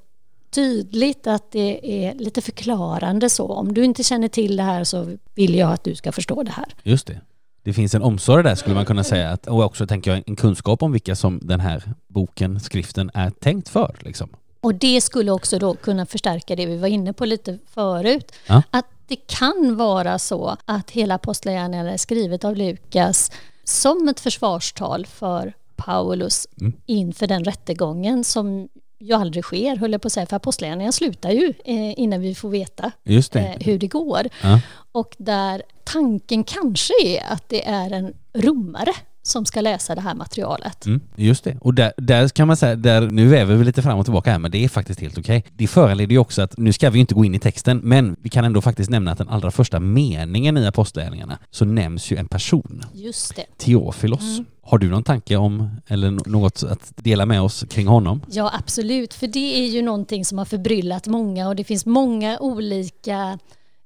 tydligt 0.52 1.28
att 1.28 1.52
det 1.52 2.06
är 2.06 2.13
lite 2.13 2.41
förklarande 2.41 3.30
så. 3.30 3.48
Om 3.48 3.74
du 3.74 3.86
inte 3.86 4.04
känner 4.04 4.28
till 4.28 4.58
det 4.58 4.63
här 4.63 4.84
så 4.84 5.17
vill 5.36 5.56
jag 5.56 5.72
att 5.72 5.84
du 5.84 5.95
ska 5.95 6.12
förstå 6.12 6.43
det 6.43 6.52
här. 6.52 6.76
Just 6.84 7.08
det. 7.08 7.22
Det 7.63 7.74
finns 7.74 7.95
en 7.95 8.02
omsorg 8.02 8.43
där 8.43 8.56
skulle 8.56 8.76
man 8.76 8.86
kunna 8.86 9.04
säga 9.04 9.30
att, 9.30 9.48
och 9.48 9.63
också 9.63 9.88
tänker 9.88 10.12
jag 10.12 10.24
en 10.28 10.36
kunskap 10.36 10.84
om 10.84 10.91
vilka 10.91 11.15
som 11.15 11.39
den 11.43 11.60
här 11.60 11.84
boken, 12.08 12.60
skriften 12.60 13.12
är 13.13 13.30
tänkt 13.30 13.69
för. 13.69 13.95
Liksom. 14.00 14.30
Och 14.62 14.76
det 14.76 15.02
skulle 15.02 15.32
också 15.32 15.60
då 15.60 15.74
kunna 15.74 16.06
förstärka 16.06 16.56
det 16.56 16.65
vi 16.65 16.78
var 16.78 16.88
inne 16.88 17.13
på 17.13 17.26
lite 17.26 17.58
förut. 17.67 18.32
Ja. 18.48 18.63
Att 18.72 18.86
det 19.10 19.28
kan 19.28 19.76
vara 19.78 20.19
så 20.19 20.58
att 20.65 20.91
hela 20.91 21.15
Apostlagärningarna 21.15 21.91
är 21.91 21.98
skrivet 21.98 22.45
av 22.45 22.56
Lukas 22.56 23.32
som 23.63 24.10
ett 24.10 24.19
försvarstal 24.19 25.06
för 25.06 25.54
Paulus 25.76 26.48
mm. 26.62 26.74
inför 26.86 27.28
den 27.28 27.43
rättegången 27.43 28.24
som 28.24 28.69
ju 29.00 29.13
aldrig 29.13 29.43
sker, 29.43 29.76
höll 29.76 29.91
jag 29.91 30.02
på 30.02 30.06
att 30.06 30.12
säga, 30.12 30.26
för 30.26 30.36
apostlagärningarna 30.36 30.91
slutar 30.91 31.32
ju 31.32 31.54
eh, 31.65 32.00
innan 32.00 32.22
vi 32.22 32.36
får 32.36 32.50
veta 32.50 32.91
det. 33.04 33.39
Eh, 33.39 33.65
hur 33.65 33.80
det 33.80 33.88
går. 33.88 34.28
Ja. 34.43 34.62
Och 34.91 35.15
där 35.17 35.63
tanken 35.84 36.43
kanske 36.43 36.93
är 37.04 37.34
att 37.34 37.50
det 37.50 37.67
är 37.67 37.91
en 37.91 38.13
romare 38.34 38.93
som 39.23 39.45
ska 39.45 39.62
läsa 39.62 39.95
det 39.95 40.01
här 40.01 40.15
materialet. 40.15 40.86
Mm, 40.86 41.01
just 41.15 41.43
det. 41.43 41.58
Och 41.62 41.73
där, 41.73 41.93
där 41.97 42.27
kan 42.27 42.47
man 42.47 42.58
säga, 42.58 42.75
där, 42.75 43.01
nu 43.01 43.27
väver 43.27 43.55
vi 43.55 43.63
lite 43.63 43.82
fram 43.82 43.99
och 43.99 44.05
tillbaka 44.05 44.32
här, 44.32 44.39
men 44.39 44.51
det 44.51 44.63
är 44.65 44.69
faktiskt 44.69 44.99
helt 44.99 45.17
okej. 45.17 45.38
Okay. 45.38 45.51
Det 45.58 45.67
föranleder 45.67 46.12
ju 46.12 46.19
också 46.19 46.41
att, 46.41 46.58
nu 46.58 46.73
ska 46.73 46.89
vi 46.89 46.99
inte 46.99 47.15
gå 47.15 47.25
in 47.25 47.36
i 47.36 47.39
texten, 47.39 47.82
men 47.84 48.15
vi 48.21 48.29
kan 48.29 48.45
ändå 48.45 48.62
faktiskt 48.62 48.89
nämna 48.89 49.12
att 49.12 49.17
den 49.17 49.29
allra 49.29 49.51
första 49.51 49.79
meningen 49.79 50.58
i 50.58 50.67
Apostlagärningarna 50.67 51.39
så 51.51 51.65
nämns 51.65 52.12
ju 52.12 52.17
en 52.17 52.27
person. 52.27 52.84
Just 52.93 53.36
det. 53.36 53.45
Teofilos. 53.58 54.21
Mm. 54.21 54.45
Har 54.62 54.77
du 54.77 54.89
någon 54.89 55.03
tanke 55.03 55.36
om, 55.36 55.69
eller 55.88 56.12
något 56.29 56.63
att 56.63 56.93
dela 56.95 57.25
med 57.25 57.41
oss 57.41 57.65
kring 57.69 57.88
honom? 57.88 58.21
Ja, 58.32 58.51
absolut, 58.53 59.13
för 59.13 59.27
det 59.27 59.60
är 59.60 59.67
ju 59.67 59.82
någonting 59.82 60.25
som 60.25 60.38
har 60.38 60.45
förbryllat 60.45 61.08
många 61.08 61.47
och 61.47 61.55
det 61.55 61.63
finns 61.63 61.86
många 61.86 62.39
olika 62.39 63.39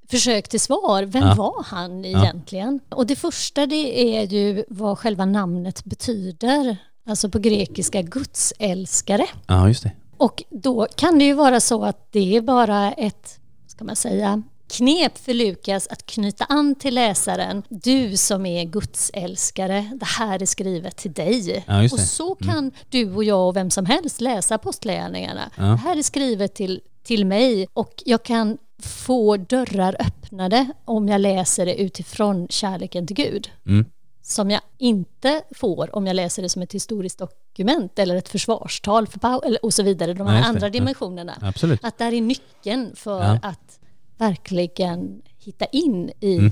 försök 0.10 0.48
till 0.48 0.60
svar. 0.60 1.04
Vem 1.04 1.24
ja. 1.24 1.34
var 1.34 1.64
han 1.64 2.06
egentligen? 2.06 2.80
Ja. 2.90 2.96
Och 2.96 3.06
det 3.06 3.16
första 3.16 3.66
det 3.66 4.18
är 4.18 4.28
ju 4.28 4.66
vad 4.68 5.00
själva 5.00 5.26
namnet 5.26 5.84
betyder. 5.84 6.78
Alltså 7.08 7.30
på 7.30 7.40
grekiska 7.40 8.02
gudsälskare. 8.02 9.26
Ja, 9.48 9.68
just 9.68 9.84
det. 9.84 9.92
Och 10.18 10.44
då 10.50 10.88
kan 10.96 11.20
det 11.20 11.26
ju 11.26 11.34
vara 11.34 11.60
så 11.60 11.86
att 11.86 12.12
det 12.12 12.36
är 12.38 12.42
bara 12.42 12.92
ett, 12.92 13.40
ska 13.68 13.86
man 13.86 13.96
säga, 13.96 14.44
knep 14.78 15.18
för 15.18 15.34
Lukas 15.34 15.88
att 15.88 16.06
knyta 16.06 16.46
an 16.46 16.76
till 16.76 16.96
läsaren. 16.96 17.64
Du 17.70 18.18
som 18.18 18.46
är 18.46 18.64
gudsälskare, 18.64 19.90
det 19.96 20.06
här 20.06 20.42
är 20.42 20.46
skrivet 20.46 20.98
till 20.98 21.14
dig. 21.14 21.64
Ja, 21.68 21.84
och 21.84 22.00
så 22.00 22.38
mm. 22.42 22.54
kan 22.54 22.72
du 22.90 23.16
och 23.16 23.24
jag 23.24 23.48
och 23.48 23.56
vem 23.56 23.72
som 23.72 23.86
helst 23.86 24.22
läsa 24.22 24.56
apostlagärningarna. 24.56 25.52
Ja. 25.56 25.64
Det 25.64 25.76
här 25.76 25.98
är 25.98 26.04
skrivet 26.04 26.56
till, 26.56 26.82
till 27.04 27.26
mig 27.26 27.68
och 27.74 28.04
jag 28.06 28.24
kan 28.24 28.58
få 28.80 29.38
dörrar 29.38 29.96
öppnade 30.00 30.68
om 30.86 31.08
jag 31.08 31.22
läser 31.22 31.66
det 31.66 31.82
utifrån 31.82 32.48
kärleken 32.50 33.08
till 33.08 33.16
Gud. 33.16 33.52
Mm. 33.66 33.86
Som 34.22 34.52
jag 34.52 34.62
inte 34.78 35.42
får 35.52 35.96
om 35.96 36.08
jag 36.08 36.16
läser 36.16 36.42
det 36.42 36.50
som 36.50 36.62
ett 36.62 36.74
historiskt 36.74 37.18
dokument 37.18 38.00
eller 38.00 38.16
ett 38.16 38.30
försvarstal 38.30 39.08
för 39.08 39.20
Paul 39.20 39.58
och 39.62 39.74
så 39.74 39.84
vidare, 39.84 40.14
de 40.14 40.28
här 40.28 40.34
Nej, 40.34 40.44
andra 40.44 40.70
dimensionerna. 40.70 41.54
Ja. 41.62 41.78
Att 41.82 41.98
där 41.98 42.14
är 42.14 42.22
nyckeln 42.22 42.96
för 42.96 43.24
ja. 43.24 43.40
att 43.42 43.80
verkligen 44.18 45.22
hitta 45.38 45.66
in 45.66 46.12
i 46.20 46.38
mm. 46.38 46.52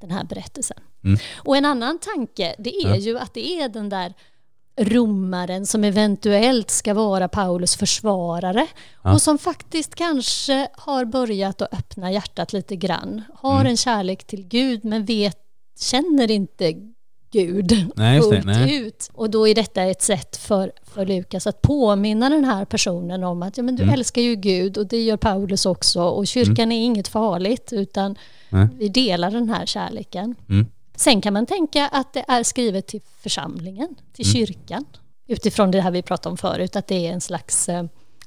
den 0.00 0.10
här 0.10 0.24
berättelsen. 0.24 0.78
Mm. 1.04 1.18
Och 1.36 1.56
en 1.56 1.64
annan 1.64 1.98
tanke, 1.98 2.54
det 2.58 2.76
är 2.76 2.88
ja. 2.88 2.96
ju 2.96 3.18
att 3.18 3.34
det 3.34 3.48
är 3.48 3.68
den 3.68 3.88
där 3.88 4.14
romaren 4.76 5.66
som 5.66 5.84
eventuellt 5.84 6.70
ska 6.70 6.94
vara 6.94 7.28
Paulus 7.28 7.76
försvarare 7.76 8.66
ja. 9.04 9.12
och 9.14 9.22
som 9.22 9.38
faktiskt 9.38 9.94
kanske 9.94 10.68
har 10.72 11.04
börjat 11.04 11.62
att 11.62 11.74
öppna 11.74 12.12
hjärtat 12.12 12.52
lite 12.52 12.76
grann. 12.76 13.22
Har 13.34 13.54
Mm. 13.60 13.66
en 13.66 13.76
kärlek 13.76 14.24
till 14.26 14.42
Gud 14.48 14.84
men 14.84 15.04
vet, 15.04 15.38
känner 15.80 16.30
inte 16.30 16.72
Gud 17.32 17.92
Nej, 17.96 18.20
fullt 18.20 18.44
Nej. 18.44 18.76
ut. 18.76 19.10
Och 19.14 19.30
då 19.30 19.48
är 19.48 19.54
detta 19.54 19.82
ett 19.82 20.02
sätt 20.02 20.36
för, 20.36 20.72
för 20.82 21.06
Lukas 21.06 21.46
att 21.46 21.62
påminna 21.62 22.28
den 22.28 22.44
här 22.44 22.64
personen 22.64 23.24
om 23.24 23.42
att 23.42 23.56
ja, 23.56 23.62
men 23.62 23.76
du 23.76 23.82
Mm. 23.82 23.94
älskar 23.94 24.22
ju 24.22 24.34
Gud 24.36 24.78
och 24.78 24.86
det 24.86 25.02
gör 25.02 25.16
Paulus 25.16 25.66
också 25.66 26.02
och 26.02 26.26
kyrkan 26.26 26.72
är 26.72 26.84
inget 26.84 27.08
farligt 27.08 27.72
utan 27.72 28.16
Nej. 28.50 28.68
vi 28.78 28.88
delar 28.88 29.30
den 29.30 29.48
här 29.48 29.66
kärleken. 29.66 30.34
Mm. 30.48 30.66
Sen 30.96 31.20
kan 31.20 31.32
man 31.32 31.46
tänka 31.46 31.88
att 31.88 32.12
det 32.12 32.24
är 32.28 32.42
skrivet 32.42 32.86
till 32.86 33.00
församlingen, 33.20 33.88
till 34.12 34.26
Mm. 34.26 34.46
kyrkan. 34.46 34.84
utifrån 35.28 35.70
det 35.70 35.80
här 35.80 35.90
vi 35.90 36.02
pratade 36.02 36.30
om 36.30 36.36
förut, 36.36 36.76
att 36.76 36.86
det 36.86 37.06
är 37.06 37.12
en 37.12 37.20
slags 37.20 37.68
eh, 37.68 37.84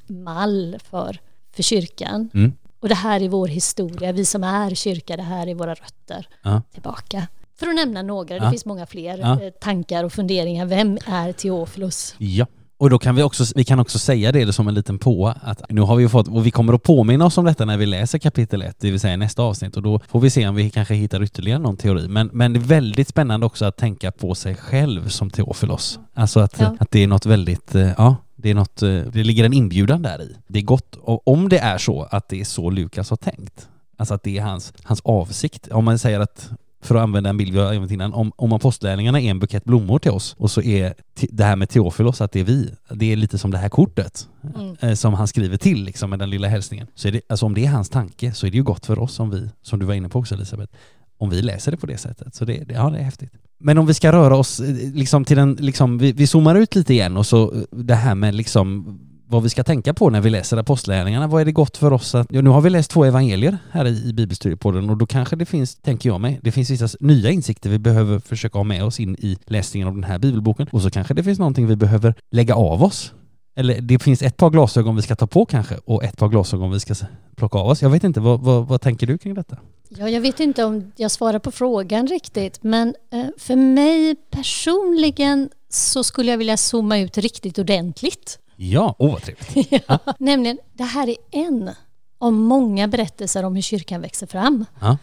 mall 0.08 0.78
för, 0.90 1.20
för 1.52 1.64
kyrkan. 1.64 2.30
Mm. 2.34 2.54
Och 2.80 2.90
det 2.90 2.96
här 2.96 3.22
är 3.22 3.30
vår 3.30 3.48
historia, 3.48 4.12
vi 4.12 4.26
som 4.26 4.44
är 4.44 4.76
kyrka, 4.76 5.18
det 5.18 5.24
här 5.24 5.48
är 5.48 5.54
våra 5.56 5.74
rötter 5.74 6.28
Ja. 6.44 6.62
tillbaka. 6.74 7.28
För 7.60 7.68
att 7.68 7.76
nämna 7.76 8.02
några, 8.02 8.40
det 8.40 8.46
Ja. 8.46 8.52
finns 8.52 8.66
många 8.66 8.86
fler 8.86 9.18
Ja. 9.18 9.42
eh, 9.44 9.50
tankar 9.50 10.04
och 10.04 10.14
funderingar. 10.14 10.66
Vem 10.66 10.98
är 11.06 11.32
Teofilos? 11.34 12.16
Ja. 12.18 12.46
Och 12.80 12.90
då 12.90 13.00
kan 13.00 13.16
vi 13.16 13.24
också, 13.24 13.44
vi 13.56 13.64
kan 13.64 13.80
också 13.80 14.00
säga 14.00 14.32
det 14.32 14.54
som 14.54 14.68
en 14.68 14.74
liten 14.74 15.00
på 15.00 15.34
att 15.42 15.62
nu 15.70 15.82
har 15.82 15.96
vi 15.96 16.10
fått, 16.10 16.28
och 16.28 16.46
vi 16.46 16.52
kommer 16.52 16.74
att 16.74 16.84
påminna 16.84 17.26
oss 17.26 17.38
om 17.38 17.46
detta 17.46 17.66
när 17.66 17.78
vi 17.78 17.86
läser 17.86 18.20
kapitel 18.20 18.62
1, 18.62 18.76
det 18.80 18.92
vill 18.92 19.00
säga 19.00 19.18
nästa 19.18 19.42
avsnitt 19.44 19.78
och 19.78 19.84
då 19.84 20.00
får 20.08 20.20
vi 20.20 20.30
se 20.30 20.48
om 20.48 20.56
vi 20.56 20.70
kanske 20.70 20.94
hittar 20.94 21.24
ytterligare 21.24 21.60
någon 21.60 21.78
teori. 21.78 22.08
Men, 22.08 22.30
men 22.34 22.54
det 22.54 22.60
är 22.60 22.62
väldigt 22.62 23.08
spännande 23.08 23.46
också 23.46 23.66
att 23.66 23.78
tänka 23.78 24.12
på 24.12 24.36
sig 24.36 24.56
själv 24.56 25.08
som 25.08 25.30
Teofilos. 25.30 26.00
Alltså 26.14 26.40
att, 26.40 26.60
Ja. 26.60 26.76
att 26.80 26.92
det 26.92 27.04
är 27.04 27.08
något 27.08 27.26
väldigt, 27.26 27.76
eh, 27.76 27.90
ja, 27.98 28.16
det 28.36 28.50
är 28.50 28.56
något, 28.56 28.82
eh, 28.82 28.90
det 28.90 29.24
ligger 29.24 29.44
en 29.44 29.54
inbjudan 29.54 30.02
där 30.02 30.22
i. 30.22 30.36
Det 30.48 30.60
är 30.60 30.64
gott, 30.64 30.96
och 30.96 31.28
om 31.28 31.50
det 31.50 31.60
är 31.60 31.78
så 31.78 32.08
att 32.12 32.30
det 32.30 32.40
är 32.42 32.46
så 32.46 32.70
Lukas 32.70 33.10
har 33.10 33.18
tänkt, 33.18 33.68
alltså 33.98 34.14
att 34.14 34.24
det 34.24 34.38
är 34.38 34.42
hans, 34.42 34.74
hans 34.84 35.02
avsikt. 35.04 35.68
Om 35.72 35.86
man 35.86 36.00
säger 36.00 36.20
att 36.20 36.50
för 36.82 36.96
att 36.96 37.02
använda 37.02 37.30
en 37.30 37.38
bild 37.38 37.54
vi 37.54 37.60
har 37.60 37.74
använt 37.74 37.92
innan, 37.92 38.14
om, 38.14 38.32
om 38.36 38.54
apostlärningarna 38.54 39.22
är 39.22 39.30
en 39.32 39.40
bukett 39.40 39.64
blommor 39.64 40.00
till 40.00 40.12
oss 40.12 40.36
och 40.38 40.52
så 40.52 40.62
är 40.62 40.94
det 41.30 41.44
här 41.44 41.56
med 41.56 41.70
Teofilos 41.70 42.22
att 42.22 42.32
det 42.32 42.40
är 42.40 42.44
vi, 42.44 42.70
det 42.90 43.12
är 43.12 43.16
lite 43.16 43.38
som 43.38 43.52
det 43.52 43.58
här 43.58 43.70
kortet 43.70 44.28
Mm. 44.56 44.76
eh, 44.80 44.94
som 44.94 45.14
han 45.14 45.28
skriver 45.28 45.58
till 45.58 45.84
liksom 45.84 46.10
med 46.10 46.20
den 46.20 46.30
lilla 46.30 46.48
hälsningen. 46.48 46.88
Så 46.96 47.08
är 47.08 47.12
det, 47.12 47.22
alltså 47.30 47.46
om 47.46 47.54
det 47.54 47.66
är 47.66 47.70
hans 47.70 47.90
tanke 47.90 48.34
så 48.34 48.48
är 48.48 48.52
det 48.52 48.58
ju 48.58 48.64
gott 48.64 48.86
för 48.86 49.00
oss 49.00 49.20
om 49.20 49.30
vi, 49.30 49.50
som 49.62 49.80
du 49.80 49.86
var 49.86 49.94
inne 49.94 50.10
på 50.10 50.20
också 50.20 50.36
Elisabeth, 50.36 50.74
om 51.18 51.30
vi 51.30 51.42
läser 51.42 51.72
det 51.72 51.78
på 51.78 51.86
det 51.88 51.98
sättet. 51.98 52.36
Så 52.36 52.46
det, 52.46 52.64
det, 52.64 52.74
ja, 52.74 52.90
det 52.90 52.98
är 53.00 53.04
häftigt. 53.04 53.32
Men 53.60 53.78
om 53.78 53.86
vi 53.86 53.94
ska 53.94 54.12
röra 54.12 54.36
oss 54.36 54.60
eh, 54.60 54.94
liksom 54.94 55.26
till 55.26 55.38
den, 55.38 55.54
liksom, 55.60 55.98
vi, 55.98 56.12
vi 56.12 56.28
zoomar 56.28 56.56
ut 56.56 56.76
lite 56.76 56.94
igen 56.94 57.18
och 57.18 57.26
så 57.26 57.54
eh, 57.54 57.62
det 57.72 57.96
här 57.96 58.16
med 58.16 58.36
liksom 58.36 59.00
vad 59.30 59.44
vi 59.44 59.50
ska 59.50 59.64
tänka 59.64 59.94
på 59.94 60.10
när 60.10 60.22
vi 60.22 60.30
läser 60.30 60.58
apostlärningarna. 60.58 61.28
Vad 61.28 61.42
är 61.42 61.46
det 61.46 61.52
gott 61.52 61.78
för 61.78 61.94
oss 61.94 62.16
att... 62.16 62.28
Ja, 62.30 62.42
nu 62.42 62.50
har 62.50 62.62
vi 62.62 62.70
läst 62.70 62.92
två 62.92 63.06
evangelier 63.06 63.58
här 63.72 63.86
i, 63.86 64.10
i 64.10 64.14
Bibelstudiepodden 64.14 64.90
och 64.90 64.98
då 64.98 65.06
kanske 65.06 65.36
det 65.36 65.46
finns, 65.46 65.76
tänker 65.76 66.10
jag 66.10 66.22
mig, 66.22 66.40
det 66.44 66.52
finns 66.52 66.70
vissa 66.70 66.88
nya 67.00 67.30
insikter 67.30 67.70
vi 67.70 67.80
behöver 67.80 68.20
försöka 68.20 68.60
ha 68.60 68.64
med 68.64 68.84
oss 68.84 69.00
in 69.00 69.16
i 69.20 69.38
läsningen 69.46 69.88
av 69.88 69.94
den 69.94 70.04
här 70.04 70.20
bibelboken 70.20 70.68
och 70.72 70.82
så 70.82 70.90
kanske 70.90 71.14
det 71.14 71.24
finns 71.24 71.40
någonting 71.40 71.68
vi 71.68 71.76
behöver 71.76 72.16
lägga 72.32 72.56
av 72.56 72.84
oss. 72.84 73.14
Eller 73.56 73.82
det 73.82 74.00
finns 74.00 74.22
ett 74.22 74.38
par 74.38 74.50
glasögon 74.50 74.96
vi 74.96 75.02
ska 75.02 75.16
ta 75.16 75.28
på 75.28 75.46
kanske 75.46 75.78
och 75.86 76.04
ett 76.04 76.18
par 76.18 76.30
glasögon 76.30 76.72
vi 76.72 76.80
ska 76.80 76.96
plocka 77.36 77.58
av 77.58 77.68
oss. 77.68 77.82
Jag 77.82 77.90
vet 77.90 78.04
inte, 78.04 78.20
vad, 78.20 78.40
vad, 78.42 78.68
vad 78.68 78.82
tänker 78.82 79.08
du 79.08 79.18
kring 79.18 79.34
detta? 79.34 79.58
Ja, 79.90 80.10
jag 80.10 80.22
vet 80.22 80.40
inte 80.40 80.64
om 80.64 80.92
jag 80.96 81.12
svarar 81.12 81.40
på 81.40 81.52
frågan 81.52 82.08
riktigt, 82.08 82.64
men 82.64 82.96
eh, 83.12 83.26
för 83.38 83.56
mig 83.56 84.16
personligen 84.32 85.50
så 85.70 86.04
skulle 86.04 86.32
jag 86.32 86.38
vilja 86.38 86.58
zooma 86.58 87.00
ut 87.00 87.18
riktigt 87.18 87.60
ordentligt. 87.60 88.40
Ja, 88.62 88.96
åh 89.00 89.12
vad 89.12 89.22
trevligt. 89.22 89.84
ja. 89.88 90.00
Nämligen, 90.18 90.58
det 90.74 90.84
här 90.84 91.08
är 91.10 91.16
en 91.32 91.72
av 92.18 92.34
många 92.34 92.88
berättelser 92.88 93.44
om 93.44 93.56
hur 93.56 93.62
kyrkan 93.62 94.02
växer 94.02 94.28
fram. 94.28 94.66
Ja. 94.82 94.98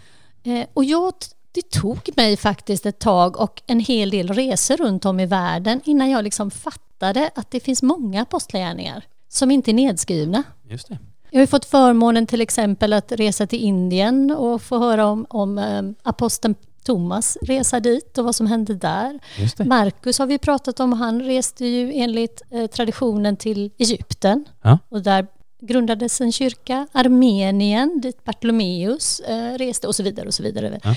Eh, 0.45 0.67
och 0.75 0.85
jag, 0.85 1.13
det 1.53 1.71
tog 1.71 2.11
mig 2.17 2.37
faktiskt 2.37 2.87
ett 2.87 2.99
tag 2.99 3.41
och 3.41 3.63
en 3.67 3.81
hel 3.81 4.11
del 4.11 4.29
resor 4.29 4.77
runt 4.77 5.05
om 5.05 5.21
i 5.21 5.27
världen 5.27 5.81
innan 5.85 6.11
jag 6.11 6.25
liksom 6.25 6.51
fattade 6.51 7.31
att 7.35 7.51
det 7.51 7.61
finns 7.61 7.83
många 7.83 8.23
apostlagärningar 8.23 9.05
som 9.29 9.51
inte 9.51 9.71
är 9.71 9.75
nedskrivna. 9.75 10.43
Just 10.69 10.89
det. 10.89 10.99
Jag 11.31 11.41
har 11.41 11.47
fått 11.47 11.65
förmånen 11.65 12.27
till 12.27 12.41
exempel 12.41 12.93
att 12.93 13.13
resa 13.13 13.47
till 13.47 13.61
Indien 13.61 14.31
och 14.31 14.63
få 14.63 14.79
höra 14.79 15.07
om, 15.07 15.27
om 15.29 15.59
eh, 15.59 15.83
aposteln 16.03 16.55
Thomas 16.87 17.39
resa 17.43 17.81
dit 17.81 18.19
och 18.19 18.25
vad 18.25 18.35
som 18.35 18.47
hände 18.47 18.75
där. 18.75 19.19
Markus 19.65 20.19
har 20.19 20.27
vi 20.27 20.39
pratat 20.39 20.81
om, 20.81 20.93
han 20.93 21.23
reste 21.23 21.67
ju 21.67 21.93
enligt 21.95 22.43
eh, 22.51 22.67
traditionen 22.67 23.37
till 23.37 23.71
Egypten 23.79 24.45
Ja. 24.63 24.79
och 24.89 25.03
där 25.03 25.27
grundades 25.61 26.21
en 26.21 26.33
kyrka. 26.33 26.87
Armenien, 26.93 28.01
dit 28.01 28.25
Bartolomeus 28.25 29.21
eh, 29.21 29.53
reste 29.59 29.87
och 29.87 29.95
så 29.95 30.03
vidare 30.03 30.27
och 30.27 30.35
så 30.35 30.43
vidare. 30.43 30.81
Ja. 30.85 30.95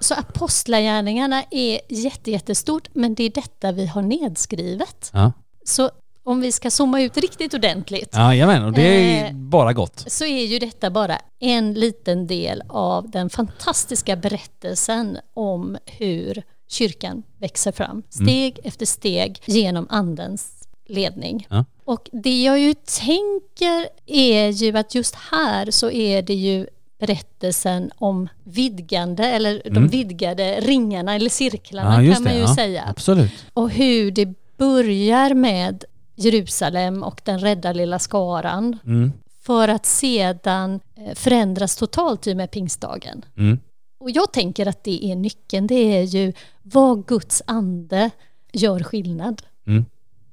Så 0.00 0.14
apostlagärningarna 0.14 1.42
är 1.50 1.80
jätte, 1.88 2.30
jättestort 2.30 2.88
men 2.92 3.14
det 3.14 3.24
är 3.24 3.30
detta 3.30 3.72
vi 3.72 3.86
har 3.86 4.02
nedskrivet. 4.02 5.10
Ja. 5.12 5.32
Så 5.64 5.90
om 6.24 6.40
vi 6.40 6.52
ska 6.52 6.70
zooma 6.70 7.02
ut 7.02 7.16
riktigt 7.16 7.54
ordentligt 7.54 8.14
Jajamän, 8.16 8.64
och 8.64 8.72
det 8.72 8.82
är 8.82 9.26
Eh, 9.26 9.32
bara 9.32 9.72
gott. 9.72 10.04
så 10.06 10.24
är 10.24 10.44
ju 10.44 10.58
detta 10.58 10.90
bara 10.90 11.18
en 11.40 11.74
liten 11.74 12.26
del 12.26 12.62
av 12.68 13.10
den 13.10 13.30
fantastiska 13.30 14.16
berättelsen 14.16 15.18
om 15.34 15.76
hur 15.86 16.42
kyrkan 16.68 17.22
växer 17.38 17.72
fram 17.72 18.02
steg 18.08 18.58
efter 18.64 18.86
steg 18.86 19.38
genom 19.46 19.86
andens 19.90 20.68
ledning. 20.88 21.46
Ja. 21.50 21.64
Och 21.84 22.08
det 22.12 22.42
jag 22.42 22.58
ju 22.60 22.74
tänker 22.74 23.88
är 24.06 24.48
ju 24.48 24.76
att 24.78 24.94
just 24.94 25.14
här 25.14 25.70
så 25.70 25.90
är 25.90 26.22
det 26.22 26.34
ju 26.34 26.66
berättelsen 26.98 27.90
om 27.98 28.28
vidgande 28.44 29.24
eller 29.26 29.62
de 29.70 29.88
vidgade 29.88 30.60
ringarna 30.60 31.14
eller 31.14 31.30
cirklarna 31.30 32.02
Ja, 32.04 32.14
kan 32.14 32.22
man 32.24 32.34
ju 32.34 32.40
Ja, 32.40 32.54
säga. 32.54 32.84
Absolut. 32.88 33.32
Och 33.54 33.70
hur 33.70 34.10
det 34.10 34.34
börjar 34.56 35.34
med 35.34 35.84
Jerusalem 36.14 37.02
och 37.02 37.20
den 37.24 37.38
rädda 37.38 37.72
lilla 37.72 37.98
skaran 37.98 38.78
Mm. 38.84 39.12
för 39.40 39.68
att 39.68 39.86
sedan 39.86 40.80
eh, 40.96 41.14
förändras 41.14 41.76
totalt 41.76 42.26
i 42.26 42.32
och 42.32 42.36
med 42.36 42.50
pingstdagen. 42.50 43.24
Mm. 43.36 43.58
Och 44.00 44.10
jag 44.10 44.32
tänker 44.32 44.66
att 44.66 44.84
det 44.84 45.04
är 45.04 45.16
nyckeln. 45.16 45.66
Det 45.66 45.98
är 45.98 46.02
ju 46.02 46.32
vad 46.62 47.06
Guds 47.06 47.42
ande 47.46 48.10
gör 48.52 48.80
skillnad. 48.82 49.42
Mm. 49.66 49.84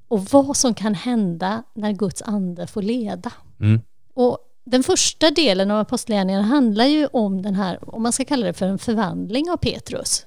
Och 0.08 0.24
vad 0.24 0.56
som 0.56 0.74
kan 0.74 0.94
hända 0.94 1.62
när 1.74 1.92
Guds 1.92 2.22
ande 2.22 2.66
får 2.66 2.82
leda. 2.82 3.32
Mm. 3.60 3.80
Och 4.14 4.38
den 4.64 4.82
första 4.82 5.30
delen 5.30 5.70
av 5.70 5.78
apostlagärningarna 5.80 6.44
handlar 6.44 6.84
ju 6.84 7.06
om 7.06 7.42
den 7.42 7.54
här, 7.54 7.94
om 7.94 8.02
man 8.02 8.12
ska 8.12 8.24
kalla 8.24 8.46
det 8.46 8.52
för 8.52 8.66
en 8.66 8.78
förvandling 8.78 9.50
av 9.50 9.56
Petrus. 9.56 10.26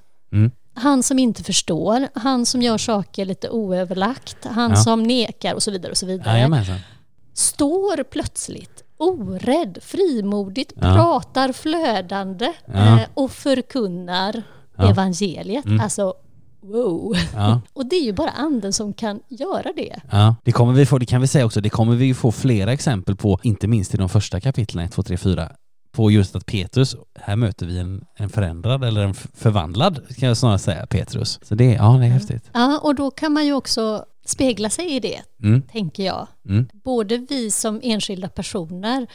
Mm. 0.75 0.83
Han 0.85 1.03
som 1.03 1.19
inte 1.19 1.43
förstår, 1.43 2.07
han 2.13 2.45
som 2.45 2.61
gör 2.61 2.77
saker 2.77 3.25
lite 3.25 3.49
oöverlagt, 3.49 4.37
han 4.45 4.69
Ja. 4.71 4.75
som 4.75 5.03
nekar 5.03 5.53
och 5.53 5.63
så 5.63 5.71
vidare 5.71 5.91
och 5.91 5.97
så 5.97 6.05
vidare. 6.05 6.29
Jajamensan. 6.37 6.77
Står 7.33 8.03
plötsligt 8.03 8.83
orädd, 8.97 9.77
frimodigt, 9.81 10.73
Ja. 10.75 10.81
pratar 10.95 11.51
flödande 11.51 12.53
Ja. 12.65 12.99
eh, 12.99 13.07
och 13.13 13.31
förkunnar 13.31 14.43
Ja. 14.77 14.89
evangeliet. 14.89 15.65
Mm. 15.65 15.79
Alltså, 15.81 16.13
wow. 16.61 17.15
Ja. 17.33 17.61
Och 17.73 17.85
det 17.85 17.95
är 17.95 18.03
ju 18.03 18.13
bara 18.13 18.29
anden 18.29 18.73
som 18.73 18.93
kan 18.93 19.19
göra 19.29 19.71
det. 19.75 19.99
Ja, 20.11 20.35
det 20.43 20.51
kommer 20.51 20.73
vi 20.73 20.85
få, 20.85 20.97
det 20.97 21.05
kan 21.05 21.21
vi 21.21 21.27
säga 21.27 21.45
också, 21.45 21.61
det 21.61 21.69
kommer 21.69 21.95
vi 21.95 22.13
få 22.13 22.31
flera 22.31 22.73
exempel 22.73 23.15
på, 23.15 23.39
inte 23.43 23.67
minst 23.67 23.93
i 23.93 23.97
de 23.97 24.09
första 24.09 24.39
kapitlen 24.39 24.85
1, 24.85 24.91
2, 24.91 25.03
3, 25.03 25.17
4, 25.17 25.51
på 25.93 26.11
just 26.11 26.35
att 26.35 26.45
Petrus, 26.45 26.95
här 27.15 27.35
möter 27.35 27.65
vi 27.65 27.77
en, 27.79 28.05
en 28.15 28.29
förändrad 28.29 28.83
eller 28.83 29.01
en 29.03 29.13
förvandlad, 29.13 30.01
kan 30.17 30.27
jag 30.27 30.37
snarare 30.37 30.59
säga, 30.59 30.85
Petrus. 30.85 31.39
Så 31.43 31.55
det, 31.55 31.65
ja, 31.73 31.97
det 31.99 32.05
är 32.05 32.09
häftigt. 32.09 32.49
Ja, 32.53 32.79
och 32.83 32.95
då 32.95 33.11
kan 33.11 33.31
man 33.33 33.45
ju 33.45 33.53
också 33.53 34.05
spegla 34.25 34.69
sig 34.69 34.95
i 34.95 34.99
det, 34.99 35.21
Mm, 35.43 35.61
tänker 35.61 36.03
jag. 36.03 36.27
mm, 36.45 36.67
Både 36.73 37.17
vi 37.17 37.51
som 37.51 37.79
enskilda 37.83 38.29
personer 38.29 39.07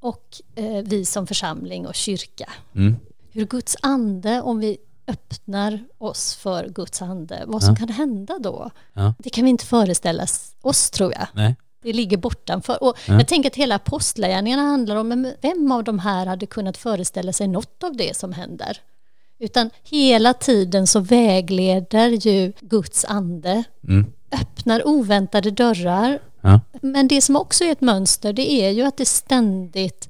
och 0.00 0.40
eh, 0.54 0.82
vi 0.84 1.04
som 1.04 1.26
församling 1.26 1.86
och 1.86 1.94
kyrka. 1.94 2.50
mm, 2.74 2.96
Hur 3.32 3.46
Guds 3.46 3.76
ande, 3.82 4.42
om 4.42 4.58
vi 4.58 4.76
öppnar 5.06 5.84
oss 5.98 6.34
för 6.34 6.68
Guds 6.68 7.02
ande, 7.02 7.42
vad 7.46 7.62
som 7.62 7.72
Ja. 7.72 7.86
kan 7.86 7.88
hända 7.88 8.38
då? 8.40 8.70
Ja. 8.92 9.14
Det 9.18 9.30
kan 9.30 9.44
vi 9.44 9.50
inte 9.50 9.66
föreställa 9.66 10.26
oss, 10.62 10.90
tror 10.90 11.12
jag. 11.12 11.26
nej, 11.34 11.56
Det 11.84 11.92
ligger 11.92 12.16
bortanför. 12.16 12.82
Och 12.84 12.98
Ja. 13.06 13.14
Jag 13.14 13.28
tänker 13.28 13.50
att 13.50 13.56
hela 13.56 13.74
apostlagärningarna 13.74 14.62
handlar 14.62 14.96
om 14.96 15.08
men 15.08 15.32
vem 15.40 15.72
av 15.72 15.84
de 15.84 15.98
här 15.98 16.26
hade 16.26 16.46
kunnat 16.46 16.76
föreställa 16.76 17.32
sig 17.32 17.48
något 17.48 17.82
av 17.84 17.96
det 17.96 18.16
som 18.16 18.32
händer? 18.32 18.78
Utan 19.38 19.70
hela 19.82 20.34
tiden 20.34 20.86
så 20.86 21.00
vägleder 21.00 22.08
ju 22.08 22.52
Guds 22.60 23.04
ande, 23.04 23.64
mm, 23.88 24.06
öppnar 24.32 24.86
oväntade 24.88 25.50
dörrar. 25.50 26.18
ja, 26.40 26.60
Men 26.82 27.08
det 27.08 27.20
som 27.20 27.36
också 27.36 27.64
är 27.64 27.72
ett 27.72 27.80
mönster 27.80 28.32
det 28.32 28.52
är 28.52 28.70
ju 28.70 28.82
att 28.82 28.96
det 28.96 29.04
ständigt 29.08 30.08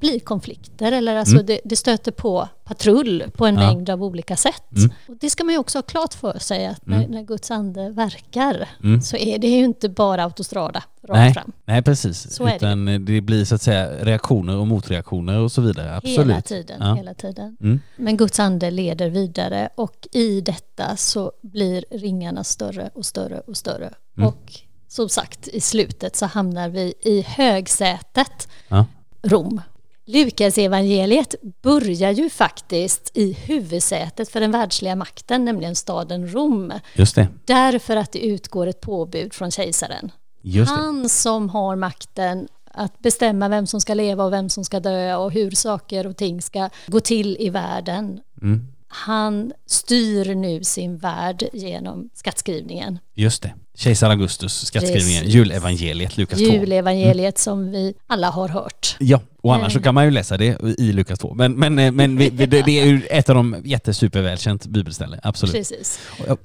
blir 0.00 0.18
konflikter 0.20 0.92
eller 0.92 1.16
alltså 1.16 1.34
Mm. 1.34 1.46
det, 1.46 1.60
det 1.64 1.76
stöter 1.76 2.12
på 2.12 2.48
patrull 2.64 3.24
på 3.34 3.46
en 3.46 3.54
Ja. 3.54 3.60
mängd 3.60 3.90
av 3.90 4.02
olika 4.04 4.36
sätt. 4.36 4.76
Mm. 4.76 4.90
Och 5.08 5.16
det 5.20 5.30
ska 5.30 5.44
man 5.44 5.54
ju 5.54 5.58
också 5.58 5.78
ha 5.78 5.82
klart 5.82 6.14
för 6.14 6.38
sig 6.38 6.66
att 6.66 6.86
när, 6.86 6.96
Mm. 6.96 7.10
när 7.10 7.22
Guds 7.22 7.50
ande 7.50 7.90
verkar 7.90 8.68
mm. 8.84 9.02
så 9.02 9.16
är 9.16 9.38
det 9.38 9.48
ju 9.48 9.64
inte 9.64 9.88
bara 9.88 10.24
autostrada 10.24 10.82
rakt 11.02 11.18
Nej. 11.18 11.34
fram. 11.34 11.52
Nej, 11.64 11.82
precis. 11.82 12.34
Så 12.34 12.44
är 12.44 12.48
det. 12.48 12.56
Utan 12.56 13.04
det 13.04 13.20
blir 13.20 13.44
så 13.44 13.54
att 13.54 13.62
säga 13.62 14.04
reaktioner 14.04 14.56
och 14.56 14.66
motreaktioner 14.66 15.38
och 15.38 15.52
så 15.52 15.60
vidare. 15.62 15.96
Absolut. 15.96 16.18
Hela 16.18 16.40
tiden, 16.40 16.76
Ja. 16.80 16.94
hela 16.94 17.14
tiden. 17.14 17.56
Mm, 17.60 17.80
Men 17.96 18.16
Guds 18.16 18.40
ande 18.40 18.70
leder 18.70 19.08
vidare 19.10 19.68
och 19.74 20.08
i 20.12 20.40
detta 20.40 20.96
så 20.96 21.32
blir 21.42 21.84
ringarna 21.90 22.44
större 22.44 22.90
och 22.94 23.06
större 23.06 23.40
och 23.40 23.56
större. 23.56 23.94
Mm. 24.16 24.28
Och 24.28 24.52
som 24.88 25.08
sagt, 25.08 25.48
i 25.48 25.60
slutet 25.60 26.16
så 26.16 26.26
hamnar 26.26 26.68
vi 26.68 26.94
i 27.00 27.22
högsätet 27.22 28.48
Ja. 28.68 28.86
Rom. 29.22 29.60
Lukas 30.08 30.58
evangeliet 30.58 31.34
börjar 31.62 32.10
ju 32.10 32.30
faktiskt 32.30 33.10
i 33.14 33.32
huvudsätet 33.32 34.28
för 34.28 34.40
den 34.40 34.50
världsliga 34.50 34.96
makten, 34.96 35.44
nämligen 35.44 35.74
staden 35.74 36.32
Rom. 36.32 36.72
Just 36.94 37.14
det. 37.14 37.28
Därför 37.44 37.96
att 37.96 38.12
det 38.12 38.26
utgår 38.26 38.66
ett 38.66 38.80
påbud 38.80 39.34
från 39.34 39.50
kejsaren. 39.50 40.12
Just 40.42 40.74
det. 40.74 40.80
Han 40.80 41.08
som 41.08 41.48
har 41.48 41.76
makten 41.76 42.48
att 42.64 42.98
bestämma 42.98 43.48
vem 43.48 43.66
som 43.66 43.80
ska 43.80 43.94
leva 43.94 44.24
och 44.24 44.32
vem 44.32 44.48
som 44.48 44.64
ska 44.64 44.80
dö 44.80 45.16
och 45.16 45.32
hur 45.32 45.50
saker 45.50 46.06
och 46.06 46.16
ting 46.16 46.42
ska 46.42 46.70
gå 46.86 47.00
till 47.00 47.36
i 47.40 47.50
världen. 47.50 48.20
Mm. 48.42 48.66
Han 48.88 49.52
styr 49.66 50.34
nu 50.34 50.64
sin 50.64 50.98
värld 50.98 51.48
genom 51.52 52.10
skattskrivningen. 52.14 52.98
Just 53.14 53.42
det. 53.42 53.54
Kejsar 53.78 54.10
Augustus, 54.10 54.66
skattskrivningen, 54.66 55.20
Precis. 55.22 55.34
julevangeliet, 55.34 56.16
Lukas 56.16 56.38
2. 56.38 56.44
Julevangeliet 56.44 57.38
som 57.38 57.70
vi 57.70 57.94
alla 58.06 58.30
har 58.30 58.48
hört. 58.48 58.96
Ja, 58.98 59.20
och 59.42 59.54
annars 59.54 59.72
så 59.72 59.78
Eh. 59.78 59.82
kan 59.82 59.94
man 59.94 60.04
ju 60.04 60.10
läsa 60.10 60.36
det 60.36 60.56
i 60.78 60.92
Lukas 60.92 61.18
2. 61.18 61.34
Men, 61.34 61.52
men, 61.52 61.78
eh, 61.78 61.92
men 61.92 62.16
vi, 62.16 62.30
det 62.30 62.46
det 62.46 62.80
är 62.80 62.86
ju 62.86 63.00
ett 63.10 63.28
av 63.28 63.34
de 63.34 63.56
jättesupervälkänt 63.64 64.66
bibelställe, 64.66 65.20
absolut. 65.22 65.54
Precis. 65.54 65.98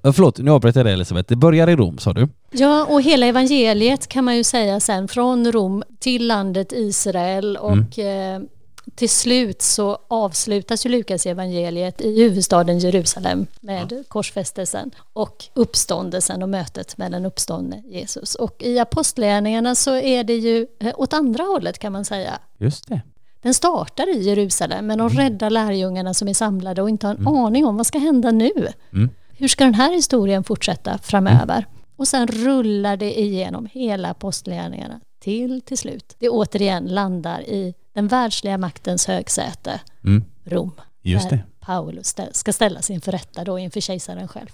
Ja, 0.03 0.13
Förlåt, 0.13 0.37
nu 0.37 0.51
avbröt 0.51 0.75
jag 0.75 0.85
dig 0.85 0.93
Elisabeth. 0.93 1.29
Det 1.29 1.35
börjar 1.35 1.69
i 1.69 1.75
Rom 1.75 1.97
sa 1.97 2.13
du? 2.13 2.27
Ja, 2.51 2.85
och 2.85 3.01
hela 3.01 3.25
evangeliet 3.25 4.07
kan 4.07 4.23
man 4.25 4.35
ju 4.37 4.43
säga 4.43 4.79
sen 4.79 5.07
från 5.07 5.51
Rom 5.51 5.83
till 5.99 6.27
landet 6.27 6.71
Israel 6.71 7.57
och 7.57 7.99
eh, 7.99 8.41
till 8.95 9.09
slut 9.09 9.61
så 9.61 9.97
avslutas 10.07 10.85
ju 10.85 10.89
Lukas 10.89 11.25
evangeliet 11.25 12.01
i 12.01 12.21
huvudstaden 12.21 12.79
Jerusalem 12.79 13.47
med 13.61 14.03
korsfästelsen 14.07 14.91
och 15.13 15.45
uppståndelsen 15.53 16.43
och 16.43 16.49
mötet 16.49 16.97
med 16.97 17.11
den 17.11 17.25
uppståndne 17.25 17.83
Jesus. 17.85 18.35
Och 18.35 18.63
i 18.63 18.79
apostlagärningarna 18.79 19.75
så 19.75 19.95
är 19.95 20.23
det 20.23 20.35
ju 20.35 20.67
eh, 20.79 20.93
åt 20.97 21.13
andra 21.13 21.43
hållet 21.43 21.79
kan 21.79 21.91
man 21.91 22.05
säga. 22.05 22.39
Just 22.57 22.87
det. 22.87 23.01
Den 23.41 23.53
startar 23.53 24.15
i 24.15 24.21
Jerusalem 24.21 24.87
med 24.87 24.97
de 24.97 25.09
rädda 25.09 25.49
lärjungarna 25.49 26.13
som 26.13 26.27
är 26.27 26.33
samlade 26.33 26.81
och 26.81 26.89
inte 26.89 27.07
har 27.07 27.15
en 27.15 27.27
aning 27.27 27.65
om 27.65 27.77
vad 27.77 27.87
ska 27.87 27.99
hända 27.99 28.31
nu. 28.31 28.67
Mm. 28.93 29.09
Hur 29.37 29.47
ska 29.47 29.63
den 29.63 29.73
här 29.73 29.93
historien 29.93 30.43
fortsätta 30.43 30.97
framöver? 30.97 31.65
Och 31.95 32.07
sen 32.07 32.27
rullar 32.27 32.97
det 32.97 33.19
igenom 33.19 33.67
hela 33.71 34.09
apostlagärningarna 34.09 34.99
till 35.19 35.61
till 35.61 35.77
slut. 35.77 36.15
Det 36.19 36.29
återigen 36.29 36.85
landar 36.85 37.41
i 37.41 37.73
den 37.93 38.07
världsliga 38.07 38.57
maktens 38.57 39.07
högsäte, 39.07 39.79
Mm. 40.03 40.23
Rom. 40.45 40.71
Just 41.01 41.29
där 41.29 41.37
det. 41.37 41.43
Paulus 41.65 42.15
ska 42.31 42.53
ställas 42.53 42.89
inför 42.89 43.11
rätta 43.11 43.43
då 43.43 43.59
inför 43.59 43.79
kejsaren 43.81 44.27
själv. 44.27 44.47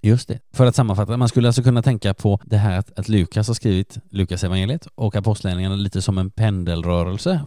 Just 0.00 0.28
det. 0.28 0.38
För 0.52 0.66
att 0.66 0.74
sammanfatta, 0.76 1.16
man 1.16 1.28
skulle 1.28 1.48
alltså 1.48 1.62
kunna 1.62 1.82
tänka 1.82 2.14
på 2.14 2.40
det 2.44 2.56
här 2.56 2.78
att, 2.78 2.98
att 2.98 3.08
Lukas 3.08 3.46
har 3.48 3.54
skrivit 3.54 3.98
Lukas 4.10 4.44
evangeliet 4.44 4.86
och 4.94 5.16
apostlagärningarna 5.16 5.76
lite 5.76 6.02
som 6.02 6.18
en 6.18 6.30
pendelrörelse 6.30 7.40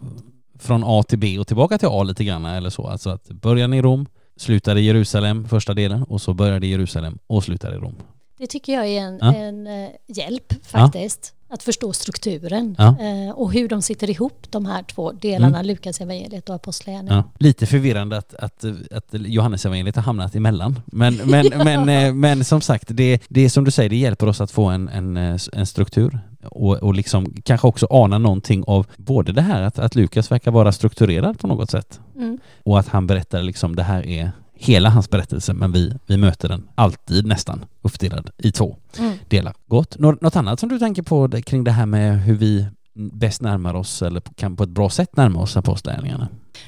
från 0.60 0.84
A 0.86 1.04
till 1.04 1.20
B 1.20 1.40
och 1.40 1.48
tillbaka 1.48 1.78
till 1.78 1.88
A 1.92 2.04
lite 2.04 2.24
grann 2.24 2.46
eller 2.46 2.70
så. 2.70 2.88
Alltså 2.88 3.10
att 3.10 3.28
början 3.28 3.74
i 3.74 3.82
Rom, 3.82 4.06
slutar 4.38 4.76
i 4.76 4.82
Jerusalem 4.82 5.48
första 5.48 5.74
delen 5.74 6.04
och 6.04 6.22
så 6.22 6.34
börjar 6.34 6.60
det 6.60 6.68
i 6.68 6.70
Jerusalem 6.70 7.18
och 7.28 7.44
slutar 7.44 7.74
i 7.74 7.76
Rom. 7.78 7.96
Det 8.38 8.48
tycker 8.48 8.74
jag 8.74 8.88
är 8.88 9.02
en, 9.02 9.18
Ja. 9.22 9.36
en 9.36 9.68
eh, 9.68 9.90
hjälp 10.08 10.54
faktiskt. 10.68 11.34
Att 11.52 11.64
förstå 11.64 11.94
strukturen 11.94 12.76
Ja. 12.78 12.88
eh, 12.88 13.32
och 13.32 13.54
hur 13.54 13.68
de 13.68 13.82
sitter 13.82 14.10
ihop 14.10 14.48
de 14.50 14.66
här 14.66 14.84
två 14.84 15.12
delarna, 15.12 15.62
Lukas 15.62 16.02
evangeliet 16.02 16.50
och 16.50 16.56
apostlagärningarna. 16.56 17.24
Ja. 17.28 17.32
Lite 17.40 17.66
förvirrande 17.66 18.18
att, 18.18 18.34
att, 18.34 18.66
att 18.92 19.06
Johannes 19.12 19.66
evangeliet 19.66 19.96
har 19.96 20.04
hamnat 20.04 20.36
emellan. 20.36 20.80
Men, 20.86 21.16
men, 21.16 21.46
men, 21.64 21.90
eh, 21.90 22.14
men 22.14 22.44
som 22.44 22.62
sagt, 22.62 22.84
det, 22.88 23.22
det 23.30 23.42
är 23.46 23.50
som 23.50 23.64
du 23.64 23.72
säger, 23.72 23.90
det 23.90 23.96
hjälper 23.96 24.28
oss 24.28 24.42
att 24.42 24.52
få 24.52 24.66
en, 24.66 24.90
en, 24.90 25.18
eh, 25.18 25.38
en 25.54 25.66
struktur 25.66 26.20
och, 26.44 26.76
och 26.78 26.94
liksom 26.94 27.34
kanske 27.44 27.68
också 27.68 27.88
ana 27.90 28.18
någonting 28.18 28.64
av 28.68 28.86
både 28.98 29.32
det 29.32 29.42
här 29.42 29.62
att, 29.62 29.80
att 29.80 29.96
Lukas 29.96 30.32
verkar 30.32 30.52
vara 30.52 30.72
strukturerad 30.72 31.40
på 31.40 31.48
något 31.48 31.72
sätt 31.72 32.00
Mm. 32.16 32.38
och 32.64 32.80
att 32.80 32.88
han 32.88 33.08
berättar 33.08 33.42
liksom 33.42 33.76
det 33.76 33.84
här 33.84 34.06
är 34.06 34.32
hela 34.62 34.90
hans 34.90 35.10
berättelse 35.10 35.54
men 35.54 35.72
vi, 35.72 35.94
vi 36.06 36.18
möter 36.18 36.50
den 36.50 36.68
alltid 36.76 37.26
nästan 37.26 37.66
uppdelad 37.82 38.30
i 38.38 38.52
två 38.52 38.78
Mm. 39.00 39.14
delar. 39.28 39.54
Gott. 39.68 40.00
Nå- 40.00 40.18
Något 40.22 40.36
annat 40.36 40.60
som 40.60 40.70
du 40.70 40.80
tänker 40.80 41.02
på 41.02 41.30
kring 41.46 41.64
det 41.64 41.72
här 41.72 41.86
med 41.86 42.22
hur 42.22 42.36
vi 42.36 42.66
bäst 42.94 43.42
närmar 43.42 43.74
oss 43.74 44.02
eller 44.02 44.22
kan 44.36 44.56
på 44.56 44.64
ett 44.64 44.70
bra 44.70 44.90
sätt 44.90 45.18
närma 45.18 45.42
oss 45.42 45.58
apostlagärningarna? 45.58 46.28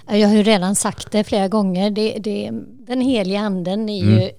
Jag 0.10 0.28
har 0.28 0.36
ju 0.36 0.44
redan 0.44 0.76
sagt 0.76 1.12
det 1.12 1.24
flera 1.24 1.48
gånger. 1.48 1.92
Det, 1.92 2.18
det, 2.20 2.52
den 2.88 3.02
heliga 3.02 3.40
anden 3.40 3.90
är 3.90 4.04
ju 4.06 4.30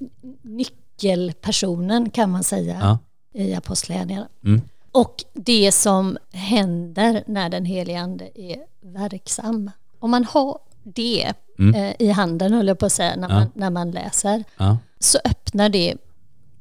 nyckelpersonen 0.42 2.10
kan 2.10 2.30
man 2.30 2.44
säga 2.44 2.78
Ja. 2.80 2.98
i 3.40 3.54
apostlagärningarna. 3.54 4.28
Mm. 4.44 4.60
Och 4.92 5.14
det 5.34 5.72
som 5.72 6.18
händer 6.32 7.24
när 7.26 7.48
den 7.48 7.64
heliga 7.64 8.00
ande 8.00 8.28
är 8.34 8.56
verksam. 8.80 9.70
Om 9.98 10.10
man 10.10 10.24
har 10.24 10.58
det 10.82 11.32
Mm. 11.58 11.74
eh, 11.74 11.94
i 11.98 12.08
handen, 12.10 12.52
höll 12.52 12.68
jag 12.68 12.78
på 12.78 12.86
att 12.86 12.92
säga, 12.92 13.16
när, 13.16 13.28
Ja. 13.28 13.34
man, 13.34 13.46
när 13.54 13.70
man 13.70 13.90
läser, 13.90 14.44
Ja. 14.56 14.78
så 14.98 15.18
öppnar 15.24 15.68
det 15.68 15.94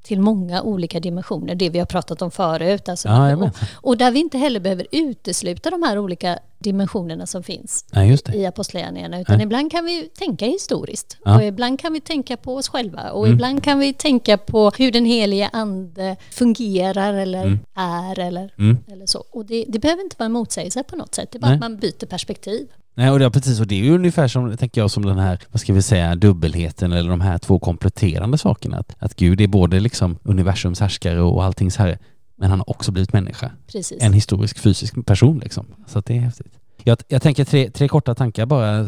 till 0.03 0.19
många 0.19 0.61
olika 0.61 0.99
dimensioner, 0.99 1.55
det 1.55 1.69
vi 1.69 1.79
har 1.79 1.85
pratat 1.85 2.21
om 2.21 2.31
förut. 2.31 2.89
Alltså, 2.89 3.07
Ja, 3.07 3.35
och, 3.35 3.49
och 3.73 3.97
där 3.97 4.11
vi 4.11 4.19
inte 4.19 4.37
heller 4.37 4.59
behöver 4.59 4.87
utesluta 4.91 5.69
de 5.69 5.83
här 5.83 5.97
olika 5.99 6.39
dimensionerna 6.59 7.25
som 7.25 7.43
finns 7.43 7.85
det. 7.91 8.35
i 8.35 8.45
apostlagärningarna, 8.45 9.21
utan 9.21 9.37
Nej. 9.37 9.43
ibland 9.45 9.71
kan 9.71 9.85
vi 9.85 10.09
tänka 10.17 10.45
historiskt 10.45 11.17
Ja. 11.25 11.35
och 11.35 11.43
ibland 11.43 11.79
kan 11.79 11.93
vi 11.93 12.01
tänka 12.01 12.37
på 12.37 12.55
oss 12.55 12.69
själva 12.69 13.11
och 13.11 13.25
Mm. 13.25 13.33
ibland 13.35 13.63
kan 13.63 13.79
vi 13.79 13.93
tänka 13.93 14.37
på 14.37 14.69
hur 14.77 14.91
den 14.91 15.05
helige 15.05 15.49
ande 15.53 16.15
fungerar 16.31 17.13
eller 17.13 17.59
är 17.75 18.19
eller, 18.19 18.53
Mm. 18.57 18.77
eller 18.87 19.05
så. 19.05 19.23
Och 19.31 19.45
det, 19.45 19.65
det 19.67 19.79
behöver 19.79 20.03
inte 20.03 20.15
vara 20.19 20.25
en 20.25 20.31
motsägelse 20.31 20.83
på 20.83 20.95
något 20.95 21.15
sätt, 21.15 21.31
det 21.31 21.37
är 21.37 21.39
bara 21.39 21.47
Nej. 21.47 21.55
att 21.55 21.61
man 21.61 21.77
byter 21.77 22.05
perspektiv. 22.05 22.67
Nej, 22.95 23.11
och 23.11 23.19
det, 23.19 23.31
precis, 23.31 23.59
och 23.59 23.67
det 23.67 23.75
är 23.75 23.83
ju 23.83 23.95
ungefär 23.95 24.27
som, 24.27 24.57
tänker 24.57 24.81
jag, 24.81 24.91
som 24.91 25.05
den 25.05 25.19
här, 25.19 25.39
vad 25.51 25.61
ska 25.61 25.73
vi 25.73 25.81
säga, 25.81 26.15
dubbelheten 26.15 26.91
eller 26.91 27.09
de 27.09 27.21
här 27.21 27.37
två 27.37 27.59
kompletterande 27.59 28.37
sakerna. 28.37 28.77
Att, 28.77 28.95
att 28.99 29.15
Gud 29.15 29.41
är 29.41 29.47
både 29.47 29.79
liksom 29.79 30.17
universums 30.23 30.79
härskare 30.79 31.21
och 31.21 31.43
alltings 31.43 31.77
herre, 31.77 31.97
men 32.35 32.49
han 32.49 32.59
har 32.59 32.69
också 32.69 32.91
blivit 32.91 33.13
människa. 33.13 33.51
Precis. 33.71 34.03
En 34.03 34.13
historisk, 34.13 34.59
fysisk 34.59 35.05
person 35.05 35.39
liksom. 35.39 35.65
Så 35.87 35.99
att 35.99 36.05
det 36.05 36.17
är 36.17 36.21
häftigt. 36.21 36.53
Jag, 36.83 36.97
jag 37.07 37.21
tänker 37.21 37.45
tre, 37.45 37.69
tre 37.69 37.87
korta 37.87 38.15
tankar 38.15 38.45
bara 38.45 38.87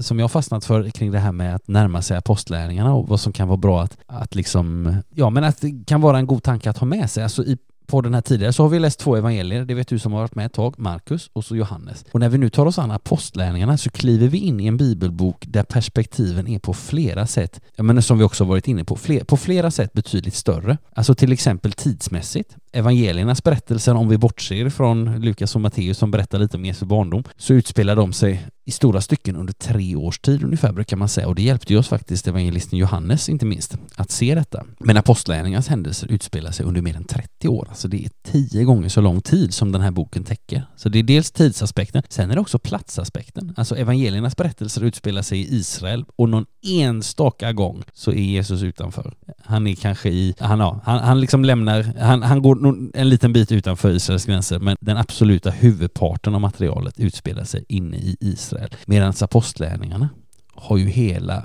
som 0.00 0.18
jag 0.18 0.30
fastnat 0.30 0.64
för 0.64 0.90
kring 0.90 1.10
det 1.10 1.18
här 1.18 1.32
med 1.32 1.54
att 1.54 1.68
närma 1.68 2.02
sig 2.02 2.16
apostlärningarna 2.16 2.94
och 2.94 3.08
vad 3.08 3.20
som 3.20 3.32
kan 3.32 3.48
vara 3.48 3.56
bra 3.56 3.82
att, 3.82 3.96
att 4.06 4.34
liksom, 4.34 4.96
ja 5.14 5.30
men 5.30 5.44
att 5.44 5.60
det 5.60 5.84
kan 5.86 6.00
vara 6.00 6.18
en 6.18 6.26
god 6.26 6.42
tanke 6.42 6.70
att 6.70 6.78
ha 6.78 6.86
med 6.86 7.10
sig. 7.10 7.22
Alltså 7.22 7.44
i 7.44 7.58
podden 7.90 8.14
här 8.14 8.20
tidigare 8.20 8.52
så 8.52 8.62
har 8.62 8.70
vi 8.70 8.78
läst 8.78 9.00
två 9.00 9.16
evangelier, 9.16 9.64
det 9.64 9.74
vet 9.74 9.88
du 9.88 9.98
som 9.98 10.12
har 10.12 10.20
varit 10.20 10.34
med 10.34 10.46
ett 10.46 10.52
tag, 10.52 10.74
Markus 10.78 11.30
och 11.32 11.44
så 11.44 11.56
Johannes. 11.56 12.04
Och 12.12 12.20
när 12.20 12.28
vi 12.28 12.38
nu 12.38 12.50
tar 12.50 12.66
oss 12.66 12.78
an 12.78 12.90
apostlärningarna 12.90 13.78
så 13.78 13.90
kliver 13.90 14.28
vi 14.28 14.38
in 14.38 14.60
i 14.60 14.66
en 14.66 14.76
bibelbok 14.76 15.44
där 15.48 15.62
perspektiven 15.62 16.48
är 16.48 16.58
på 16.58 16.74
flera 16.74 17.26
sätt, 17.26 17.60
ja 17.76 17.82
men 17.82 18.02
som 18.02 18.18
vi 18.18 18.24
också 18.24 18.44
varit 18.44 18.68
inne 18.68 18.84
på, 18.84 18.96
fler, 18.96 19.24
på 19.24 19.36
flera 19.36 19.70
sätt 19.70 19.92
betydligt 19.92 20.34
större. 20.34 20.78
Alltså 20.94 21.14
till 21.14 21.32
exempel 21.32 21.72
tidsmässigt. 21.72 22.56
Evangeliernas 22.72 23.42
berättelser, 23.42 23.94
om 23.94 24.08
vi 24.08 24.18
bortser 24.18 24.70
från 24.70 25.20
Lukas 25.20 25.54
och 25.54 25.60
Matteus 25.60 25.98
som 25.98 26.10
berättar 26.10 26.38
lite 26.38 26.56
om 26.56 26.64
Jesu 26.64 26.86
barndom, 26.86 27.24
så 27.36 27.54
utspelar 27.54 27.96
de 27.96 28.12
sig 28.12 28.46
i 28.70 28.72
stora 28.72 29.00
stycken 29.00 29.36
under 29.36 29.52
tre 29.52 29.96
års 29.96 30.18
tid 30.18 30.44
ungefär 30.44 30.72
brukar 30.72 30.96
man 30.96 31.08
säga 31.08 31.28
och 31.28 31.34
det 31.34 31.42
hjälpte 31.42 31.72
ju 31.72 31.78
oss 31.78 31.88
faktiskt 31.88 32.28
evangelisten 32.28 32.78
Johannes 32.78 33.28
inte 33.28 33.46
minst 33.46 33.76
att 33.96 34.10
se 34.10 34.34
detta. 34.34 34.64
Men 34.78 34.96
apostlagärningarnas 34.96 35.68
händelser 35.68 36.12
utspelar 36.12 36.50
sig 36.50 36.66
under 36.66 36.82
mer 36.82 36.96
än 36.96 37.04
30 37.04 37.48
år, 37.48 37.66
alltså 37.68 37.88
det 37.88 38.04
är 38.04 38.10
tio 38.22 38.64
gånger 38.64 38.88
så 38.88 39.00
lång 39.00 39.20
tid 39.20 39.54
som 39.54 39.72
den 39.72 39.80
här 39.80 39.90
boken 39.90 40.24
täcker. 40.24 40.66
Så 40.76 40.88
det 40.88 40.98
är 40.98 41.02
dels 41.02 41.30
tidsaspekten, 41.30 42.02
sen 42.08 42.30
är 42.30 42.34
det 42.34 42.40
också 42.40 42.58
platsaspekten. 42.58 43.54
Alltså 43.56 43.76
evangeliernas 43.76 44.36
berättelser 44.36 44.84
utspelar 44.84 45.22
sig 45.22 45.38
i 45.38 45.54
Israel 45.54 46.04
och 46.16 46.28
någon 46.28 46.46
enstaka 46.62 47.52
gång 47.52 47.82
så 47.92 48.10
är 48.10 48.22
Jesus 48.22 48.62
utanför. 48.62 49.14
Han 49.44 49.66
är 49.66 49.74
kanske 49.74 50.08
i, 50.08 50.34
han, 50.38 50.60
ja, 50.60 50.80
han, 50.84 50.98
han 50.98 51.20
liksom 51.20 51.44
lämnar, 51.44 51.82
han, 52.00 52.22
han 52.22 52.42
går 52.42 52.54
nog 52.54 52.90
en 52.94 53.08
liten 53.08 53.32
bit 53.32 53.52
utanför 53.52 53.90
Israels 53.90 54.24
gränser 54.24 54.58
men 54.58 54.76
den 54.80 54.96
absoluta 54.96 55.50
huvudparten 55.50 56.34
av 56.34 56.40
materialet 56.40 57.00
utspelar 57.00 57.44
sig 57.44 57.64
inne 57.68 57.96
i 57.96 58.16
Israel. 58.20 58.59
Medan 58.86 59.12
apostlärningarna 59.20 60.08
har 60.54 60.76
ju 60.76 60.86
hela 60.86 61.44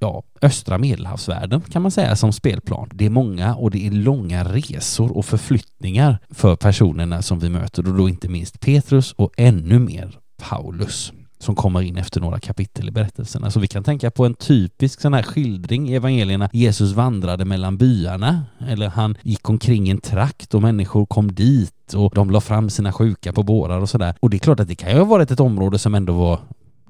ja, 0.00 0.22
östra 0.42 0.78
medelhavsvärlden 0.78 1.60
kan 1.60 1.82
man 1.82 1.90
säga 1.90 2.16
som 2.16 2.32
spelplan. 2.32 2.90
Det 2.92 3.06
är 3.06 3.10
många 3.10 3.54
och 3.54 3.70
det 3.70 3.86
är 3.86 3.90
långa 3.90 4.44
resor 4.44 5.16
och 5.16 5.24
förflyttningar 5.24 6.18
för 6.30 6.56
personerna 6.56 7.22
som 7.22 7.38
vi 7.38 7.48
möter. 7.48 7.88
Och 7.88 7.96
då 7.96 8.08
inte 8.08 8.28
minst 8.28 8.60
Petrus 8.60 9.12
och 9.12 9.32
ännu 9.36 9.78
mer 9.78 10.18
Paulus 10.42 11.12
som 11.42 11.54
kommer 11.54 11.82
in 11.82 11.96
efter 11.96 12.20
några 12.20 12.40
kapitel 12.40 12.88
i 12.88 12.90
berättelserna. 12.90 13.50
Så 13.50 13.60
vi 13.60 13.66
kan 13.66 13.84
tänka 13.84 14.10
på 14.10 14.26
en 14.26 14.34
typisk 14.34 15.00
sån 15.00 15.14
här 15.14 15.22
skildring 15.22 15.88
i 15.88 15.94
evangelierna. 15.94 16.50
Jesus 16.52 16.92
vandrade 16.92 17.44
mellan 17.44 17.76
byarna 17.76 18.42
eller 18.68 18.88
han 18.88 19.16
gick 19.22 19.48
omkring 19.48 19.88
i 19.88 19.90
en 19.90 20.00
trakt 20.00 20.54
och 20.54 20.62
människor 20.62 21.06
kom 21.06 21.34
dit 21.34 21.94
och 21.94 22.12
de 22.14 22.30
la 22.30 22.40
fram 22.40 22.70
sina 22.70 22.92
sjuka 22.92 23.32
på 23.32 23.42
bårar 23.42 23.80
och 23.80 23.88
sådär. 23.88 24.14
Och 24.20 24.30
det 24.30 24.36
är 24.36 24.38
klart 24.38 24.60
att 24.60 24.68
det 24.68 24.74
kan 24.74 24.90
ju 24.90 24.98
ha 24.98 25.04
varit 25.04 25.30
ett 25.30 25.40
område 25.40 25.78
som 25.78 25.94
ändå 25.94 26.12
var 26.12 26.38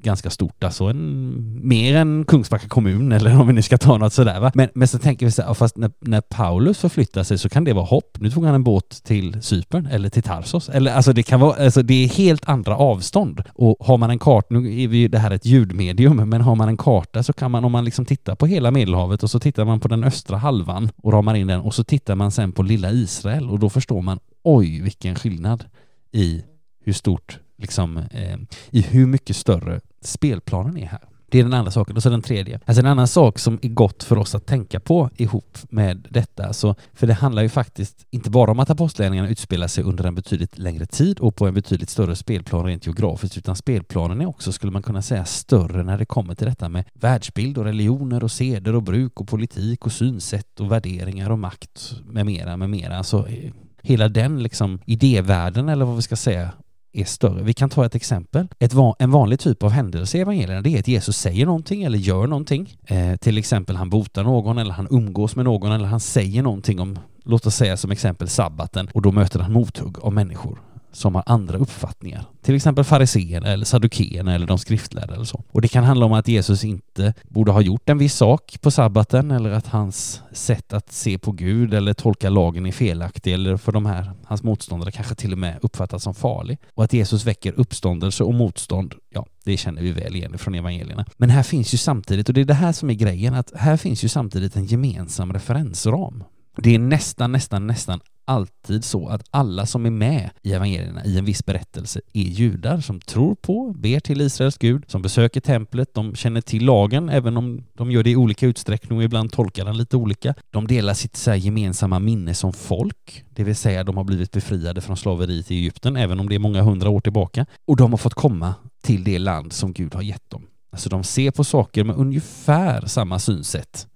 ganska 0.03 0.31
stort, 0.31 0.65
alltså 0.65 0.85
en, 0.85 1.69
mer 1.69 1.97
än 1.97 2.25
Kungsbacka 2.25 2.69
kommun 2.69 3.13
eller 3.13 3.41
om 3.41 3.47
vi 3.47 3.53
nu 3.53 3.63
ska 3.63 3.79
ta 3.79 3.99
något 3.99 4.13
sådär 4.13 4.41
va. 4.41 4.53
Men, 4.55 4.69
men 4.75 4.89
så 4.89 4.99
tänker 4.99 5.27
vi 5.27 5.33
så 5.33 5.43
här, 5.43 5.55
fast 5.55 5.77
när, 5.77 5.91
när 6.01 6.21
Paulus 6.21 6.79
förflyttar 6.79 7.23
sig 7.23 7.39
så 7.39 7.49
kan 7.49 7.65
det 7.65 7.73
vara 7.73 7.85
hopp. 7.85 8.17
Nu 8.21 8.31
tog 8.31 8.45
han 8.45 8.55
en 8.55 8.65
båt 8.65 9.05
till 9.05 9.43
Cypern 9.43 9.87
eller 9.87 10.09
till 10.09 10.23
Tarsos. 10.23 10.69
Eller 10.69 10.93
alltså 10.93 11.13
det 11.13 11.23
kan 11.23 11.41
vara, 11.41 11.65
alltså 11.65 11.83
det 11.83 12.05
är 12.05 12.09
helt 12.09 12.49
andra 12.49 12.77
avstånd. 12.77 13.43
Och 13.55 13.77
har 13.81 13.99
man 13.99 14.11
en 14.11 14.19
karta, 14.19 14.47
nu 14.51 14.83
är 14.83 14.89
vi 14.89 15.09
det 15.09 15.19
här 15.19 15.31
ett 15.31 15.47
ljudmedium, 15.47 16.17
men 16.17 16.41
har 16.41 16.55
man 16.55 16.69
en 16.69 16.77
karta 16.77 17.23
så 17.23 17.33
kan 17.33 17.51
man 17.51 17.65
om 17.65 17.73
man 17.73 17.85
liksom 17.85 18.05
tittar 18.05 18.35
på 18.35 18.47
hela 18.47 18.71
Medelhavet 18.71 19.23
och 19.23 19.31
så 19.31 19.41
tittar 19.41 19.65
man 19.65 19.81
på 19.81 19.89
den 19.89 20.05
östra 20.05 20.37
halvan 20.37 20.91
och 21.03 21.13
ramar 21.13 21.35
in 21.35 21.47
den 21.47 21.61
och 21.61 21.75
så 21.75 21.85
tittar 21.85 22.15
man 22.15 22.31
sen 22.31 22.53
på 22.53 22.63
lilla 22.63 22.91
Israel 22.91 23.51
och 23.51 23.59
då 23.59 23.71
förstår 23.71 24.03
man 24.03 24.19
oj 24.43 24.81
vilken 24.81 25.15
skillnad 25.15 25.65
i 26.13 26.43
hur 26.85 26.93
stort, 26.93 27.39
liksom, 27.63 27.97
eh, 27.97 28.39
i 28.71 28.83
hur 28.83 29.07
mycket 29.07 29.37
större 29.37 29.81
spelplanen 30.01 30.77
är 30.77 30.87
här. 30.87 31.01
Det 31.33 31.41
är 31.41 31.43
den 31.45 31.55
andra 31.55 31.71
saken. 31.71 31.97
Och 31.97 32.03
så 32.03 32.11
den 32.11 32.23
tredje. 32.23 32.61
Alltså 32.65 32.81
en 32.81 32.87
annan 32.87 33.09
sak 33.09 33.39
som 33.39 33.59
är 33.63 33.69
gott 33.69 34.03
för 34.03 34.19
oss 34.19 34.35
att 34.35 34.47
tänka 34.47 34.81
på 34.81 35.11
ihop 35.17 35.59
med 35.69 36.07
detta. 36.11 36.53
Så, 36.53 36.75
för 36.95 37.07
det 37.07 37.15
handlar 37.15 37.43
ju 37.43 37.49
faktiskt 37.49 38.07
inte 38.11 38.31
bara 38.31 38.51
om 38.51 38.61
att 38.61 38.71
apostlagärningarna 38.71 39.29
utspelar 39.29 39.67
sig 39.67 39.85
under 39.85 40.05
en 40.05 40.15
betydligt 40.15 40.59
längre 40.59 40.87
tid 40.87 41.19
och 41.19 41.37
på 41.37 41.47
en 41.47 41.55
betydligt 41.55 41.91
större 41.91 42.17
spelplan 42.17 42.65
rent 42.65 42.87
geografiskt, 42.87 43.39
utan 43.39 43.57
spelplanen 43.57 44.21
är 44.21 44.27
också, 44.27 44.53
skulle 44.53 44.73
man 44.73 44.83
kunna 44.83 45.03
säga, 45.03 45.25
större 45.25 45.83
när 45.83 45.99
det 45.99 46.05
kommer 46.05 46.35
till 46.35 46.47
detta 46.47 46.69
med 46.69 46.85
världsbild 46.95 47.59
och 47.59 47.65
religioner 47.65 48.25
och 48.25 48.31
seder 48.31 48.75
och 48.75 48.83
bruk 48.83 49.21
och 49.21 49.29
politik 49.29 49.87
och 49.87 49.93
synsätt 49.93 50.61
och 50.61 50.73
värderingar 50.73 51.31
och 51.31 51.39
makt 51.39 51.95
med 52.05 52.27
mera, 52.27 52.57
med 52.57 52.71
mera. 52.71 52.97
Alltså 52.97 53.29
eh, 53.29 53.53
hela 53.83 54.09
den 54.09 54.43
liksom 54.43 54.81
idévärlden 54.87 55.69
eller 55.69 55.85
vad 55.85 55.97
vi 55.97 56.03
ska 56.03 56.17
säga 56.17 56.51
är 56.93 57.05
större. 57.05 57.43
Vi 57.43 57.55
kan 57.55 57.71
ta 57.71 57.87
ett 57.87 57.95
exempel. 57.95 58.49
Ett 58.59 58.73
va 58.73 58.97
en 58.99 59.11
vanlig 59.11 59.41
typ 59.41 59.63
av 59.63 59.71
händelse 59.71 60.19
i 60.19 60.21
evangelierna 60.21 60.61
det 60.61 60.75
är 60.75 60.79
att 60.79 60.89
Jesus 60.89 61.17
säger 61.17 61.47
någonting 61.47 61.83
eller 61.83 61.99
gör 61.99 62.27
någonting. 62.27 62.77
Eh, 62.87 63.17
till 63.17 63.39
exempel 63.39 63.77
han 63.77 63.91
botar 63.91 64.25
någon 64.25 64.59
eller 64.59 64.73
han 64.73 64.89
umgås 64.91 65.37
med 65.37 65.45
någon 65.45 65.73
eller 65.73 65.87
han 65.87 66.01
säger 66.01 66.43
någonting 66.43 66.81
om, 66.81 66.99
låt 67.25 67.47
oss 67.47 67.57
säga 67.57 67.77
som 67.77 67.91
exempel 67.91 68.29
sabbaten 68.29 68.89
och 68.95 69.03
då 69.03 69.13
möter 69.13 69.41
han 69.41 69.53
mothugg 69.53 69.99
av 70.01 70.13
människor 70.13 70.59
som 70.93 71.15
har 71.15 71.25
andra 71.27 71.59
uppfattningar. 71.59 72.25
Till 72.43 72.55
exempel 72.55 72.85
fariséerna 72.85 73.49
eller 73.49 73.65
saddukeerna 73.65 74.35
eller 74.35 74.47
de 74.47 74.59
skriftlärda 74.59 75.15
eller 75.15 75.25
så. 75.25 75.45
Och 75.51 75.61
det 75.61 75.69
kan 75.69 75.85
handla 75.85 76.07
om 76.07 76.13
att 76.13 76.29
Jesus 76.29 76.65
inte 76.65 77.15
borde 77.29 77.53
ha 77.53 77.61
gjort 77.61 77.89
en 77.89 77.99
viss 77.99 78.15
sak 78.15 78.59
på 78.61 78.71
sabbaten 78.71 79.31
eller 79.31 79.51
att 79.51 79.67
hans 79.67 80.23
sätt 80.33 80.73
att 80.73 80.93
se 80.93 81.19
på 81.19 81.33
Gud 81.33 81.75
eller 81.75 81.93
tolka 81.93 82.31
lagen 82.31 82.67
är 82.67 82.73
felaktig 82.73 83.35
eller 83.35 83.57
för 83.57 83.73
de 83.73 83.87
här, 83.87 84.13
hans 84.25 84.43
motståndare 84.43 84.91
kanske 84.91 85.15
till 85.15 85.33
och 85.33 85.39
med 85.39 85.59
uppfattas 85.63 86.03
som 86.03 86.15
farlig. 86.15 86.59
Och 86.75 86.85
att 86.85 86.93
Jesus 86.93 87.27
väcker 87.27 87.53
uppståndelse 87.57 88.25
och 88.25 88.35
motstånd, 88.35 88.95
ja, 89.11 89.27
det 89.45 89.57
känner 89.57 89.83
vi 89.83 89.93
väl 89.93 90.17
igen 90.17 90.39
från 90.39 90.55
evangelierna. 90.55 91.07
Men 91.17 91.31
här 91.31 91.43
finns 91.43 91.75
ju 91.75 91.79
samtidigt, 91.79 92.29
och 92.29 92.35
det 92.35 92.41
är 92.41 92.45
det 92.45 92.55
här 92.55 92.73
som 92.73 92.91
är 92.91 92.95
grejen, 92.95 93.35
att 93.35 93.53
här 93.57 93.77
finns 93.77 94.05
ju 94.05 94.09
samtidigt 94.09 94.57
en 94.57 94.65
gemensam 94.65 95.33
referensram. 95.33 96.25
Det 96.57 96.75
är 96.75 96.79
nästan, 96.79 97.33
nästan, 97.33 97.67
nästan 97.67 98.01
alltid 98.25 98.85
så 98.85 99.09
att 99.09 99.23
alla 99.31 99.67
som 99.67 99.87
är 99.87 99.91
med 99.91 100.31
i 100.43 100.53
evangelierna 100.53 101.05
i 101.05 101.19
en 101.19 101.25
viss 101.25 101.45
berättelse 101.45 102.01
är 102.13 102.23
judar 102.23 102.81
som 102.81 103.01
tror 103.01 103.35
på, 103.35 103.75
ber 103.77 104.01
till 104.01 104.21
Israels 104.21 104.59
Gud, 104.59 104.85
som 104.87 105.03
besöker 105.03 105.41
templet, 105.41 105.95
de 105.95 106.15
känner 106.15 106.41
till 106.41 106.65
lagen 106.65 107.09
även 107.09 107.37
om 107.37 107.65
de 107.73 107.91
gör 107.91 108.03
det 108.03 108.11
i 108.11 108.17
olika 108.17 108.47
utsträckning 108.47 108.99
och 108.99 109.05
ibland 109.05 109.33
tolkar 109.33 109.65
den 109.65 109.77
lite 109.77 109.97
olika. 109.97 110.35
De 110.51 110.67
delar 110.67 110.95
sitt 110.95 111.17
så 111.17 111.35
gemensamma 111.35 111.99
minne 111.99 112.35
som 112.35 112.53
folk, 112.53 113.25
det 113.31 113.45
vill 113.45 113.57
säga 113.57 113.85
de 113.85 113.97
har 113.97 114.05
blivit 114.05 114.31
befriade 114.31 114.81
från 114.81 114.97
slaveriet 114.97 115.51
i 115.51 115.55
Egypten 115.55 115.97
även 115.97 116.21
om 116.21 116.29
det 116.29 116.35
är 116.35 116.39
många 116.39 116.63
hundra 116.63 116.91
år 116.91 117.01
tillbaka 117.01 117.47
och 117.67 117.77
de 117.77 117.91
har 117.91 117.99
fått 117.99 118.15
komma 118.15 118.55
till 118.83 119.05
det 119.05 119.19
land 119.19 119.53
som 119.53 119.73
Gud 119.73 119.95
har 119.95 120.03
gett 120.03 120.31
dem. 120.31 120.47
Alltså 120.73 120.89
de 120.89 121.05
ser 121.05 121.31
på 121.31 121.45
saker 121.45 121.85
med 121.85 121.97
ungefär 121.97 122.87
samma 122.87 123.19
synsätt 123.19 123.87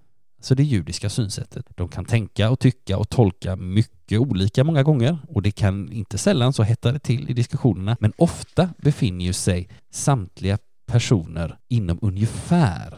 så 0.47 0.55
det 0.55 0.62
judiska 0.62 1.11
synsättet. 1.11 1.66
De 1.74 1.88
kan 1.88 2.05
tänka 2.05 2.51
och 2.51 2.59
tycka 2.59 2.99
och 2.99 3.09
tolka 3.09 3.57
mycket 3.57 4.20
olika 4.20 4.64
många 4.64 4.82
gånger 4.82 5.18
och 5.28 5.42
det 5.42 5.51
kan 5.51 5.92
inte 5.92 6.18
sällan 6.18 6.53
så 6.53 6.62
hetta 6.62 6.92
det 6.92 6.99
till 6.99 7.30
i 7.30 7.32
diskussionerna 7.32 7.97
men 8.01 8.12
ofta 8.16 8.70
befinner 8.78 9.24
ju 9.24 9.32
sig 9.32 9.68
samtliga 9.90 10.59
personer 10.86 11.59
inom 11.68 11.99
ungefär 12.03 12.94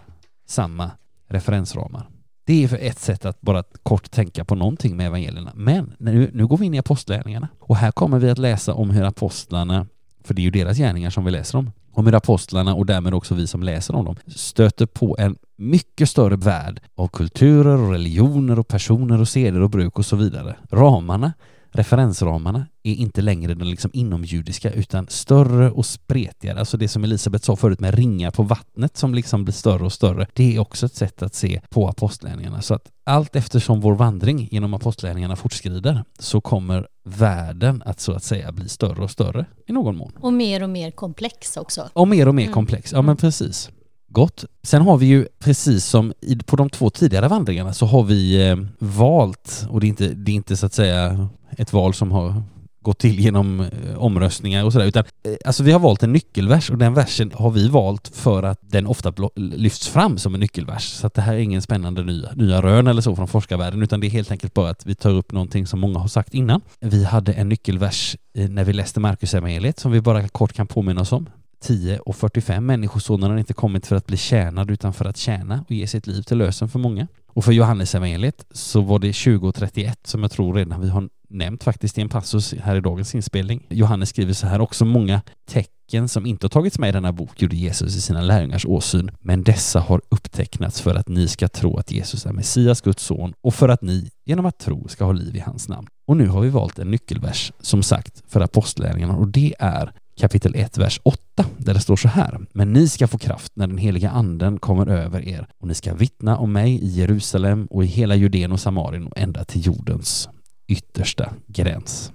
samma 0.46 0.90
referensramar. 1.28 2.08
Det 2.46 2.64
är 2.64 2.68
för 2.68 2.78
ett 2.78 2.98
sätt 2.98 3.24
att 3.24 3.40
bara 3.40 3.62
kort 3.82 4.10
tänka 4.10 4.44
på 4.44 4.54
någonting 4.54 4.96
med 4.96 5.06
evangelierna. 5.06 5.52
Men 5.54 5.94
nu, 5.98 6.30
nu 6.34 6.46
går 6.46 6.56
vi 6.56 6.66
in 6.66 6.74
i 6.74 6.78
apostlärningarna 6.78 7.48
och 7.60 7.76
här 7.76 7.90
kommer 7.90 8.18
vi 8.18 8.30
att 8.30 8.38
läsa 8.38 8.74
om 8.74 8.90
hur 8.90 9.04
apostlarna, 9.04 9.86
för 10.24 10.34
det 10.34 10.42
är 10.42 10.44
ju 10.44 10.50
deras 10.50 10.78
gärningar 10.78 11.10
som 11.10 11.24
vi 11.24 11.30
läser 11.30 11.58
om, 11.58 11.70
om 11.98 12.06
hur 12.06 12.14
apostlarna 12.14 12.74
och 12.74 12.86
därmed 12.86 13.14
också 13.14 13.34
vi 13.34 13.46
som 13.46 13.62
läser 13.62 13.94
om 13.94 14.04
dem 14.04 14.16
stöter 14.26 14.86
på 14.86 15.16
en 15.18 15.36
mycket 15.56 16.08
större 16.08 16.36
värld 16.36 16.80
av 16.94 17.08
kulturer 17.08 17.78
och 17.78 17.90
religioner 17.90 18.58
och 18.58 18.68
personer 18.68 19.20
och 19.20 19.28
seder 19.28 19.60
och 19.60 19.70
bruk 19.70 19.98
och 19.98 20.06
så 20.06 20.16
vidare. 20.16 20.56
Ramarna, 20.70 21.32
referensramarna, 21.72 22.66
är 22.82 22.94
inte 22.94 23.22
längre 23.22 23.54
den 23.54 23.70
liksom 23.70 23.90
inomjudiska 23.94 24.70
utan 24.70 25.06
större 25.08 25.70
och 25.70 25.86
spretigare. 25.86 26.58
Alltså 26.58 26.76
det 26.76 26.88
som 26.88 27.04
Elisabeth 27.04 27.44
sa 27.44 27.56
förut 27.56 27.80
med 27.80 27.94
ringar 27.94 28.30
på 28.30 28.42
vattnet 28.42 28.96
som 28.96 29.14
liksom 29.14 29.44
blir 29.44 29.54
större 29.54 29.84
och 29.84 29.92
större. 29.92 30.26
Det 30.32 30.56
är 30.56 30.60
också 30.60 30.86
ett 30.86 30.94
sätt 30.94 31.22
att 31.22 31.34
se 31.34 31.60
på 31.70 31.88
apostlärningarna. 31.88 32.62
Så 32.62 32.74
att 32.74 32.90
allt 33.04 33.36
eftersom 33.36 33.80
vår 33.80 33.94
vandring 33.94 34.48
genom 34.50 34.74
apostlärningarna 34.74 35.36
fortskrider 35.36 36.04
så 36.18 36.40
kommer 36.40 36.88
världen 37.04 37.82
att 37.86 38.00
så 38.00 38.12
att 38.12 38.24
säga 38.24 38.52
bli 38.52 38.68
större 38.68 39.02
och 39.02 39.10
större 39.10 39.46
i 39.66 39.72
någon 39.72 39.96
mån. 39.96 40.12
Och 40.20 40.32
mer 40.32 40.62
och 40.62 40.70
mer 40.70 40.90
komplex 40.90 41.56
också. 41.56 41.88
Och 41.92 42.08
mer 42.08 42.28
och 42.28 42.34
mer 42.34 42.42
mm. 42.42 42.54
komplex, 42.54 42.92
ja 42.92 42.98
men 42.98 43.04
mm. 43.04 43.16
precis. 43.16 43.70
Gott. 44.10 44.44
Sen 44.62 44.82
har 44.82 44.96
vi 44.96 45.06
ju 45.06 45.26
precis 45.38 45.84
som 45.84 46.12
på 46.46 46.56
de 46.56 46.70
två 46.70 46.90
tidigare 46.90 47.28
vandringarna 47.28 47.72
så 47.72 47.86
har 47.86 48.02
vi 48.02 48.48
eh, 48.48 48.56
valt, 48.78 49.66
och 49.70 49.80
det 49.80 49.86
är, 49.86 49.88
inte, 49.88 50.08
det 50.08 50.30
är 50.30 50.34
inte 50.34 50.56
så 50.56 50.66
att 50.66 50.74
säga 50.74 51.28
ett 51.56 51.72
val 51.72 51.94
som 51.94 52.12
har 52.12 52.42
gått 52.88 52.98
till 52.98 53.20
genom 53.20 53.60
eh, 53.60 53.98
omröstningar 53.98 54.64
och 54.64 54.72
sådär, 54.72 54.86
utan 54.86 55.04
eh, 55.24 55.32
alltså 55.44 55.62
vi 55.62 55.72
har 55.72 55.80
valt 55.80 56.02
en 56.02 56.12
nyckelvers 56.12 56.70
och 56.70 56.78
den 56.78 56.94
versen 56.94 57.32
har 57.34 57.50
vi 57.50 57.68
valt 57.68 58.10
för 58.14 58.42
att 58.42 58.58
den 58.62 58.86
ofta 58.86 59.12
lyfts 59.36 59.88
fram 59.88 60.18
som 60.18 60.34
en 60.34 60.40
nyckelvers. 60.40 60.84
Så 60.84 61.06
att 61.06 61.14
det 61.14 61.22
här 61.22 61.34
är 61.34 61.38
ingen 61.38 61.62
spännande 61.62 62.04
nya, 62.04 62.32
nya 62.32 62.62
rön 62.62 62.86
eller 62.86 63.02
så 63.02 63.16
från 63.16 63.28
forskarvärlden, 63.28 63.82
utan 63.82 64.00
det 64.00 64.06
är 64.06 64.10
helt 64.10 64.30
enkelt 64.30 64.54
bara 64.54 64.70
att 64.70 64.86
vi 64.86 64.94
tar 64.94 65.10
upp 65.10 65.32
någonting 65.32 65.66
som 65.66 65.80
många 65.80 65.98
har 65.98 66.08
sagt 66.08 66.34
innan. 66.34 66.60
Vi 66.80 67.04
hade 67.04 67.32
en 67.32 67.48
nyckelvers 67.48 68.16
eh, 68.34 68.48
när 68.48 68.64
vi 68.64 68.72
läste 68.72 69.00
Marcus 69.00 69.34
evangeliet 69.34 69.78
som 69.78 69.92
vi 69.92 70.00
bara 70.00 70.28
kort 70.28 70.52
kan 70.52 70.66
påminna 70.66 71.00
oss 71.00 71.12
om. 71.12 71.28
10 71.60 71.98
och 71.98 72.16
45 72.16 72.66
Människosonen 72.66 73.30
har 73.30 73.38
inte 73.38 73.54
kommit 73.54 73.86
för 73.86 73.96
att 73.96 74.06
bli 74.06 74.16
tjänad 74.16 74.70
utan 74.70 74.92
för 74.92 75.04
att 75.04 75.16
tjäna 75.16 75.64
och 75.68 75.72
ge 75.72 75.86
sitt 75.86 76.06
liv 76.06 76.22
till 76.22 76.38
lösen 76.38 76.68
för 76.68 76.78
många. 76.78 77.06
Och 77.26 77.44
för 77.44 77.52
Johannes 77.52 77.94
evangeliet 77.94 78.46
så 78.50 78.80
var 78.80 78.98
det 78.98 79.12
20 79.12 79.48
och 79.48 79.54
31 79.54 79.98
som 80.04 80.22
jag 80.22 80.30
tror 80.30 80.54
redan 80.54 80.80
vi 80.80 80.88
har 80.88 81.08
nämnt 81.30 81.64
faktiskt 81.64 81.98
i 81.98 82.00
en 82.00 82.08
passus 82.08 82.54
här 82.54 82.76
i 82.76 82.80
dagens 82.80 83.14
inspelning. 83.14 83.66
Johannes 83.70 84.08
skriver 84.08 84.32
så 84.32 84.46
här 84.46 84.60
också 84.60 84.84
många 84.84 85.22
tecken 85.48 86.08
som 86.08 86.26
inte 86.26 86.44
har 86.44 86.48
tagits 86.48 86.78
med 86.78 86.88
i 86.88 86.92
denna 86.92 87.12
bok 87.12 87.42
gjorde 87.42 87.56
Jesus 87.56 87.96
i 87.96 88.00
sina 88.00 88.22
lärjungars 88.22 88.66
åsyn, 88.66 89.10
men 89.20 89.42
dessa 89.42 89.80
har 89.80 90.00
upptecknats 90.08 90.80
för 90.80 90.94
att 90.94 91.08
ni 91.08 91.28
ska 91.28 91.48
tro 91.48 91.76
att 91.76 91.90
Jesus 91.90 92.26
är 92.26 92.32
Messias, 92.32 92.80
Guds 92.80 93.02
son, 93.02 93.34
och 93.40 93.54
för 93.54 93.68
att 93.68 93.82
ni 93.82 94.10
genom 94.26 94.46
att 94.46 94.58
tro 94.58 94.88
ska 94.88 95.04
ha 95.04 95.12
liv 95.12 95.36
i 95.36 95.40
hans 95.40 95.68
namn. 95.68 95.86
Och 96.06 96.16
nu 96.16 96.28
har 96.28 96.40
vi 96.40 96.48
valt 96.48 96.78
en 96.78 96.90
nyckelvers, 96.90 97.52
som 97.60 97.82
sagt, 97.82 98.22
för 98.26 98.40
apostlärningarna 98.40 99.16
och 99.16 99.28
det 99.28 99.54
är 99.58 99.92
kapitel 100.18 100.54
1, 100.54 100.78
vers 100.78 101.00
8, 101.02 101.44
där 101.56 101.74
det 101.74 101.80
står 101.80 101.96
så 101.96 102.08
här. 102.08 102.40
Men 102.52 102.72
ni 102.72 102.88
ska 102.88 103.08
få 103.08 103.18
kraft 103.18 103.52
när 103.56 103.66
den 103.66 103.78
heliga 103.78 104.10
anden 104.10 104.58
kommer 104.58 104.86
över 104.86 105.28
er 105.28 105.46
och 105.60 105.68
ni 105.68 105.74
ska 105.74 105.94
vittna 105.94 106.36
om 106.38 106.52
mig 106.52 106.84
i 106.84 106.88
Jerusalem 106.88 107.66
och 107.66 107.84
i 107.84 107.86
hela 107.86 108.14
Judeen 108.14 108.52
och 108.52 108.60
Samarien 108.60 109.06
och 109.06 109.18
ända 109.18 109.44
till 109.44 109.66
jordens 109.66 110.28
yttersta 110.68 111.32
gräns. 111.46 112.12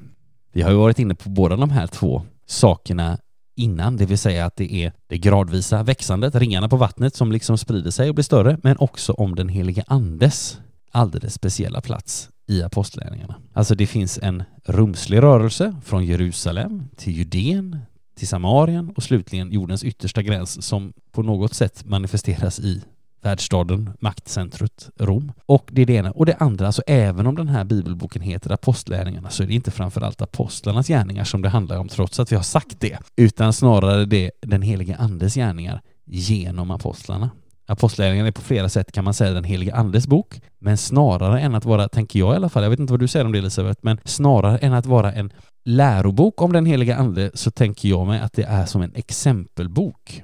Vi 0.52 0.62
har 0.62 0.72
ju 0.72 0.78
varit 0.78 1.00
inne 1.00 1.16
på 1.16 1.30
båda 1.30 1.56
de 1.56 1.70
här 1.70 1.88
två 1.88 2.22
sakerna 2.46 3.18
innan, 3.56 3.98
det 3.98 4.06
vill 4.06 4.18
säga 4.18 4.46
att 4.46 4.56
det 4.56 4.74
är 4.74 4.94
det 5.08 5.18
gradvisa 5.18 5.84
växandet, 5.84 6.36
ringarna 6.36 6.70
på 6.70 6.78
vattnet 6.78 7.16
som 7.16 7.32
liksom 7.32 7.58
sprider 7.58 7.92
sig 7.92 8.10
och 8.10 8.16
blir 8.16 8.24
större, 8.24 8.58
men 8.64 8.78
också 8.78 9.14
om 9.14 9.36
den 9.36 9.50
helige 9.50 9.84
andes 9.88 10.60
alldeles 10.92 11.34
speciella 11.34 11.82
plats 11.82 12.30
i 12.48 12.64
apostlärningarna. 12.64 13.36
Alltså 13.54 13.76
det 13.76 13.88
finns 13.88 14.20
en 14.22 14.44
rumslig 14.66 15.22
rörelse 15.22 15.76
från 15.84 16.06
Jerusalem 16.06 16.84
till 16.96 17.14
Judeen, 17.14 17.80
till 18.16 18.28
Samarien 18.28 18.90
och 18.96 19.04
slutligen 19.04 19.52
jordens 19.52 19.84
yttersta 19.84 20.22
gräns 20.22 20.66
som 20.66 20.94
på 21.12 21.24
något 21.24 21.54
sätt 21.54 21.86
manifesteras 21.86 22.60
i 22.60 22.84
världsstaden, 23.24 23.90
maktcentret 24.00 24.90
Rom. 25.00 25.32
Och 25.46 25.70
det 25.72 25.82
är 25.82 25.86
det 25.86 25.94
ena. 25.94 26.12
Och 26.12 26.26
det 26.26 26.36
andra, 26.36 26.66
alltså 26.66 26.82
även 26.88 27.28
om 27.28 27.36
den 27.36 27.48
här 27.48 27.64
bibelboken 27.64 28.22
heter 28.22 28.52
Apostlärningarna 28.52 29.30
så 29.30 29.44
är 29.44 29.48
det 29.48 29.54
inte 29.54 29.72
framförallt 29.72 30.22
apostlarnas 30.22 30.88
gärningar 30.88 31.24
som 31.24 31.42
det 31.42 31.50
handlar 31.50 31.78
om 31.78 31.88
trots 31.88 32.20
att 32.20 32.32
vi 32.32 32.36
har 32.36 32.44
sagt 32.44 32.80
det, 32.80 32.98
utan 33.16 33.54
snarare 33.54 34.06
det 34.06 34.32
den 34.42 34.62
helige 34.62 34.96
andes 34.96 35.36
gärningar 35.36 35.82
genom 36.06 36.72
apostlarna. 36.72 37.30
Apostlagärningarna 37.66 38.28
är 38.28 38.32
på 38.32 38.42
flera 38.42 38.70
sätt 38.70 38.92
kan 38.92 39.04
man 39.04 39.14
säga 39.14 39.32
den 39.32 39.44
helige 39.44 39.76
andes 39.76 40.08
bok, 40.08 40.42
men 40.60 40.78
snarare 40.78 41.40
än 41.40 41.56
att 41.56 41.66
vara, 41.66 41.90
tänker 41.90 42.20
jag 42.20 42.34
i 42.34 42.36
alla 42.36 42.50
fall, 42.50 42.64
jag 42.64 42.70
vet 42.70 42.80
inte 42.80 42.94
vad 42.94 43.00
du 43.00 43.08
säger 43.08 43.26
om 43.26 43.32
det 43.32 43.38
Elisabeth, 43.38 43.80
men 43.84 44.00
snarare 44.06 44.58
än 44.58 44.74
att 44.74 44.86
vara 44.86 45.14
en 45.14 45.34
lärobok 45.66 46.42
om 46.42 46.54
den 46.54 46.66
heliga 46.66 46.96
ande 46.96 47.32
så 47.34 47.52
tänker 47.52 47.90
jag 47.90 48.08
mig 48.08 48.20
att 48.20 48.34
det 48.34 48.44
är 48.44 48.66
som 48.66 48.82
en 48.82 48.92
exempelbok 48.96 50.24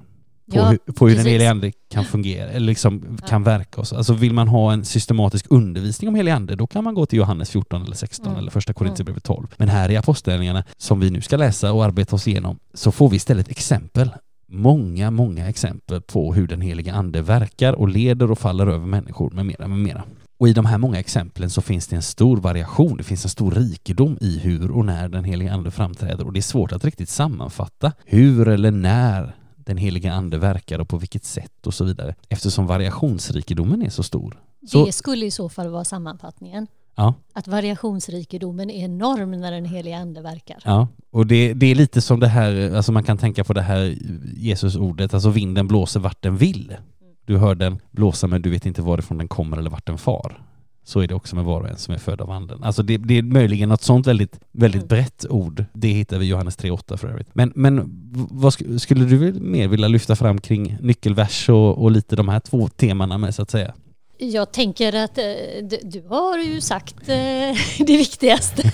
på 0.49 0.57
Ja, 0.57 0.69
hur, 0.69 0.93
på 0.93 1.07
hur 1.07 1.15
den 1.15 1.25
helige 1.25 1.51
ande 1.51 1.71
kan 1.91 2.05
fungera, 2.05 2.49
eller 2.49 2.67
liksom 2.67 3.17
kan 3.27 3.43
verka. 3.43 3.81
Och 3.81 3.87
så. 3.87 3.95
Alltså 3.97 4.13
vill 4.13 4.33
man 4.33 4.47
ha 4.47 4.73
en 4.73 4.85
systematisk 4.85 5.45
undervisning 5.49 6.07
om 6.07 6.15
helige 6.15 6.35
ande, 6.35 6.55
då 6.55 6.67
kan 6.67 6.83
man 6.83 6.93
gå 6.93 7.05
till 7.05 7.17
Johannes 7.19 7.49
14 7.49 7.83
eller 7.83 7.95
16 7.95 8.27
Mm. 8.27 8.39
eller 8.39 8.51
första 8.51 8.73
Korinthierbrevet 8.73 9.23
12. 9.23 9.47
Men 9.57 9.69
här 9.69 9.91
i 9.91 9.97
apostlagärningarna, 9.97 10.63
som 10.77 10.99
vi 10.99 11.09
nu 11.09 11.21
ska 11.21 11.37
läsa 11.37 11.73
och 11.73 11.85
arbeta 11.85 12.15
oss 12.15 12.27
igenom, 12.27 12.59
så 12.73 12.91
får 12.91 13.09
vi 13.09 13.15
istället 13.15 13.49
exempel. 13.49 14.09
Många, 14.51 15.11
många 15.11 15.49
exempel 15.49 16.01
på 16.01 16.33
hur 16.33 16.47
den 16.47 16.61
heliga 16.61 16.93
ande 16.93 17.21
verkar 17.21 17.73
och 17.73 17.89
leder 17.89 18.31
och 18.31 18.39
faller 18.39 18.67
över 18.67 18.85
människor 18.87 19.29
med 19.31 19.45
mera, 19.45 19.67
med 19.67 19.79
mera. 19.79 20.03
Och 20.39 20.47
i 20.47 20.53
de 20.53 20.65
här 20.65 20.77
många 20.77 20.99
exemplen 20.99 21.49
så 21.49 21.61
finns 21.61 21.87
det 21.87 21.95
en 21.95 22.01
stor 22.01 22.37
variation, 22.37 22.97
det 22.97 23.03
finns 23.03 23.25
en 23.25 23.29
stor 23.29 23.51
rikedom 23.51 24.17
i 24.21 24.39
hur 24.39 24.71
och 24.71 24.85
när 24.85 25.09
den 25.09 25.23
heliga 25.23 25.53
ande 25.53 25.71
framträder 25.71 26.25
och 26.25 26.33
det 26.33 26.39
är 26.39 26.41
svårt 26.41 26.71
att 26.71 26.85
riktigt 26.85 27.09
sammanfatta 27.09 27.91
hur 28.05 28.47
eller 28.47 28.71
när 28.71 29.35
den 29.69 29.77
heliga 29.77 30.13
ande 30.13 30.37
verkar 30.37 30.79
och 30.79 30.89
på 30.89 30.97
vilket 30.97 31.25
sätt 31.25 31.67
och 31.67 31.73
så 31.73 31.83
vidare 31.85 32.15
eftersom 32.29 32.67
variationsrikedomen 32.67 33.81
är 33.81 33.89
så 33.89 34.03
stor. 34.03 34.39
Så, 34.67 34.85
Det 34.85 34.91
skulle 34.91 35.25
i 35.25 35.31
så 35.31 35.49
fall 35.49 35.67
vara 35.69 35.83
sammanfattningen. 35.85 36.67
ja, 36.95 37.13
Att 37.33 37.47
variationsrikedomen 37.47 38.69
är 38.69 38.85
enorm 38.85 39.31
när 39.31 39.51
den 39.51 39.65
heliga 39.65 39.97
ande 39.97 40.21
verkar. 40.21 40.57
ja, 40.65 40.87
och 41.11 41.27
det, 41.27 41.53
det 41.53 41.65
är 41.65 41.75
lite 41.75 42.01
som 42.01 42.19
det 42.19 42.27
här, 42.27 42.75
alltså 42.75 42.91
man 42.91 43.03
kan 43.03 43.17
tänka 43.17 43.43
på 43.43 43.53
det 43.53 43.61
här 43.61 43.95
Jesusordet, 44.37 45.13
alltså 45.13 45.29
vinden 45.29 45.67
blåser 45.67 45.99
vart 45.99 46.21
den 46.21 46.37
vill. 46.37 46.75
Du 47.25 47.37
hör 47.37 47.55
den 47.55 47.79
blåsa 47.91 48.27
men 48.27 48.41
du 48.41 48.49
vet 48.49 48.65
inte 48.65 48.81
varifrån 48.81 49.17
den 49.17 49.27
kommer 49.27 49.57
eller 49.57 49.69
vart 49.69 49.85
den 49.85 49.97
far. 49.97 50.41
Så 50.89 50.99
är 50.99 51.07
det 51.07 51.15
också 51.15 51.35
med 51.35 51.45
var 51.45 51.61
och 51.61 51.69
en 51.69 51.77
som 51.77 51.93
är 51.93 51.97
född 51.97 52.21
av 52.21 52.31
anden. 52.31 52.63
Alltså 52.63 52.83
det, 52.83 52.97
det 52.97 53.17
är 53.17 53.21
möjligen 53.21 53.69
något 53.69 53.81
sånt 53.81 54.07
väldigt, 54.07 54.39
väldigt 54.51 54.81
Mm. 54.81 54.87
brett 54.87 55.25
ord. 55.29 55.65
Det 55.73 55.87
hittar 55.87 56.17
vi 56.17 56.25
i 56.25 56.29
Johannes 56.29 56.57
3.8 56.57 56.97
för 56.97 57.07
övrigt. 57.07 57.27
Men, 57.33 57.51
men 57.55 57.89
vad 58.31 58.53
sk- 58.53 58.77
skulle 58.77 59.05
du 59.05 59.33
mer 59.33 59.67
vilja 59.67 59.87
lyfta 59.87 60.15
fram 60.15 60.41
kring 60.41 60.77
nyckelvers 60.81 61.49
och, 61.49 61.77
och 61.83 61.91
lite 61.91 62.15
de 62.15 62.29
här 62.29 62.39
två 62.39 62.67
temana 62.67 63.17
med 63.17 63.35
så 63.35 63.41
att 63.41 63.51
säga? 63.51 63.73
Jag 64.17 64.51
tänker 64.51 64.93
att 64.95 65.17
eh, 65.17 65.23
du, 65.63 65.77
du 65.83 66.07
har 66.07 66.37
ju 66.37 66.61
sagt 66.61 67.09
eh, 67.09 67.15
det 67.79 67.97
viktigaste. 67.97 68.71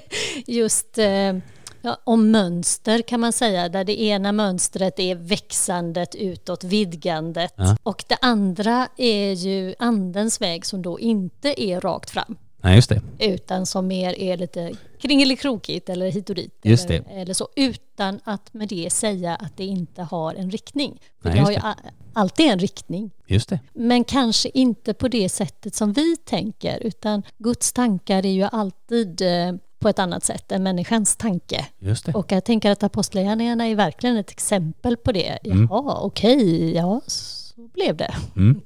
Just 0.46 0.98
eh, 0.98 1.36
ja, 1.82 1.98
om 2.04 2.30
mönster 2.30 3.02
kan 3.02 3.20
man 3.20 3.32
säga, 3.32 3.68
där 3.68 3.84
det 3.84 4.00
ena 4.02 4.32
mönstret 4.32 4.98
är 4.98 5.14
växandet 5.14 6.14
utåt, 6.14 6.64
vidgandet. 6.64 7.54
Ja. 7.56 7.76
Och 7.82 8.04
det 8.08 8.16
andra 8.20 8.88
är 8.96 9.32
ju 9.32 9.74
andens 9.78 10.40
väg 10.40 10.66
som 10.66 10.82
då 10.82 11.00
inte 11.00 11.62
är 11.62 11.80
rakt 11.80 12.10
fram. 12.10 12.36
Nej, 12.60 12.74
just 12.76 12.88
det. 12.88 13.02
utan 13.18 13.66
som 13.66 13.86
mer 13.86 14.18
är 14.18 14.36
lite 14.36 14.72
kringelikrokigt 15.00 15.88
eller 15.88 16.10
hit 16.10 16.28
och 16.30 16.36
dit. 16.36 16.58
Just 16.62 16.90
eller, 16.90 17.04
eller 17.10 17.34
så, 17.34 17.48
utan 17.56 18.20
att 18.24 18.54
med 18.54 18.68
det 18.68 18.92
säga 18.92 19.34
att 19.34 19.56
det 19.56 19.64
inte 19.64 20.02
har 20.02 20.34
en 20.34 20.50
riktning. 20.50 21.00
För 21.22 21.28
Nej, 21.28 21.38
det 21.38 21.44
har 21.44 21.50
ju 21.50 21.56
det. 21.56 21.74
alltid 22.12 22.46
en 22.46 22.58
riktning. 22.58 23.10
Just 23.26 23.48
det. 23.48 23.60
Men 23.72 24.04
kanske 24.04 24.48
inte 24.54 24.94
på 24.94 25.08
det 25.08 25.28
sättet 25.28 25.74
som 25.74 25.92
vi 25.92 26.16
tänker, 26.16 26.78
utan 26.80 27.22
Guds 27.38 27.72
tankar 27.72 28.26
är 28.26 28.32
ju 28.32 28.48
alltid 28.52 29.22
eh, 29.22 29.52
på 29.78 29.88
ett 29.88 29.98
annat 29.98 30.24
sätt 30.24 30.52
än 30.52 30.62
människans 30.62 31.16
tanke. 31.16 31.66
Och 32.14 32.32
jag 32.32 32.44
tänker 32.44 32.70
att 32.70 32.82
apostlagärningarna 32.82 33.66
är 33.66 33.74
verkligen 33.74 34.16
ett 34.16 34.30
exempel 34.30 34.96
på 34.96 35.12
det. 35.12 35.38
Mm. 35.44 35.68
Jaha, 35.70 36.00
okej, 36.00 36.74
ja, 36.74 37.00
så 37.06 37.68
blev 37.74 37.96
det. 37.96 38.14
Mm. 38.36 38.60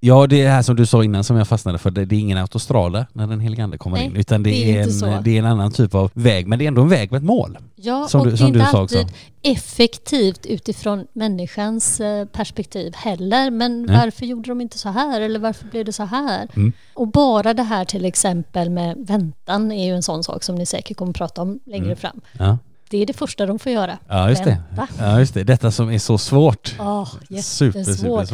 Ja, 0.00 0.26
det 0.26 0.40
är 0.40 0.44
det 0.44 0.50
här 0.50 0.62
som 0.62 0.76
du 0.76 0.86
sa 0.86 1.04
innan 1.04 1.24
som 1.24 1.36
jag 1.36 1.48
fastnade 1.48 1.78
för. 1.78 1.90
Det, 1.90 2.04
det 2.04 2.16
är 2.16 2.20
ingen 2.20 2.38
autostrada 2.38 3.06
när 3.12 3.26
den 3.26 3.40
helige 3.40 3.64
ande 3.64 3.78
kommer 3.78 3.96
Nej, 3.96 4.06
in, 4.06 4.16
utan 4.16 4.42
det, 4.42 4.50
det 4.50 4.76
är 4.76 4.78
är, 5.02 5.16
en, 5.16 5.22
det 5.22 5.30
är 5.34 5.38
en 5.38 5.44
annan 5.46 5.72
typ 5.72 5.94
av 5.94 6.10
väg. 6.14 6.46
Men 6.46 6.58
det 6.58 6.64
är 6.64 6.68
ändå 6.68 6.82
en 6.82 6.88
väg 6.88 7.10
med 7.10 7.18
ett 7.18 7.24
mål. 7.24 7.58
Ja, 7.76 8.08
Som 8.08 8.20
och 8.20 8.26
du- 8.26 8.30
det 8.32 8.36
som 8.38 8.46
är 8.46 8.50
du 8.52 8.58
inte 8.58 8.70
sa 8.70 8.82
också. 8.82 8.98
alltid 8.98 9.14
effektivt 9.42 10.46
utifrån 10.46 11.06
människans 11.12 12.00
eh, 12.00 12.24
perspektiv 12.24 12.92
heller. 12.96 13.50
Men 13.50 13.82
Nej. 13.82 13.96
varför 13.96 14.26
gjorde 14.26 14.48
de 14.50 14.60
inte 14.60 14.78
så 14.78 14.88
här 14.88 15.20
eller 15.20 15.38
varför 15.38 15.66
blev 15.66 15.84
det 15.84 15.92
så 15.92 16.04
här? 16.04 16.48
Mm. 16.56 16.72
Och 16.94 17.08
bara 17.08 17.54
det 17.54 17.62
här 17.62 17.84
till 17.84 18.04
exempel 18.04 18.70
med 18.70 18.96
väntan 18.98 19.72
är 19.72 19.86
ju 19.86 19.94
en 19.96 20.02
sån 20.02 20.24
sak 20.24 20.42
som 20.42 20.54
ni 20.54 20.66
säkert 20.66 20.96
kommer 20.96 21.12
prata 21.12 21.42
om 21.42 21.60
längre 21.66 21.84
Mm. 21.84 21.96
fram. 21.96 22.20
Ja, 22.38 22.58
Det 22.90 22.98
är 23.02 23.06
det 23.06 23.12
första 23.12 23.46
de 23.46 23.58
får 23.58 23.72
göra. 23.72 23.98
ja 24.08 24.28
just 24.30 24.44
det. 24.44 24.62
Vänta. 24.76 24.94
Ja, 24.98 25.18
just 25.18 25.34
det. 25.34 25.44
Detta 25.44 25.70
som 25.70 25.90
är 25.90 25.98
så 25.98 26.18
svårt. 26.18 26.74
Åh, 26.80 27.08
Super, 27.42 27.78
jättesvårt. 27.78 28.30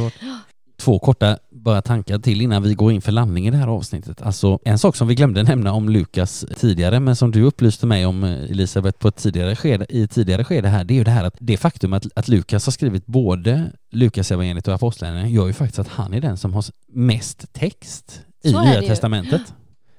Två 0.77 0.99
korta 0.99 1.39
bara 1.51 1.83
tankar 1.83 2.19
till 2.19 2.41
innan 2.41 2.63
vi 2.63 2.75
går 2.75 2.93
in 2.93 3.03
för 3.03 3.13
landning 3.13 3.47
i 3.47 3.51
det 3.51 3.57
här 3.57 3.69
avsnittet. 3.69 4.23
Alltså 4.23 4.59
en 4.65 4.79
sak 4.79 4.97
som 4.97 5.09
vi 5.09 5.15
glömde 5.15 5.43
nämna 5.43 5.73
om 5.73 5.89
Lukas 5.89 6.45
tidigare, 6.57 7.01
men 7.01 7.17
som 7.17 7.31
du 7.31 7.43
upplyste 7.43 7.87
mig 7.87 8.07
om 8.07 8.25
eh, 8.25 8.51
Elisabeth 8.51 8.99
på 8.99 9.09
ett 9.09 9.17
tidigare 9.17 9.57
skede, 9.57 9.87
i 9.89 10.03
ett 10.03 10.11
tidigare 10.11 10.45
skede 10.45 10.69
här, 10.69 10.85
det 10.85 10.95
är 10.95 10.97
ju 10.97 11.05
det 11.05 11.11
här 11.11 11.25
att 11.25 11.37
det 11.39 11.57
faktum 11.57 11.93
att, 11.93 12.07
att 12.15 12.29
Lukas 12.29 12.67
har 12.67 12.73
skrivit 12.73 13.07
både 13.07 13.73
Lukas 13.91 14.31
evangeliet 14.31 14.69
och 14.69 14.75
Apostlagärningarna 14.75 15.29
gör 15.29 15.47
ju 15.47 15.53
faktiskt 15.53 15.79
att 15.79 15.89
han 15.89 16.15
är 16.15 16.21
den 16.21 16.37
som 16.37 16.55
har 16.55 16.65
mest 16.89 17.53
text 17.53 18.21
i 18.45 18.53
Nya. 18.53 18.81
Testamentet. 18.81 19.43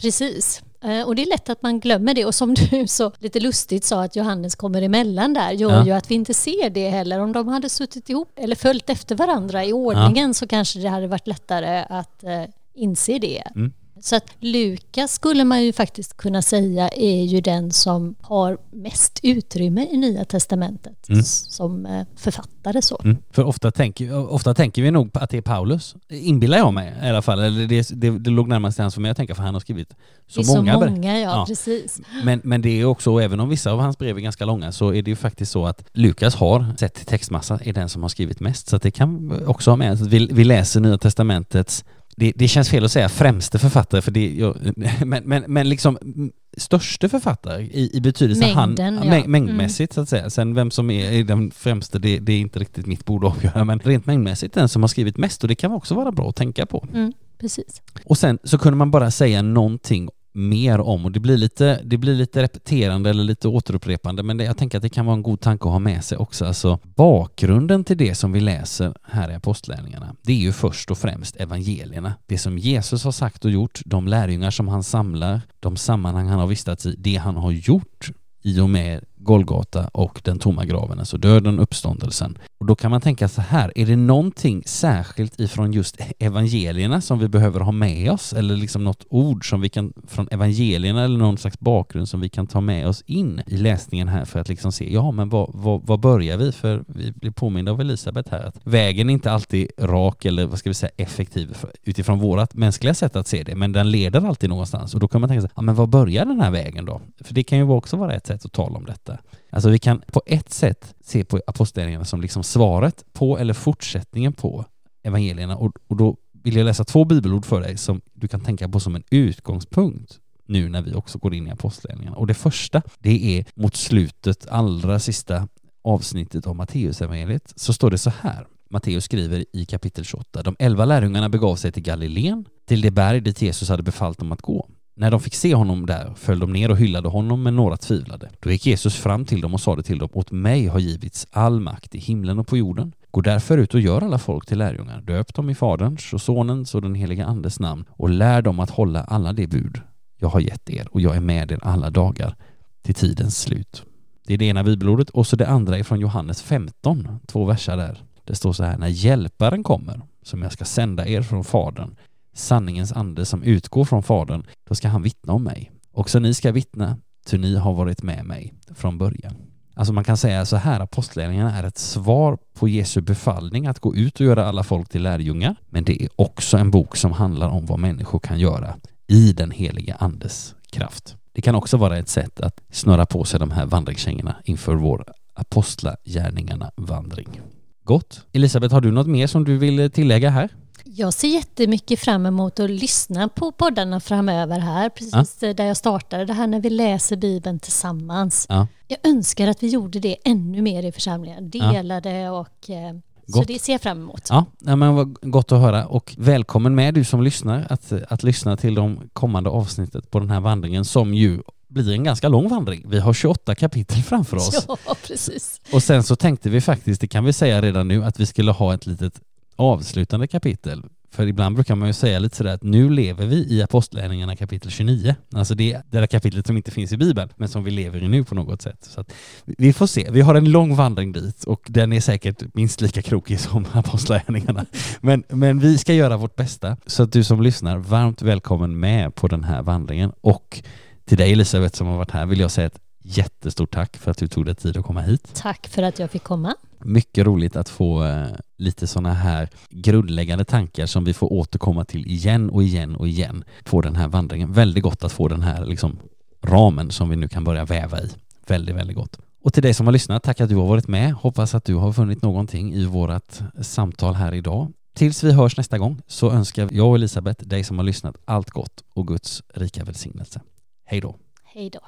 Precis. 0.02 0.64
Eh, 0.84 1.02
Och 1.08 1.16
det 1.16 1.22
är 1.22 1.30
lätt 1.30 1.50
att 1.50 1.62
man 1.62 1.80
glömmer 1.80 2.14
det. 2.14 2.26
Och 2.26 2.36
som 2.36 2.54
du 2.54 2.88
så 2.88 3.12
lite 3.20 3.40
lustigt 3.40 3.84
sa 3.84 4.04
att 4.04 4.16
Johannes 4.16 4.56
kommer 4.56 4.82
emellan 4.82 5.34
där 5.34 5.52
gör 5.52 5.72
Ja. 5.72 5.86
ju 5.86 5.92
att 5.92 6.12
vi 6.12 6.16
inte 6.16 6.34
ser 6.34 6.70
det 6.70 6.90
heller. 6.90 7.20
Om 7.20 7.32
de 7.34 7.48
hade 7.48 7.70
suttit 7.70 8.10
ihop 8.10 8.32
eller 8.36 8.56
följt 8.56 8.90
efter 8.90 9.16
varandra 9.16 9.66
i 9.66 9.74
ordningen 9.74 10.34
så 10.34 10.48
kanske 10.48 10.80
det 10.80 10.88
hade 10.90 11.08
varit 11.08 11.28
lättare 11.28 11.86
att 11.90 12.24
eh, 12.24 12.44
inse 12.74 13.20
det. 13.20 13.44
Mm. 13.56 13.74
Så 14.02 14.16
att 14.16 14.24
Lukas 14.40 15.14
skulle 15.14 15.44
man 15.44 15.64
ju 15.64 15.74
faktiskt 15.74 16.18
kunna 16.18 16.42
säga 16.42 16.90
är 16.90 17.24
ju 17.24 17.42
den 17.42 17.72
som 17.72 18.16
har 18.22 18.58
mest 18.72 19.20
utrymme 19.24 19.88
i 19.92 19.98
Nya 19.98 20.26
Testamentet 20.26 21.10
Mm. 21.10 21.24
som 21.24 21.86
eh, 21.86 22.06
författare 22.16 22.82
så. 22.82 23.02
Mm. 23.04 23.18
För 23.32 23.44
ofta 23.44 23.72
tänker, 23.72 24.32
ofta 24.34 24.54
tänker 24.54 24.82
vi 24.82 24.92
nog 24.92 25.10
att 25.14 25.30
det 25.30 25.38
är 25.38 25.42
Paulus, 25.42 25.96
inbillar 26.10 26.58
jag 26.58 26.74
mig 26.74 26.94
i 27.04 27.08
alla 27.10 27.22
fall. 27.22 27.40
Eller 27.40 27.68
det, 27.68 27.90
det, 27.94 28.10
det 28.20 28.30
låg 28.30 28.48
närmast 28.48 28.78
till 28.78 28.82
hans 28.84 28.94
för 28.94 29.02
mig 29.02 29.12
att 29.12 29.18
tänka, 29.18 29.36
för 29.36 29.44
han 29.44 29.54
har 29.54 29.62
skrivit 29.62 29.94
så 30.28 30.42
det 30.42 30.48
är 30.52 30.56
många 30.58 30.74
så 30.74 30.80
många, 30.90 31.20
ja, 31.20 31.30
Ja. 31.30 31.46
precis. 31.48 32.02
Men, 32.24 32.42
men 32.44 32.62
det 32.62 32.82
är 32.82 32.86
också, 32.86 33.20
även 33.22 33.40
om 33.40 33.50
vissa 33.50 33.72
av 33.72 33.80
hans 33.80 33.98
brev 33.98 34.18
är 34.18 34.22
ganska 34.22 34.46
långa, 34.46 34.72
så 34.72 34.94
är 34.94 35.02
det 35.02 35.12
ju 35.12 35.16
faktiskt 35.16 35.52
så 35.52 35.66
att 35.66 35.84
Lukas 35.94 36.36
har, 36.36 36.66
sett 36.78 36.94
till 36.94 37.06
textmassa, 37.06 37.60
är 37.64 37.74
den 37.74 37.90
som 37.90 38.02
har 38.02 38.10
skrivit 38.10 38.40
mest. 38.40 38.68
Så 38.68 38.78
det 38.78 38.92
kan 38.92 39.42
också 39.48 39.72
ha 39.72 39.76
med. 39.76 39.92
Att 39.94 40.02
vi, 40.02 40.28
vi 40.32 40.44
läser 40.44 40.80
Nya 40.80 40.98
Testamentets, 40.98 41.86
det, 42.16 42.34
det 42.36 42.48
känns 42.48 42.70
fel 42.70 42.86
att 42.86 42.92
säga 42.92 43.10
främste 43.10 43.60
författare, 43.60 44.02
för 44.02 44.12
det, 44.12 44.36
jag, 44.36 44.58
men, 45.06 45.24
men, 45.24 45.44
men 45.48 45.70
liksom 45.70 45.98
mm, 46.02 46.32
störste 46.58 47.10
författare 47.10 47.64
i, 47.64 47.90
i 47.94 48.02
betydelse 48.02 48.42
Mängden, 48.56 48.98
han, 48.98 49.08
ja. 49.08 49.14
mäng- 49.14 49.28
mängdmässigt 49.28 49.94
så 49.94 50.02
att 50.02 50.10
säga. 50.10 50.30
Sen 50.30 50.54
vem 50.54 50.72
som 50.72 50.90
är, 50.90 51.12
är 51.12 51.24
den 51.24 51.52
främste, 51.52 52.00
det, 52.00 52.20
det 52.20 52.34
är 52.34 52.40
inte 52.40 52.60
riktigt 52.60 52.86
mitt 52.86 53.06
bord 53.06 53.26
att 53.26 53.36
avgöra, 53.36 53.64
men 53.64 53.80
rent 53.80 54.06
mängdmässigt 54.06 54.54
den 54.54 54.70
som 54.70 54.84
har 54.84 54.88
skrivit 54.88 55.18
mest 55.18 55.44
och 55.44 55.48
det 55.48 55.56
kan 55.56 55.72
också 55.72 55.96
vara 55.96 56.12
bra 56.12 56.30
att 56.30 56.36
tänka 56.36 56.66
på. 56.66 56.88
Mm, 56.94 57.14
precis. 57.40 57.82
Och 58.06 58.18
sen 58.18 58.40
så 58.44 58.58
kunde 58.58 58.78
man 58.78 58.92
bara 58.92 59.12
säga 59.12 59.42
någonting 59.42 60.10
mer 60.36 60.80
om 60.80 61.06
och 61.06 61.12
det 61.12 61.20
blir 61.20 61.38
lite, 61.38 61.82
det 61.84 61.98
blir 61.98 62.16
lite 62.16 62.44
repeterande 62.44 63.10
eller 63.10 63.24
lite 63.24 63.48
återupprepande 63.48 64.24
men 64.24 64.38
det, 64.38 64.44
jag 64.44 64.58
tänker 64.58 64.78
att 64.78 64.82
det 64.82 64.90
kan 64.90 65.06
vara 65.06 65.16
en 65.16 65.24
god 65.24 65.40
tanke 65.40 65.66
att 65.66 65.72
ha 65.72 65.80
med 65.80 66.04
sig 66.04 66.18
också. 66.18 66.46
Alltså 66.46 66.80
bakgrunden 66.84 67.84
till 67.84 67.98
det 67.98 68.16
som 68.16 68.32
vi 68.32 68.40
läser 68.40 68.94
här 69.04 69.32
i 69.32 69.34
apostlärningarna 69.34 70.16
det 70.22 70.34
är 70.34 70.38
ju 70.38 70.52
först 70.52 70.92
och 70.92 70.98
främst 70.98 71.36
evangelierna. 71.36 72.14
Det 72.26 72.38
som 72.38 72.58
Jesus 72.58 73.04
har 73.04 73.12
sagt 73.12 73.46
och 73.46 73.52
gjort, 73.52 73.82
de 73.86 74.08
lärjungar 74.08 74.52
som 74.52 74.68
han 74.68 74.84
samlar, 74.84 75.42
de 75.60 75.78
sammanhang 75.78 76.28
han 76.28 76.40
har 76.40 76.48
vistats 76.48 76.86
i, 76.86 76.96
det 76.98 77.16
han 77.16 77.36
har 77.36 77.52
gjort 77.52 78.12
i 78.46 78.60
och 78.60 78.70
med 78.70 79.04
Golgata 79.26 79.90
och 79.94 80.22
den 80.24 80.40
tomma 80.40 80.66
graven, 80.66 81.00
alltså 81.00 81.18
döden, 81.18 81.60
uppståndelsen. 81.60 82.38
Och 82.58 82.66
då 82.66 82.76
kan 82.76 82.92
man 82.92 83.02
tänka 83.02 83.28
så 83.28 83.42
här, 83.42 83.72
är 83.76 83.86
det 83.86 83.96
någonting 83.96 84.64
särskilt 84.66 85.40
ifrån 85.40 85.74
just 85.74 85.98
evangelierna 86.20 87.02
som 87.02 87.20
vi 87.20 87.28
behöver 87.28 87.60
ha 87.60 87.72
med 87.72 88.12
oss? 88.12 88.34
Eller 88.34 88.56
liksom 88.56 88.84
något 88.84 89.06
ord 89.10 89.50
som 89.50 89.62
vi 89.62 89.70
kan, 89.70 89.94
från 90.08 90.28
evangelierna 90.32 91.04
eller 91.04 91.18
någon 91.18 91.38
slags 91.38 91.60
bakgrund 91.60 92.10
som 92.10 92.22
vi 92.22 92.30
kan 92.30 92.48
ta 92.48 92.62
med 92.62 92.88
oss 92.88 93.04
in 93.06 93.42
i 93.48 93.58
läsningen 93.58 94.08
här 94.08 94.26
för 94.26 94.40
att 94.40 94.50
liksom 94.50 94.72
se, 94.72 94.94
ja 94.94 95.12
men 95.12 95.30
vad, 95.30 95.50
vad, 95.54 95.86
vad 95.86 96.00
börjar 96.00 96.38
vi? 96.38 96.52
För 96.52 96.84
vi 96.88 97.12
blir 97.12 97.32
påminda 97.32 97.72
av 97.72 97.82
Elisabeth 97.82 98.32
här 98.32 98.44
att 98.44 98.60
vägen 98.64 99.10
är 99.10 99.14
inte 99.14 99.32
alltid 99.32 99.72
rak 99.78 100.26
eller 100.26 100.46
vad 100.46 100.60
ska 100.60 100.70
vi 100.70 100.74
säga 100.74 100.92
effektiv 100.98 101.58
utifrån 101.84 102.20
vårat 102.20 102.54
mänskliga 102.54 102.94
sätt 102.94 103.16
att 103.16 103.28
se 103.28 103.44
det, 103.44 103.56
men 103.56 103.72
den 103.72 103.92
leder 103.92 104.28
alltid 104.28 104.50
någonstans 104.50 104.94
och 104.94 105.00
då 105.00 105.08
kan 105.08 105.22
man 105.22 105.28
tänka 105.28 105.42
sig, 105.42 105.50
ja 105.56 105.62
men 105.62 105.76
vad 105.76 105.90
börjar 105.90 106.26
den 106.26 106.42
här 106.42 106.52
vägen 106.52 106.86
då? 106.86 107.02
För 107.22 107.34
det 107.34 107.44
kan 107.44 107.58
ju 107.58 107.70
också 107.70 107.98
vara 107.98 108.14
ett 108.14 108.28
sätt 108.28 108.46
att 108.46 108.52
tala 108.52 108.78
om 108.78 108.86
detta. 108.86 109.15
Alltså 109.50 109.70
vi 109.70 109.80
kan 109.80 110.02
på 110.08 110.22
ett 110.26 110.54
sätt 110.54 110.96
se 111.02 111.24
på 111.24 111.42
apostlagärningarna 111.48 112.06
som 112.06 112.22
liksom 112.22 112.44
svaret 112.44 113.06
på 113.14 113.38
eller 113.38 113.54
fortsättningen 113.54 114.34
på 114.34 114.66
evangelierna 115.04 115.58
och, 115.58 115.72
och 115.88 115.96
då 115.96 116.18
vill 116.44 116.56
jag 116.56 116.66
läsa 116.66 116.84
två 116.84 117.06
bibelord 117.06 117.46
för 117.46 117.62
dig 117.62 117.78
som 117.78 118.02
du 118.14 118.28
kan 118.28 118.42
tänka 118.42 118.70
på 118.70 118.80
som 118.80 118.96
en 118.96 119.04
utgångspunkt 119.10 120.20
nu 120.48 120.70
när 120.70 120.82
vi 120.82 120.94
också 120.94 121.18
går 121.18 121.34
in 121.34 121.48
i 121.48 121.52
apostlagärningarna. 121.52 122.18
Och 122.18 122.28
det 122.28 122.34
första, 122.34 122.82
det 123.00 123.38
är 123.40 123.46
mot 123.56 123.76
slutet, 123.76 124.48
allra 124.48 125.00
sista 125.00 125.48
avsnittet 125.84 126.48
av 126.48 126.56
Matteusevangeliet, 126.56 127.54
så 127.56 127.74
står 127.74 127.92
det 127.92 127.98
så 127.98 128.10
här. 128.10 128.48
Matteus 128.70 129.04
skriver 129.04 129.46
i 129.54 129.66
kapitel 129.66 130.06
28. 130.06 130.44
De 130.44 130.56
elva 130.60 130.86
lärjungarna 130.86 131.30
begav 131.30 131.56
sig 131.56 131.72
till 131.72 131.84
Galileen, 131.84 132.46
till 132.66 132.82
det 132.82 132.92
berg 132.92 133.22
dit 133.22 133.42
Jesus 133.42 133.70
hade 133.70 133.84
befallt 133.84 134.20
dem 134.20 134.32
att 134.32 134.42
gå. 134.42 134.70
När 134.98 135.12
de 135.12 135.20
fick 135.20 135.36
se 135.36 135.56
honom 135.56 135.86
där 135.86 136.14
föll 136.16 136.40
de 136.40 136.54
ner 136.54 136.72
och 136.72 136.78
hyllade 136.78 137.08
honom, 137.08 137.44
men 137.44 137.56
några 137.56 137.78
tvivlade. 137.78 138.30
Då 138.40 138.52
gick 138.52 138.66
Jesus 138.66 138.96
fram 138.96 139.26
till 139.26 139.42
dem 139.42 139.54
och 139.54 139.62
sade 139.62 139.84
till 139.84 139.98
dem, 139.98 140.10
åt 140.14 140.32
mig 140.32 140.68
har 140.68 140.80
givits 140.80 141.28
all 141.32 141.60
makt 141.60 141.96
i 141.96 142.00
himlen 142.00 142.40
och 142.40 142.48
på 142.48 142.58
jorden. 142.58 142.94
Gå 143.12 143.22
därför 143.22 143.58
ut 143.58 143.74
och 143.74 143.80
gör 143.80 144.02
alla 144.02 144.20
folk 144.20 144.46
till 144.46 144.58
lärjungar. 144.58 145.02
Döp 145.02 145.34
dem 145.34 145.50
i 145.50 145.56
Faderns 145.56 146.14
och 146.14 146.22
Sonens 146.22 146.76
och 146.76 146.82
den 146.82 146.96
helige 146.96 147.26
Andes 147.26 147.60
namn 147.60 147.86
och 147.90 148.10
lär 148.10 148.42
dem 148.42 148.60
att 148.60 148.70
hålla 148.70 149.04
alla 149.04 149.34
de 149.34 149.48
bud 149.48 149.82
jag 150.20 150.30
har 150.30 150.40
gett 150.40 150.70
er 150.70 150.88
och 150.92 151.02
jag 151.02 151.16
är 151.16 151.20
med 151.20 151.52
er 151.52 151.60
alla 151.62 151.90
dagar 151.90 152.36
till 152.82 152.96
tidens 152.96 153.42
slut. 153.42 153.84
Det 154.28 154.34
är 154.34 154.38
det 154.38 154.46
ena 154.46 154.64
bibelordet 154.64 155.10
och 155.10 155.28
så 155.28 155.36
det 155.36 155.48
andra 155.48 155.78
är 155.78 155.84
från 155.84 156.00
Johannes 156.00 156.42
15, 156.42 157.20
två 157.26 157.46
verser 157.46 157.78
där. 157.78 158.04
Det 158.24 158.36
står 158.36 158.54
så 158.54 158.64
här, 158.64 158.78
när 158.78 158.88
hjälparen 158.88 159.64
kommer, 159.64 160.02
som 160.24 160.42
jag 160.42 160.52
ska 160.52 160.66
sända 160.66 161.08
er 161.08 161.22
från 161.22 161.44
Fadern, 161.44 161.96
sanningens 162.36 162.92
ande 162.92 163.26
som 163.26 163.44
utgår 163.44 163.86
från 163.86 164.04
Fadern, 164.04 164.44
då 164.68 164.76
ska 164.76 164.88
han 164.88 165.02
vittna 165.02 165.34
om 165.34 165.44
mig. 165.44 165.72
Också 165.92 166.20
ni 166.20 166.34
ska 166.34 166.52
vittna, 166.52 166.98
ty 167.26 167.38
ni 167.38 167.56
har 167.56 167.74
varit 167.74 168.04
med 168.04 168.26
mig 168.26 168.54
från 168.76 168.98
början. 168.98 169.36
Alltså 169.74 169.94
man 169.94 170.04
kan 170.04 170.18
säga 170.18 170.46
så 170.46 170.56
här, 170.56 170.80
apostlagärningarna 170.80 171.58
är 171.58 171.64
ett 171.64 171.78
svar 171.78 172.38
på 172.54 172.68
Jesu 172.68 173.02
befallning 173.02 173.68
att 173.68 173.80
gå 173.80 173.96
ut 173.96 174.20
och 174.20 174.26
göra 174.26 174.46
alla 174.46 174.64
folk 174.64 174.90
till 174.90 175.04
lärjungar, 175.04 175.56
men 175.70 175.84
det 175.84 176.04
är 176.04 176.10
också 176.16 176.58
en 176.58 176.72
bok 176.72 176.96
som 176.96 177.12
handlar 177.12 177.50
om 177.50 177.66
vad 177.66 177.80
människor 177.80 178.20
kan 178.20 178.40
göra 178.40 178.76
i 179.08 179.34
den 179.34 179.52
heliga 179.52 179.96
andes 179.96 180.56
kraft. 180.72 181.16
Det 181.32 181.42
kan 181.42 181.56
också 181.56 181.78
vara 181.78 181.98
ett 181.98 182.10
sätt 182.10 182.42
att 182.42 182.62
snöra 182.72 183.06
på 183.06 183.24
sig 183.24 183.40
de 183.40 183.52
här 183.52 183.66
vandringskängorna 183.66 184.36
inför 184.44 184.76
vår 184.76 185.06
apostlagärningarna-vandring. 185.34 187.42
Gott. 187.84 188.26
Elisabeth, 188.32 188.74
har 188.74 188.82
du 188.82 188.92
något 188.92 189.08
mer 189.08 189.28
som 189.28 189.44
du 189.44 189.58
vill 189.58 189.92
tillägga 189.92 190.30
här? 190.30 190.50
Jag 190.98 191.14
ser 191.14 191.28
jättemycket 191.28 192.00
fram 192.00 192.26
emot 192.26 192.60
att 192.60 192.70
lyssna 192.70 193.30
på 193.30 193.52
poddarna 193.52 194.00
framöver 194.00 194.60
här, 194.60 194.90
precis 194.90 195.38
ja. 195.40 195.54
där 195.54 195.66
jag 195.66 195.78
startade 195.78 196.26
det 196.26 196.34
här 196.34 196.48
när 196.48 196.60
vi 196.60 196.70
läser 196.70 197.16
Bibeln 197.16 197.60
tillsammans. 197.60 198.46
Ja. 198.50 198.68
Jag 198.88 198.98
önskar 199.04 199.48
att 199.48 199.64
vi 199.64 199.68
gjorde 199.68 200.00
det 200.00 200.18
ännu 200.24 200.62
mer 200.62 200.84
i 200.84 200.92
församlingen, 200.92 201.50
delade 201.50 202.12
ja. 202.12 202.32
och 202.32 202.70
eh, 202.70 202.94
Gott. 203.28 203.36
Så 203.36 203.54
det 203.54 203.62
ser 203.62 203.72
jag 203.72 203.82
fram 203.82 204.02
emot. 204.02 204.28
Ja, 204.30 204.46
men 204.58 204.96
vad 204.96 205.18
gott 205.22 205.52
att 205.52 205.60
höra 205.60 205.86
och 205.86 206.16
välkommen 206.18 206.76
med 206.76 206.94
du 206.94 207.04
som 207.04 207.24
lyssnar 207.24 207.68
att, 207.70 207.92
att 208.10 208.24
lyssna 208.24 208.58
till 208.58 208.76
de 208.76 209.10
kommande 209.14 209.50
avsnittet 209.50 210.12
på 210.12 210.20
den 210.20 210.30
här 210.30 210.40
vandringen 210.40 210.86
som 210.86 211.14
ju 211.14 211.42
blir 211.68 211.92
en 211.92 212.04
ganska 212.04 212.28
lång 212.28 212.50
vandring. 212.50 212.86
Vi 212.90 213.00
har 213.00 213.14
28 213.14 213.56
kapitel 213.56 214.04
framför 214.04 214.38
oss. 214.38 214.66
Ja, 214.86 214.96
precis. 215.08 215.62
Och 215.74 215.84
sen 215.84 216.04
så 216.04 216.16
tänkte 216.16 216.50
vi 216.50 216.62
faktiskt, 216.62 217.02
det 217.02 217.08
kan 217.08 217.26
vi 217.26 217.34
säga 217.34 217.62
redan 217.62 217.88
nu, 217.88 218.04
att 218.04 218.20
vi 218.20 218.26
skulle 218.26 218.52
ha 218.52 218.74
ett 218.74 218.86
litet 218.86 219.22
avslutande 219.56 220.28
kapitel. 220.28 220.84
För 221.16 221.28
ibland 221.28 221.56
brukar 221.56 221.76
man 221.76 221.88
ju 221.88 221.94
säga 221.94 222.20
lite 222.20 222.36
sådär 222.36 222.54
att 222.54 222.64
nu 222.64 222.90
lever 222.90 223.26
vi 223.26 223.36
i 223.36 223.64
Apostlagärningarna 223.64 224.36
kapitel 224.36 224.72
29. 224.72 225.16
Alltså 225.34 225.56
det, 225.56 225.82
det 225.92 226.00
där 226.00 226.08
kapitlet 226.08 226.48
som 226.48 226.58
inte 226.58 226.72
finns 226.72 226.92
i 226.92 226.98
Bibeln, 226.98 227.30
men 227.36 227.50
som 227.50 227.64
vi 227.64 227.72
lever 227.72 228.04
i 228.04 228.08
nu 228.08 228.24
på 228.24 228.36
något 228.36 228.62
sätt. 228.62 228.78
Så 228.82 229.02
att 229.02 229.14
vi 229.46 229.74
får 229.74 229.88
se. 229.88 230.08
Vi 230.12 230.22
har 230.22 230.36
en 230.36 230.52
lång 230.52 230.76
vandring 230.76 231.12
dit 231.12 231.44
och 231.44 231.62
den 231.68 231.94
är 231.94 232.02
säkert 232.02 232.44
minst 232.54 232.82
lika 232.82 233.02
krokig 233.02 233.40
som 233.40 233.66
Apostlagärningarna. 233.74 234.66
Men, 235.02 235.24
men 235.30 235.60
vi 235.60 235.78
ska 235.78 235.94
göra 235.94 236.18
vårt 236.18 236.36
bästa. 236.36 236.78
Så 236.86 237.04
att 237.04 237.12
du 237.12 237.24
som 237.24 237.42
lyssnar, 237.42 237.78
varmt 237.78 238.22
välkommen 238.22 238.80
med 238.80 239.16
på 239.16 239.28
den 239.28 239.44
här 239.44 239.62
vandringen. 239.62 240.12
Och 240.22 240.62
till 241.06 241.18
dig 241.18 241.32
Elisabeth 241.32 241.76
som 241.76 241.88
har 241.88 241.98
varit 241.98 242.12
här 242.12 242.26
vill 242.26 242.40
jag 242.40 242.52
säga 242.52 242.68
ett 242.68 242.80
jättestort 243.04 243.74
tack 243.74 243.98
för 243.98 244.12
att 244.12 244.18
du 244.18 244.28
tog 244.28 244.46
dig 244.46 244.56
tid 244.56 244.78
att 244.78 244.86
komma 244.86 245.02
hit. 245.02 245.32
Tack 245.34 245.68
för 245.68 245.84
att 245.84 246.00
jag 246.00 246.12
fick 246.12 246.24
komma. 246.24 246.56
Mycket 246.88 247.26
roligt 247.26 247.56
att 247.56 247.70
få 247.70 248.04
eh, 248.04 248.28
lite 248.58 248.88
sådana 248.88 249.14
här 249.14 249.50
grundläggande 249.70 250.46
tankar 250.46 250.86
som 250.86 251.04
vi 251.04 251.14
får 251.14 251.34
återkomma 251.34 251.86
till 251.86 252.08
igen 252.08 252.50
och 252.50 252.64
igen 252.64 252.96
och 252.96 253.08
igen 253.08 253.44
på 253.64 253.82
den 253.82 253.96
här 253.96 254.08
vandringen. 254.08 254.54
Väldigt 254.54 254.84
gott 254.84 255.04
att 255.04 255.12
få 255.12 255.28
den 255.28 255.42
här 255.42 255.66
liksom, 255.66 256.00
ramen 256.44 256.92
som 256.92 257.10
vi 257.10 257.16
nu 257.16 257.28
kan 257.28 257.44
börja 257.44 257.66
väva 257.66 258.02
i. 258.02 258.10
Väldigt, 258.48 258.76
väldigt 258.76 258.96
gott. 258.98 259.20
Och 259.44 259.54
till 259.54 259.64
dig 259.64 259.74
som 259.74 259.88
har 259.88 259.94
lyssnat, 259.94 260.24
tack 260.24 260.42
att 260.42 260.50
du 260.50 260.56
har 260.56 260.68
varit 260.68 260.88
med. 260.88 261.14
Hoppas 261.14 261.56
att 261.56 261.66
du 261.66 261.76
har 261.76 261.94
funnit 261.94 262.22
någonting 262.22 262.74
i 262.74 262.86
vårt 262.86 263.40
samtal 263.62 264.14
här 264.14 264.34
idag. 264.34 264.72
Tills 264.96 265.24
vi 265.24 265.32
hörs 265.32 265.58
nästa 265.58 265.78
gång 265.78 266.02
så 266.08 266.32
önskar 266.32 266.70
jag 266.72 266.88
och 266.88 266.96
Elisabeth 266.96 267.48
dig 267.48 267.64
som 267.64 267.78
har 267.78 267.86
lyssnat 267.86 268.18
allt 268.26 268.50
gott 268.50 268.84
och 268.94 269.08
Guds 269.08 269.44
rika 269.54 269.84
välsignelse. 269.84 270.42
Hej 270.86 271.02
då! 271.02 271.16
Hej 271.44 271.70
då! 271.70 271.80